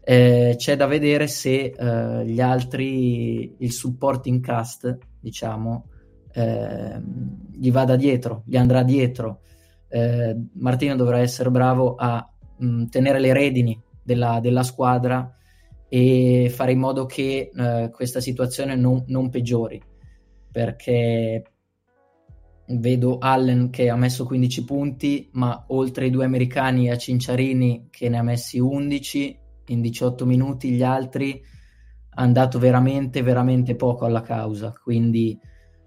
Eh, 0.00 0.54
c'è 0.56 0.76
da 0.76 0.86
vedere 0.86 1.28
se 1.28 1.74
eh, 1.76 2.26
gli 2.26 2.40
altri, 2.40 3.54
il 3.58 3.72
supporting 3.72 4.40
cast, 4.40 4.98
diciamo, 5.20 5.86
eh, 6.32 7.00
gli 7.52 7.70
vada 7.70 7.94
dietro, 7.94 8.42
gli 8.46 8.56
andrà 8.56 8.82
dietro. 8.82 9.42
Eh, 9.88 10.36
Martino 10.54 10.96
dovrà 10.96 11.18
essere 11.18 11.50
bravo 11.50 11.94
a 11.94 12.28
mh, 12.56 12.86
tenere 12.86 13.20
le 13.20 13.32
redini 13.32 13.80
della, 14.02 14.40
della, 14.40 14.62
squadra 14.62 15.32
e 15.88 16.52
fare 16.52 16.72
in 16.72 16.78
modo 16.80 17.06
che 17.06 17.52
eh, 17.54 17.90
questa 17.92 18.20
situazione 18.20 18.74
non, 18.74 19.04
non, 19.06 19.30
peggiori 19.30 19.80
perché 20.50 21.42
vedo 22.68 23.18
Allen 23.18 23.70
che 23.70 23.88
ha 23.88 23.96
messo 23.96 24.24
15 24.24 24.64
punti 24.64 25.28
ma 25.32 25.64
oltre 25.68 26.06
i 26.06 26.10
due 26.10 26.24
americani 26.24 26.90
a 26.90 26.96
Cinciarini 26.96 27.88
che 27.90 28.08
ne 28.08 28.18
ha 28.18 28.22
messi 28.22 28.58
11 28.58 29.38
in 29.66 29.80
18 29.80 30.26
minuti 30.26 30.70
gli 30.70 30.82
altri 30.82 31.42
hanno 32.18 32.32
dato 32.32 32.58
veramente 32.58 33.22
veramente 33.22 33.76
poco 33.76 34.04
alla 34.04 34.22
causa. 34.22 34.72
Quindi 34.72 35.38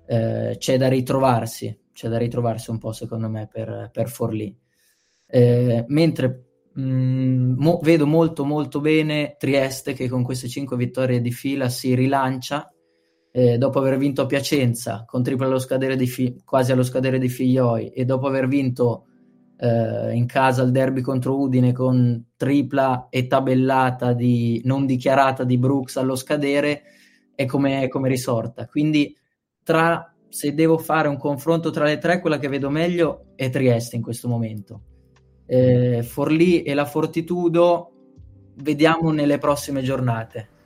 eh, 0.05 0.55
c'è 0.57 0.77
da 0.77 0.87
ritrovarsi 0.87 1.77
c'è 1.91 2.07
da 2.07 2.17
ritrovarsi 2.17 2.69
un 2.71 2.77
po' 2.77 2.93
secondo 2.93 3.29
me 3.29 3.47
per, 3.51 3.89
per 3.91 4.09
Forlì. 4.09 4.55
Eh, 5.25 5.85
mentre 5.87 6.49
Mm, 6.79 7.55
mo- 7.57 7.79
vedo 7.81 8.05
molto 8.05 8.45
molto 8.45 8.79
bene 8.79 9.35
Trieste 9.37 9.93
che 9.93 10.07
con 10.07 10.23
queste 10.23 10.47
cinque 10.47 10.77
vittorie 10.77 11.19
di 11.19 11.31
fila 11.31 11.67
si 11.67 11.95
rilancia 11.95 12.71
eh, 13.31 13.57
dopo 13.57 13.79
aver 13.79 13.97
vinto 13.97 14.21
a 14.21 14.25
Piacenza 14.25 15.03
con 15.05 15.23
tripla 15.23 15.45
allo 15.45 15.59
scadere 15.59 15.95
di 15.95 16.07
fi- 16.07 16.41
quasi 16.43 16.71
allo 16.71 16.83
scadere 16.83 17.19
di 17.19 17.29
Figlioi 17.29 17.89
e 17.89 18.05
dopo 18.05 18.27
aver 18.27 18.47
vinto 18.47 19.05
eh, 19.57 20.13
in 20.13 20.25
casa 20.25 20.63
il 20.63 20.71
derby 20.71 21.01
contro 21.01 21.37
Udine 21.37 21.71
con 21.71 22.31
tripla 22.35 23.07
e 23.09 23.27
tabellata 23.27 24.13
di, 24.13 24.61
non 24.65 24.85
dichiarata 24.85 25.43
di 25.43 25.57
Brooks 25.57 25.97
allo 25.97 26.15
scadere 26.15 26.83
è 27.35 27.45
come, 27.45 27.87
come 27.87 28.09
risorta 28.09 28.65
quindi 28.65 29.15
tra 29.63 30.13
se 30.27 30.53
devo 30.53 30.77
fare 30.77 31.07
un 31.07 31.17
confronto 31.17 31.69
tra 31.69 31.85
le 31.85 31.97
tre 31.97 32.19
quella 32.19 32.39
che 32.39 32.47
vedo 32.47 32.69
meglio 32.69 33.25
è 33.35 33.49
Trieste 33.49 33.95
in 33.95 34.01
questo 34.01 34.27
momento 34.27 34.81
eh, 35.45 36.03
Forlì 36.03 36.61
e 36.61 36.73
la 36.75 36.85
Fortitudo 36.85 37.91
vediamo 38.61 39.11
nelle 39.11 39.37
prossime 39.39 39.81
giornate. 39.81 40.57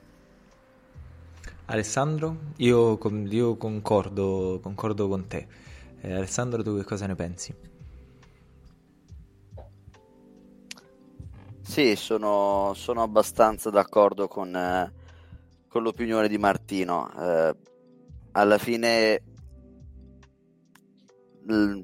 Alessandro, 1.66 2.52
io, 2.58 2.98
io 3.30 3.56
concordo, 3.56 4.60
concordo, 4.62 5.08
con 5.08 5.26
te. 5.26 5.46
Eh, 6.02 6.12
Alessandro, 6.12 6.62
tu 6.62 6.76
che 6.76 6.84
cosa 6.84 7.06
ne 7.06 7.14
pensi? 7.14 7.54
Sì, 11.62 11.96
sono, 11.96 12.72
sono 12.74 13.02
abbastanza 13.02 13.70
d'accordo 13.70 14.28
con, 14.28 14.54
eh, 14.54 14.92
con, 15.66 15.82
l'opinione 15.82 16.28
di 16.28 16.36
Martino. 16.36 17.10
Eh, 17.18 17.56
alla 18.32 18.58
fine, 18.58 19.22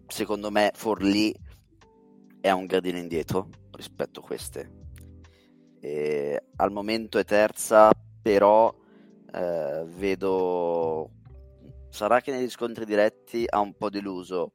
secondo 0.09 0.51
me, 0.51 0.73
Forlì 0.75 1.35
è 2.39 2.51
un 2.51 2.67
gradino 2.67 2.99
indietro 2.99 3.49
rispetto 3.71 4.21
a 4.21 4.23
queste. 4.23 4.71
E 5.81 6.43
al 6.57 6.71
momento 6.71 7.17
è 7.19 7.25
terza, 7.25 7.91
però 8.21 8.80
eh, 9.33 9.85
vedo... 9.87 11.11
Sarà 11.89 12.21
che 12.21 12.31
negli 12.31 12.49
scontri 12.49 12.85
diretti 12.85 13.45
ha 13.49 13.59
un 13.59 13.75
po' 13.75 13.91
deluso, 13.91 14.53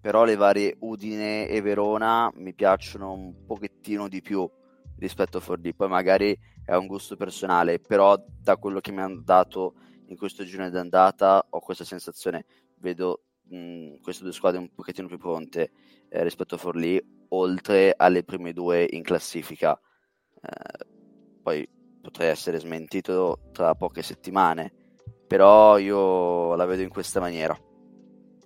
però 0.00 0.24
le 0.24 0.34
varie 0.34 0.76
Udine 0.80 1.46
e 1.46 1.60
Verona 1.60 2.30
mi 2.34 2.54
piacciono 2.54 3.12
un 3.12 3.44
pochettino 3.44 4.08
di 4.08 4.20
più 4.20 4.50
rispetto 4.98 5.38
a 5.38 5.40
Forlì. 5.40 5.74
Poi 5.74 5.88
magari 5.88 6.36
è 6.64 6.74
un 6.74 6.86
gusto 6.86 7.14
personale, 7.14 7.78
però 7.78 8.16
da 8.26 8.56
quello 8.56 8.80
che 8.80 8.90
mi 8.90 9.00
hanno 9.00 9.20
dato 9.22 9.74
in 10.06 10.16
questo 10.16 10.42
girone 10.42 10.70
d'andata 10.70 11.46
ho 11.50 11.60
questa 11.60 11.84
sensazione, 11.84 12.44
vedo 12.78 13.26
mh, 13.44 14.00
queste 14.02 14.24
due 14.24 14.32
squadre 14.32 14.58
un 14.58 14.72
pochettino 14.74 15.06
più 15.06 15.18
pronte 15.18 15.70
eh, 16.08 16.22
rispetto 16.24 16.56
a 16.56 16.58
Forlì, 16.58 17.00
oltre 17.28 17.94
alle 17.96 18.24
prime 18.24 18.52
due 18.52 18.86
in 18.90 19.02
classifica. 19.02 19.80
Eh, 20.42 20.86
poi 21.42 21.68
potrei 22.00 22.28
essere 22.28 22.58
smentito 22.58 23.40
tra 23.52 23.74
poche 23.74 24.02
settimane, 24.02 24.72
però 25.26 25.78
io 25.78 26.54
la 26.54 26.64
vedo 26.64 26.82
in 26.82 26.88
questa 26.88 27.20
maniera. 27.20 27.56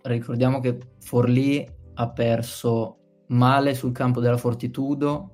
Ricordiamo 0.02 0.60
che 0.60 0.78
Forlì 1.00 1.66
ha 1.94 2.10
perso 2.10 3.24
male 3.28 3.74
sul 3.74 3.92
campo 3.92 4.20
della 4.20 4.36
Fortitudo, 4.36 5.30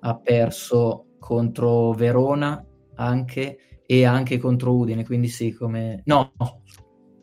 ha 0.00 0.16
perso 0.16 1.16
contro 1.18 1.92
Verona 1.92 2.64
anche 2.94 3.82
e 3.84 4.04
anche 4.04 4.38
contro 4.38 4.74
Udine, 4.74 5.04
quindi 5.04 5.28
sì, 5.28 5.52
come... 5.52 6.02
No, 6.04 6.32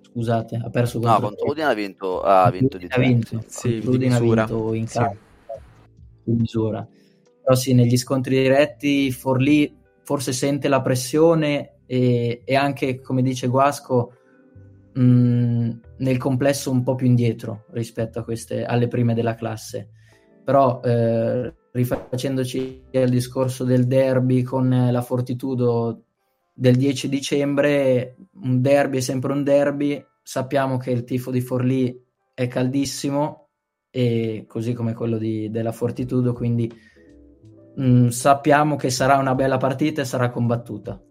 scusate, 0.01 0.57
ha 0.57 0.69
perso 0.69 0.99
contro... 0.99 1.19
No, 1.19 1.27
contro 1.27 1.49
Udine 1.49 1.65
ha 1.65 1.73
vinto, 1.73 2.21
ha 2.21 2.51
vinto 2.51 2.77
di 2.77 2.87
ha 2.89 2.99
vinto, 2.99 3.43
sì, 3.47 3.79
di 3.79 3.87
Udine 3.87 4.15
ha 4.15 4.19
vinto 4.19 4.73
in 4.73 4.85
casa 4.85 5.09
sì. 5.11 6.29
in 6.29 6.35
misura. 6.35 6.87
Però 7.41 7.55
sì, 7.55 7.73
negli 7.73 7.97
scontri 7.97 8.41
diretti 8.41 9.11
Forlì 9.11 9.73
forse 10.07 10.31
sente 10.31 10.69
la 10.69 10.81
pressione 10.81 11.79
e, 11.85 12.41
e 12.45 12.55
anche, 12.55 13.01
come 13.01 13.21
dice 13.21 13.47
Guasco, 13.47 14.13
mh, 14.93 15.01
mm, 15.01 15.69
nel 15.97 16.17
complesso 16.17 16.71
un 16.71 16.81
po' 16.81 16.95
più 16.95 17.07
indietro 17.07 17.65
rispetto 17.71 18.23
queste, 18.23 18.63
alle 18.63 18.87
prime 18.87 19.13
della 19.13 19.35
classe. 19.35 19.89
Però 20.45 20.79
eh, 20.81 21.53
rifacendoci 21.73 22.83
al 22.93 23.09
discorso 23.09 23.65
del 23.65 23.85
derby 23.85 24.43
con 24.43 24.69
la 24.89 25.01
Fortitudo 25.01 26.03
del 26.53 26.77
10 26.77 27.09
dicembre, 27.09 28.15
un 28.43 28.61
derby 28.61 28.99
è 28.99 29.01
sempre 29.01 29.33
un 29.33 29.43
derby, 29.43 30.01
sappiamo 30.23 30.77
che 30.77 30.91
il 30.91 31.03
tifo 31.03 31.31
di 31.31 31.41
Forlì 31.41 32.01
è 32.33 32.47
caldissimo, 32.47 33.49
e 33.91 34.45
così 34.47 34.71
come 34.71 34.93
quello 34.93 35.17
di, 35.17 35.51
della 35.51 35.73
Fortitudo, 35.73 36.31
quindi 36.31 36.71
mh, 37.77 37.83
mm, 37.83 38.07
sappiamo 38.09 38.75
che 38.75 38.89
sarà 38.89 39.17
una 39.17 39.35
bella 39.35 39.57
partita 39.57 40.01
e 40.01 40.05
sarà 40.05 40.29
combattuta. 40.29 41.01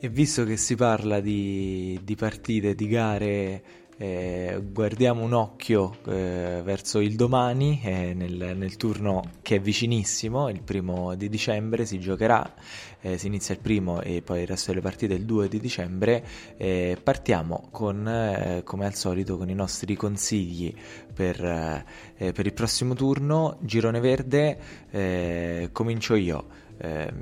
E 0.00 0.08
visto 0.08 0.44
che 0.44 0.56
si 0.56 0.76
parla 0.76 1.18
di, 1.20 1.98
di 2.04 2.14
partite, 2.14 2.74
di 2.74 2.86
gare 2.86 3.62
eh, 4.00 4.60
guardiamo 4.62 5.24
un 5.24 5.32
occhio 5.32 5.96
eh, 6.06 6.60
verso 6.62 7.00
il 7.00 7.16
domani, 7.16 7.80
eh, 7.82 8.14
nel, 8.14 8.56
nel, 8.56 8.76
turno 8.76 9.32
che 9.42 9.56
è 9.56 9.60
vicinissimo, 9.60 10.48
il 10.48 10.62
primo 10.62 11.16
di 11.16 11.28
dicembre 11.28 11.84
si 11.84 11.98
giocherà, 11.98 12.54
eh, 13.00 13.18
si 13.18 13.26
inizia 13.26 13.54
il 13.54 13.60
primo 13.60 14.00
e 14.00 14.22
poi 14.22 14.42
il 14.42 14.46
resto 14.46 14.70
delle 14.70 14.82
partite 14.82 15.14
il 15.14 15.24
2 15.24 15.48
di 15.48 15.58
dicembre. 15.58 16.24
Eh, 16.56 16.96
partiamo 17.02 17.66
con, 17.72 18.06
eh, 18.06 18.62
come 18.62 18.86
al 18.86 18.94
solito 18.94 19.36
con 19.36 19.50
i 19.50 19.54
nostri 19.54 19.96
consigli 19.96 20.72
per, 21.12 21.84
per 22.16 22.46
il 22.46 22.52
prossimo 22.52 22.94
turno, 22.94 23.58
girone 23.62 23.98
verde, 23.98 25.68
comincio 25.72 26.14
io. 26.14 26.66
Eh, 26.80 27.12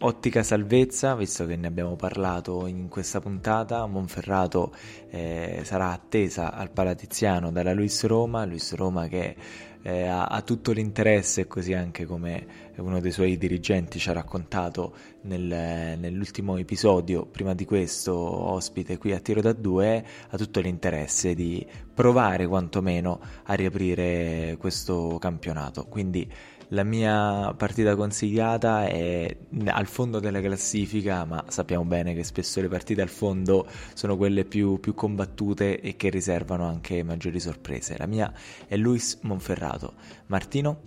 ottica 0.00 0.42
salvezza, 0.42 1.14
visto 1.14 1.46
che 1.46 1.56
ne 1.56 1.66
abbiamo 1.66 1.96
parlato 1.96 2.66
in 2.66 2.88
questa 2.88 3.20
puntata, 3.20 3.86
Monferrato 3.86 4.74
eh, 5.08 5.62
sarà 5.64 5.92
attesa 5.92 6.52
al 6.52 6.70
Palatiziano 6.70 7.50
dalla 7.50 7.72
Luis 7.72 8.04
Roma, 8.04 8.44
Luis 8.44 8.74
Roma 8.74 9.08
che 9.08 9.34
eh, 9.82 10.06
ha, 10.06 10.26
ha, 10.26 10.42
tutto 10.42 10.72
l'interesse, 10.72 11.46
così 11.46 11.72
anche 11.72 12.04
come 12.04 12.70
uno 12.76 13.00
dei 13.00 13.10
suoi 13.10 13.36
dirigenti 13.36 13.98
ci 13.98 14.08
ha 14.08 14.12
raccontato 14.12 14.94
nel, 15.22 15.98
nell'ultimo 15.98 16.56
episodio, 16.56 17.26
prima 17.26 17.54
di 17.54 17.64
questo 17.64 18.14
ospite 18.14 18.98
qui 18.98 19.12
a 19.12 19.18
Tiro 19.18 19.40
da 19.40 19.52
Due, 19.52 20.04
ha 20.28 20.36
tutto 20.36 20.60
l'interesse 20.60 21.34
di 21.34 21.66
provare 21.94 22.46
quantomeno 22.46 23.20
a 23.44 23.54
riaprire 23.54 24.56
questo 24.58 25.18
campionato. 25.20 25.84
Quindi 25.86 26.30
la 26.72 26.84
mia 26.84 27.52
partita 27.54 27.94
consigliata 27.94 28.86
è 28.86 29.36
al 29.66 29.86
fondo 29.86 30.20
della 30.20 30.40
classifica, 30.40 31.24
ma 31.24 31.44
sappiamo 31.48 31.84
bene 31.84 32.14
che 32.14 32.24
spesso 32.24 32.60
le 32.62 32.68
partite 32.68 33.02
al 33.02 33.10
fondo 33.10 33.66
sono 33.92 34.16
quelle 34.16 34.44
più, 34.44 34.80
più 34.80 34.94
combattute 34.94 35.80
e 35.80 35.96
che 35.96 36.08
riservano 36.08 36.66
anche 36.66 37.02
maggiori 37.02 37.40
sorprese. 37.40 37.96
La 37.98 38.06
mia 38.06 38.32
è 38.66 38.76
Luis 38.76 39.18
Monferrato. 39.22 39.92
Martino? 40.26 40.80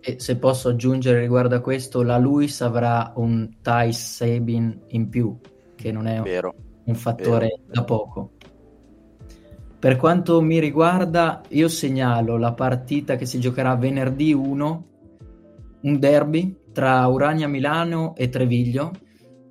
E 0.00 0.20
se 0.20 0.36
posso 0.36 0.70
aggiungere 0.70 1.20
riguardo 1.20 1.54
a 1.56 1.60
questo, 1.60 2.02
la 2.02 2.16
Luis 2.16 2.62
avrà 2.62 3.12
un 3.16 3.56
Thais 3.60 4.14
Sabin 4.16 4.84
in 4.88 5.08
più, 5.10 5.38
che 5.74 5.92
non 5.92 6.06
è 6.06 6.22
Vero. 6.22 6.54
un 6.84 6.94
fattore 6.94 7.48
Vero. 7.48 7.72
da 7.72 7.84
poco. 7.84 8.30
Per 9.86 9.94
quanto 9.98 10.42
mi 10.42 10.58
riguarda, 10.58 11.42
io 11.50 11.68
segnalo 11.68 12.36
la 12.38 12.54
partita 12.54 13.14
che 13.14 13.24
si 13.24 13.38
giocherà 13.38 13.76
venerdì 13.76 14.32
1, 14.32 14.86
un 15.82 15.98
derby 16.00 16.56
tra 16.72 17.06
Urania 17.06 17.46
Milano 17.46 18.16
e 18.16 18.28
Treviglio. 18.28 18.90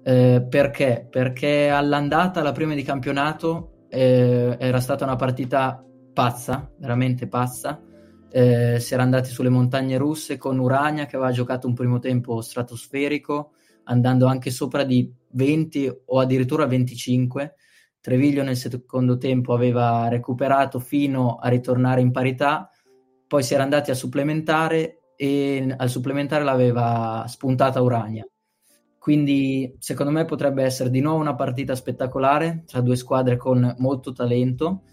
Eh, 0.04 0.46
perché? 0.50 1.08
Perché 1.10 1.70
all'andata, 1.70 2.44
la 2.44 2.52
prima 2.52 2.74
di 2.74 2.84
campionato, 2.84 3.86
eh, 3.88 4.58
era 4.60 4.82
stata 4.82 5.06
una 5.06 5.16
partita 5.16 5.82
pazza, 6.12 6.70
veramente 6.80 7.30
pazza. 7.30 7.82
Eh, 8.30 8.78
si 8.82 8.94
era 8.94 9.04
andati 9.04 9.30
sulle 9.30 9.48
montagne 9.48 9.96
russe 9.98 10.36
con 10.36 10.60
Urania 10.60 11.06
che 11.06 11.16
aveva 11.16 11.32
giocato 11.32 11.66
un 11.66 11.74
primo 11.74 12.00
tempo 12.00 12.42
stratosferico, 12.42 13.52
andando 13.86 14.26
anche 14.26 14.52
sopra 14.52 14.84
di 14.84 15.10
20 15.30 16.02
o 16.08 16.20
addirittura 16.20 16.66
25 16.66 17.56
Treviglio 18.06 18.44
nel 18.44 18.56
secondo 18.56 19.18
tempo 19.18 19.52
aveva 19.52 20.08
recuperato 20.10 20.78
fino 20.78 21.38
a 21.38 21.48
ritornare 21.48 22.02
in 22.02 22.12
parità, 22.12 22.70
poi 23.26 23.42
si 23.42 23.56
era 23.56 23.64
andati 23.64 23.90
a 23.90 23.96
supplementare 23.96 25.14
e 25.16 25.74
al 25.76 25.90
supplementare 25.90 26.44
l'aveva 26.44 27.26
spuntata 27.28 27.82
Urania. 27.82 28.24
Quindi 29.00 29.76
secondo 29.80 30.12
me 30.12 30.26
potrebbe 30.26 30.62
essere 30.62 30.92
di 30.92 31.00
nuovo 31.00 31.18
una 31.18 31.34
partita 31.34 31.74
spettacolare 31.74 32.62
tra 32.68 32.82
due 32.82 32.96
squadre 32.96 33.38
con 33.38 33.74
molto 33.80 34.14
talento 34.14 34.84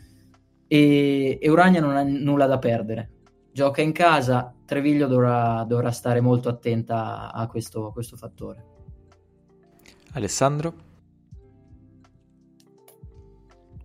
e, 0.67 1.39
e 1.39 1.51
Urania 1.51 1.83
non 1.83 1.97
ha 1.97 2.03
nulla 2.03 2.47
da 2.47 2.59
perdere. 2.59 3.11
Gioca 3.53 3.83
in 3.83 3.93
casa, 3.93 4.55
Treviglio 4.65 5.07
dovrà, 5.07 5.65
dovrà 5.69 5.91
stare 5.91 6.23
molto 6.23 6.49
attenta 6.49 7.31
a 7.31 7.47
questo, 7.47 7.89
a 7.89 7.93
questo 7.93 8.17
fattore. 8.17 8.65
Alessandro? 10.13 10.91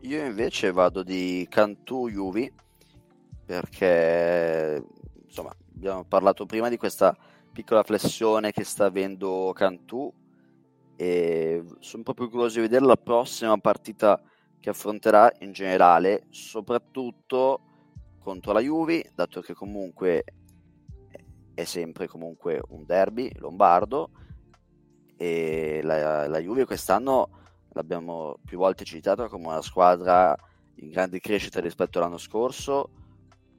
Io 0.08 0.24
invece 0.24 0.72
vado 0.72 1.03
di 1.03 1.45
Cantù 1.49 2.10
Juvi 2.10 2.49
perché 3.45 4.82
insomma 5.26 5.53
abbiamo 5.76 6.05
parlato 6.05 6.45
prima 6.45 6.70
di 6.70 6.78
questa 6.78 7.14
piccola 7.51 7.84
flessione 7.84 8.53
che 8.53 8.64
sta 8.64 8.86
avendo 8.86 9.51
Cantù 9.53 10.10
e 10.95 11.62
sono 11.80 12.03
proprio 12.03 12.30
curioso 12.30 12.55
di 12.55 12.62
vedere 12.62 12.86
la 12.86 12.95
prossima 12.95 13.58
partita 13.58 14.22
che 14.62 14.70
affronterà 14.70 15.30
in 15.39 15.51
generale, 15.51 16.28
soprattutto 16.30 17.60
contro 18.20 18.53
la 18.53 18.62
Juve, 18.62 19.12
dato 19.14 19.41
che 19.41 19.53
comunque 19.53 20.24
è 21.53 21.66
sempre 21.66 22.08
comunque 22.08 22.62
un 22.70 22.86
derby 22.86 23.30
lombardo 23.39 24.12
e 25.18 25.82
la, 25.84 26.30
la 26.30 26.39
Juve 26.39 26.64
quest'anno 26.64 27.37
l'abbiamo 27.78 28.40
più 28.44 28.58
volte 28.58 28.84
citata 28.84 29.28
come 29.28 29.48
una 29.48 29.62
squadra 29.62 30.36
in 30.78 30.90
grande 30.90 31.20
crescita 31.20 31.60
rispetto 31.60 32.00
all'anno 32.00 32.18
scorso, 32.18 32.90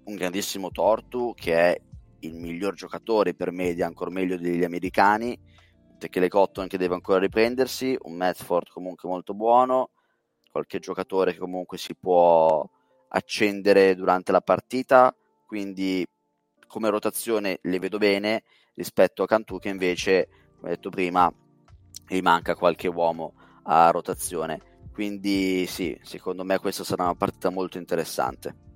un 0.05 0.15
grandissimo 0.17 0.71
Tortu 0.71 1.35
che 1.35 1.55
è 1.55 1.81
il 2.21 2.35
miglior 2.35 2.75
giocatore 2.75 3.35
per 3.35 3.53
media, 3.53 3.87
ancora 3.87 4.11
meglio 4.11 4.37
degli 4.37 4.65
americani, 4.65 5.39
Techele 5.99 6.29
Cotton 6.29 6.67
che 6.67 6.79
deve 6.79 6.95
ancora 6.95 7.19
riprendersi, 7.19 7.97
un 8.03 8.15
Medford 8.15 8.69
comunque 8.69 9.09
molto 9.09 9.35
buono, 9.35 9.91
qualche 10.51 10.81
giocatore 10.81 11.33
che 11.33 11.39
comunque 11.39 11.79
si 11.79 11.95
può 11.95 12.69
accendere 13.11 13.95
durante 13.95 14.33
la 14.33 14.41
partita, 14.41 15.15
quindi 15.47 16.05
come 16.67 16.91
rotazione 16.91 17.59
le 17.63 17.79
vedo 17.79 17.99
bene 17.99 18.43
rispetto 18.75 19.23
a 19.23 19.27
Cantù 19.27 19.59
che 19.59 19.69
invece, 19.69 20.29
come 20.57 20.71
detto 20.71 20.91
prima, 20.91 21.33
gli 22.07 22.21
manca 22.21 22.55
qualche 22.55 22.89
uomo 22.89 23.35
a 23.69 23.91
rotazione. 23.91 24.61
Quindi 24.93 25.67
sì, 25.67 25.97
secondo 26.03 26.45
me 26.45 26.59
questa 26.59 26.85
sarà 26.85 27.05
una 27.05 27.15
partita 27.15 27.51
molto 27.51 27.79
interessante. 27.79 28.67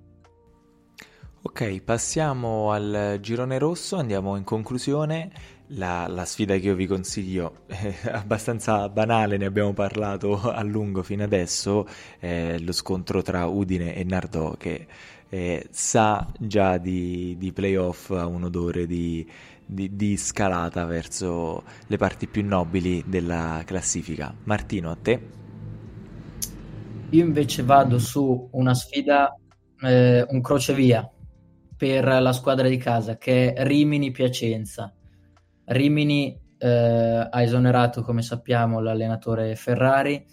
Ok, 1.45 1.81
passiamo 1.81 2.71
al 2.71 3.17
girone 3.19 3.57
rosso, 3.57 3.97
andiamo 3.97 4.37
in 4.37 4.45
conclusione. 4.45 5.29
La, 5.75 6.07
la 6.07 6.23
sfida 6.23 6.55
che 6.55 6.67
io 6.67 6.75
vi 6.75 6.87
consiglio 6.87 7.63
è 7.65 7.93
abbastanza 8.13 8.87
banale, 8.87 9.37
ne 9.37 9.45
abbiamo 9.45 9.73
parlato 9.73 10.39
a 10.49 10.61
lungo 10.63 11.03
fino 11.03 11.23
adesso, 11.23 11.85
è 12.19 12.57
lo 12.59 12.71
scontro 12.71 13.21
tra 13.21 13.45
Udine 13.47 13.95
e 13.95 14.03
Nardò 14.05 14.55
che 14.55 14.87
eh, 15.27 15.67
sa 15.71 16.31
già 16.39 16.77
di, 16.77 17.35
di 17.37 17.51
playoff 17.51 18.11
a 18.11 18.25
un 18.27 18.43
odore 18.43 18.85
di, 18.85 19.27
di, 19.65 19.95
di, 19.95 20.17
scalata 20.17 20.85
verso 20.85 21.63
le 21.87 21.97
parti 21.97 22.27
più 22.27 22.45
nobili 22.45 23.03
della 23.05 23.61
classifica. 23.65 24.33
Martino, 24.43 24.91
a 24.91 24.97
te? 25.01 25.21
Io 27.09 27.23
invece 27.23 27.63
vado 27.63 27.99
su 27.99 28.49
una 28.51 28.73
sfida, 28.73 29.35
eh, 29.81 30.25
un 30.27 30.41
crocevia 30.41 31.09
per 31.75 32.05
la 32.05 32.33
squadra 32.33 32.67
di 32.67 32.77
casa 32.77 33.17
che 33.17 33.53
è 33.53 33.65
Rimini 33.65 34.11
Piacenza. 34.11 34.93
Rimini 35.65 36.39
eh, 36.57 37.27
ha 37.29 37.41
esonerato, 37.41 38.03
come 38.03 38.21
sappiamo, 38.21 38.79
l'allenatore 38.79 39.55
Ferrari, 39.55 40.25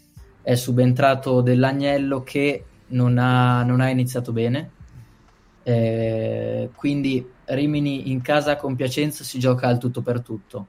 è 0.43 0.55
subentrato 0.55 1.41
dell'Agnello 1.41 2.23
che 2.23 2.65
non 2.89 3.19
ha, 3.19 3.63
non 3.63 3.81
ha 3.81 3.89
iniziato 3.89 4.33
bene. 4.33 4.71
Eh, 5.63 6.71
quindi 6.75 7.29
Rimini 7.55 8.11
in 8.11 8.21
casa 8.21 8.57
con 8.57 8.77
Piacenza 8.77 9.25
si 9.25 9.39
gioca 9.39 9.69
al 9.69 9.79
tutto 9.79 10.03
per 10.03 10.23
tutto. 10.23 10.67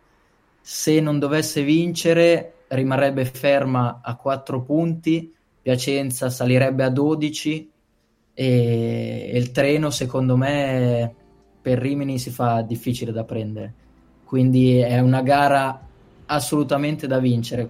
Se 0.61 0.99
non 0.99 1.19
dovesse 1.19 1.63
vincere, 1.63 2.65
rimarrebbe 2.67 3.25
ferma 3.25 4.01
a 4.03 4.15
4 4.15 4.61
punti, 4.61 5.33
Piacenza 5.61 6.29
salirebbe 6.29 6.83
a 6.83 6.89
12 6.89 7.71
e, 8.33 9.31
il 9.33 9.51
treno 9.51 9.89
secondo 9.89 10.35
me 10.37 11.13
per 11.61 11.77
Rimini 11.77 12.17
si 12.17 12.31
fa 12.31 12.61
difficile 12.61 13.11
da 13.11 13.23
prendere 13.23 13.73
quindi 14.23 14.77
è 14.77 14.99
una 14.99 15.21
gara 15.21 15.79
assolutamente 16.25 17.07
da 17.07 17.19
vincere 17.19 17.69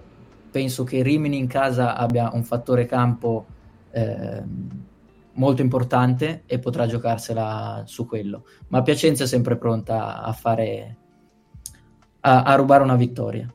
penso 0.50 0.84
che 0.84 1.02
Rimini 1.02 1.36
in 1.36 1.46
casa 1.46 1.96
abbia 1.96 2.30
un 2.32 2.44
fattore 2.44 2.86
campo 2.86 3.46
eh, 3.90 4.42
molto 5.34 5.62
importante 5.62 6.42
e 6.46 6.58
potrà 6.58 6.86
giocarsela 6.86 7.82
su 7.86 8.06
quello 8.06 8.46
ma 8.68 8.82
Piacenza 8.82 9.24
è 9.24 9.26
sempre 9.26 9.56
pronta 9.56 10.22
a 10.22 10.32
fare 10.32 10.96
a, 12.20 12.42
a 12.42 12.54
rubare 12.54 12.82
una 12.82 12.96
vittoria 12.96 13.52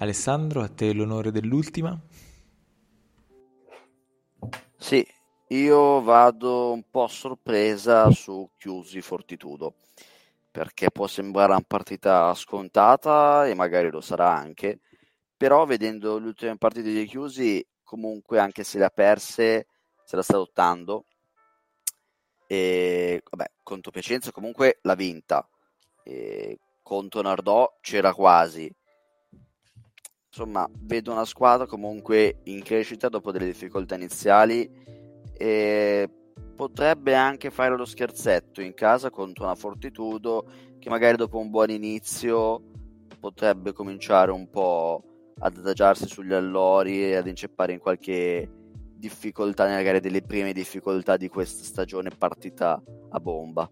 Alessandro, 0.00 0.62
a 0.62 0.68
te 0.68 0.92
l'onore 0.92 1.32
dell'ultima. 1.32 1.98
Sì, 4.76 5.04
io 5.48 6.02
vado 6.02 6.72
un 6.72 6.84
po' 6.88 7.04
a 7.04 7.08
sorpresa 7.08 8.08
su 8.12 8.48
Chiusi 8.56 9.00
Fortitudo, 9.00 9.74
perché 10.52 10.90
può 10.92 11.08
sembrare 11.08 11.50
una 11.50 11.64
partita 11.66 12.32
scontata 12.34 13.48
e 13.48 13.54
magari 13.54 13.90
lo 13.90 14.00
sarà 14.00 14.32
anche, 14.32 14.78
però 15.36 15.64
vedendo 15.66 16.18
le 16.18 16.28
ultime 16.28 16.56
partite 16.56 16.92
di 16.92 17.04
Chiusi, 17.04 17.66
comunque 17.82 18.38
anche 18.38 18.62
se 18.62 18.78
le 18.78 18.84
ha 18.84 18.90
perse, 18.90 19.66
se 20.08 20.16
la 20.16 20.22
sta 20.22 20.38
lottando. 20.38 21.04
E 22.46 23.22
vabbè, 23.30 23.50
contro 23.62 23.90
Piacenza 23.90 24.32
comunque 24.32 24.78
l'ha 24.80 24.94
vinta. 24.94 25.46
E 26.02 26.58
contro 26.82 27.20
Nardò 27.20 27.76
c'era 27.82 28.14
quasi. 28.14 28.74
Insomma, 30.28 30.66
vedo 30.80 31.12
una 31.12 31.26
squadra 31.26 31.66
comunque 31.66 32.40
in 32.44 32.62
crescita 32.62 33.10
dopo 33.10 33.32
delle 33.32 33.44
difficoltà 33.44 33.96
iniziali 33.96 34.70
e 35.34 36.08
potrebbe 36.56 37.14
anche 37.14 37.50
fare 37.50 37.76
lo 37.76 37.84
scherzetto 37.84 38.62
in 38.62 38.72
casa 38.72 39.10
contro 39.10 39.44
una 39.44 39.54
Fortitudo 39.54 40.50
che 40.78 40.88
magari 40.88 41.18
dopo 41.18 41.38
un 41.38 41.50
buon 41.50 41.68
inizio 41.68 42.62
potrebbe 43.20 43.72
cominciare 43.72 44.30
un 44.30 44.48
po' 44.48 45.02
ad 45.40 45.58
adagiarsi 45.58 46.06
sugli 46.06 46.32
allori 46.32 47.04
e 47.04 47.16
ad 47.16 47.26
inceppare 47.26 47.74
in 47.74 47.78
qualche 47.78 48.57
difficoltà, 48.98 49.66
magari 49.68 50.00
delle 50.00 50.22
prime 50.22 50.52
difficoltà 50.52 51.16
di 51.16 51.28
questa 51.28 51.64
stagione 51.64 52.10
partita 52.16 52.82
a 53.10 53.20
bomba. 53.20 53.70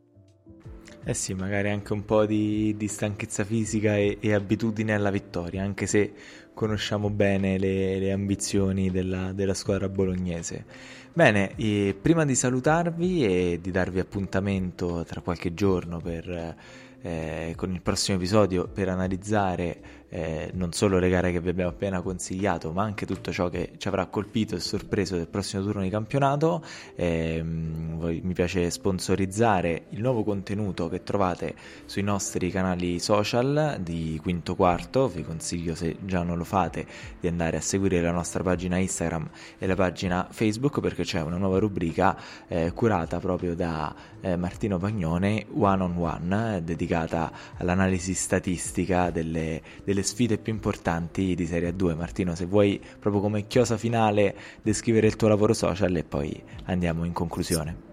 Eh 1.05 1.15
sì, 1.15 1.35
magari 1.35 1.71
anche 1.71 1.93
un 1.93 2.05
po' 2.05 2.27
di, 2.27 2.75
di 2.77 2.89
stanchezza 2.89 3.45
fisica 3.45 3.97
e, 3.97 4.19
e, 4.21 4.35
abitudine 4.35 4.93
alla 4.93 5.11
vittoria, 5.11 5.63
anche 5.63 5.87
se 5.87 6.13
conosciamo 6.53 7.11
bene 7.11 7.59
le, 7.59 7.99
le 7.99 8.11
ambizioni 8.11 8.91
della, 8.91 9.33
della, 9.33 9.55
squadra 9.55 9.89
bolognese. 9.89 10.65
Bene, 11.13 11.55
prima 12.01 12.25
di 12.25 12.35
salutarvi 12.35 13.25
e 13.25 13.59
di 13.63 13.71
darvi 13.71 14.01
appuntamento 14.01 15.05
tra 15.07 15.21
qualche 15.21 15.55
giorno 15.55 16.01
per 16.01 16.57
eh, 17.03 17.53
con 17.57 17.73
il 17.73 17.83
prossimo 17.83 18.17
episodio 18.17 18.67
per 18.67 18.89
analizzare 18.89 20.05
eh, 20.17 20.51
non 20.55 20.73
solo 20.73 20.99
le 20.99 21.11
gare 21.11 21.31
che 21.31 21.41
vi 21.41 21.51
abbiamo 21.51 21.69
appena 21.69 22.01
consigliato, 22.01 22.73
ma 22.73 22.83
anche 22.83 23.05
tutto 23.05 23.33
ciò 23.33 23.51
che 23.51 23.73
ci 23.77 23.87
avrà 23.87 24.07
colpito 24.07 24.57
e 24.57 24.61
sorpreso 24.61 25.15
del 25.15 25.29
prossimo 25.29 25.63
turno 25.63 25.83
di 25.83 25.91
campionato. 25.91 26.65
Eh, 26.95 27.43
mi 27.43 28.33
piace 28.33 28.71
sponsorizzare 28.71 29.85
il 29.91 30.01
nuovo 30.01 30.25
contenuto 30.25 30.89
che 30.89 31.03
trovate 31.03 31.55
sui 31.85 32.01
nostri 32.01 32.51
canali 32.51 32.99
social 32.99 33.77
di 33.81 34.19
Quinto 34.23 34.55
Quarto. 34.55 35.07
Vi 35.09 35.23
consiglio, 35.23 35.75
se 35.75 35.97
già 36.01 36.23
non 36.23 36.39
lo 36.39 36.45
fate, 36.45 36.87
di 37.21 37.29
andare 37.29 37.59
a 37.59 37.61
seguire 37.61 38.01
la 38.01 38.13
nostra 38.13 38.43
pagina 38.43 38.79
Instagram 38.79 39.29
e 39.59 39.67
la 39.67 39.75
pagina 39.75 40.29
Facebook 40.31 40.81
perché 40.81 41.03
c'è 41.03 41.21
una 41.21 41.37
nuova 41.37 41.59
rubrica 41.59 42.17
eh, 42.49 42.73
curata 42.73 43.19
proprio 43.19 43.55
da 43.55 43.95
eh, 44.23 44.37
Martino 44.37 44.79
Pagnone, 44.79 45.45
One 45.53 45.83
on 45.83 45.95
One, 45.99 46.63
dedicata 46.65 47.31
all'analisi 47.59 48.15
statistica 48.15 49.11
delle, 49.11 49.61
delle 49.85 50.05
sfide 50.07 50.39
più 50.39 50.53
importanti 50.53 51.35
di 51.35 51.47
Serie 51.47 51.77
2. 51.77 51.95
Martino, 51.95 52.35
se 52.35 52.47
vuoi 52.47 52.81
proprio 52.99 53.21
come 53.21 53.47
chiosa 53.47 53.77
finale 53.77 54.35
descrivere 54.63 55.07
il 55.07 55.17
tuo 55.17 55.29
lavoro 55.29 55.53
social 55.53 55.95
e 55.97 56.05
poi 56.05 56.43
andiamo 56.65 57.05
in 57.05 57.13
conclusione. 57.13 57.85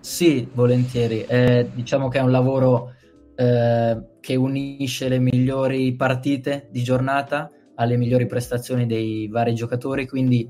Sì, 0.00 0.48
volentieri. 0.52 1.24
Eh, 1.24 1.70
diciamo 1.72 2.08
che 2.08 2.18
è 2.18 2.22
un 2.22 2.30
lavoro 2.30 2.94
eh, 3.36 4.02
che 4.20 4.34
unisce 4.36 5.08
le 5.08 5.18
migliori 5.18 5.94
partite 5.94 6.68
di 6.70 6.82
giornata 6.82 7.50
alle 7.76 7.96
migliori 7.96 8.26
prestazioni 8.26 8.86
dei 8.86 9.28
vari 9.28 9.54
giocatori, 9.54 10.06
quindi 10.06 10.48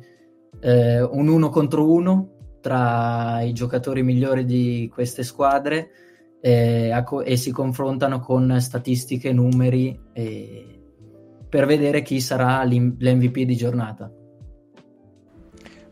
eh, 0.61 1.03
un 1.03 1.29
uno 1.29 1.49
contro 1.51 1.91
uno 1.91 2.31
tra 2.61 3.43
i 3.43 3.53
giocatori 3.53 4.03
migliori 4.03 4.45
di 4.45 4.91
queste 4.93 5.23
squadre 5.23 5.91
eh, 6.41 7.05
e 7.25 7.37
si 7.37 7.51
confrontano 7.51 8.21
con 8.21 8.61
statistiche, 8.61 9.33
numeri 9.33 9.99
eh, 10.13 10.74
per 11.55 11.67
vedere 11.67 12.03
chi 12.03 12.21
sarà 12.21 12.65
l'MVP 12.65 13.43
di 13.43 13.55
giornata. 13.55 14.11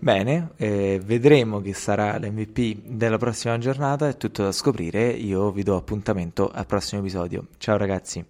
Bene, 0.00 0.50
eh, 0.56 1.00
vedremo 1.04 1.60
chi 1.60 1.72
sarà 1.72 2.18
l'MVP 2.18 2.88
della 2.88 3.16
prossima 3.16 3.56
giornata, 3.58 4.08
è 4.08 4.16
tutto 4.16 4.42
da 4.42 4.50
scoprire, 4.50 5.10
io 5.10 5.52
vi 5.52 5.62
do 5.62 5.76
appuntamento 5.76 6.50
al 6.52 6.66
prossimo 6.66 7.00
episodio. 7.00 7.46
Ciao 7.58 7.76
ragazzi. 7.76 8.26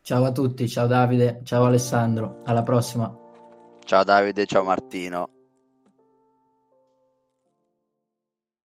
Ciao 0.00 0.24
a 0.24 0.32
tutti, 0.32 0.68
ciao 0.68 0.88
Davide, 0.88 1.42
ciao 1.44 1.62
Alessandro, 1.62 2.42
alla 2.44 2.64
prossima. 2.64 3.16
Ciao 3.84 4.02
Davide, 4.02 4.46
ciao 4.46 4.64
Martino. 4.64 5.35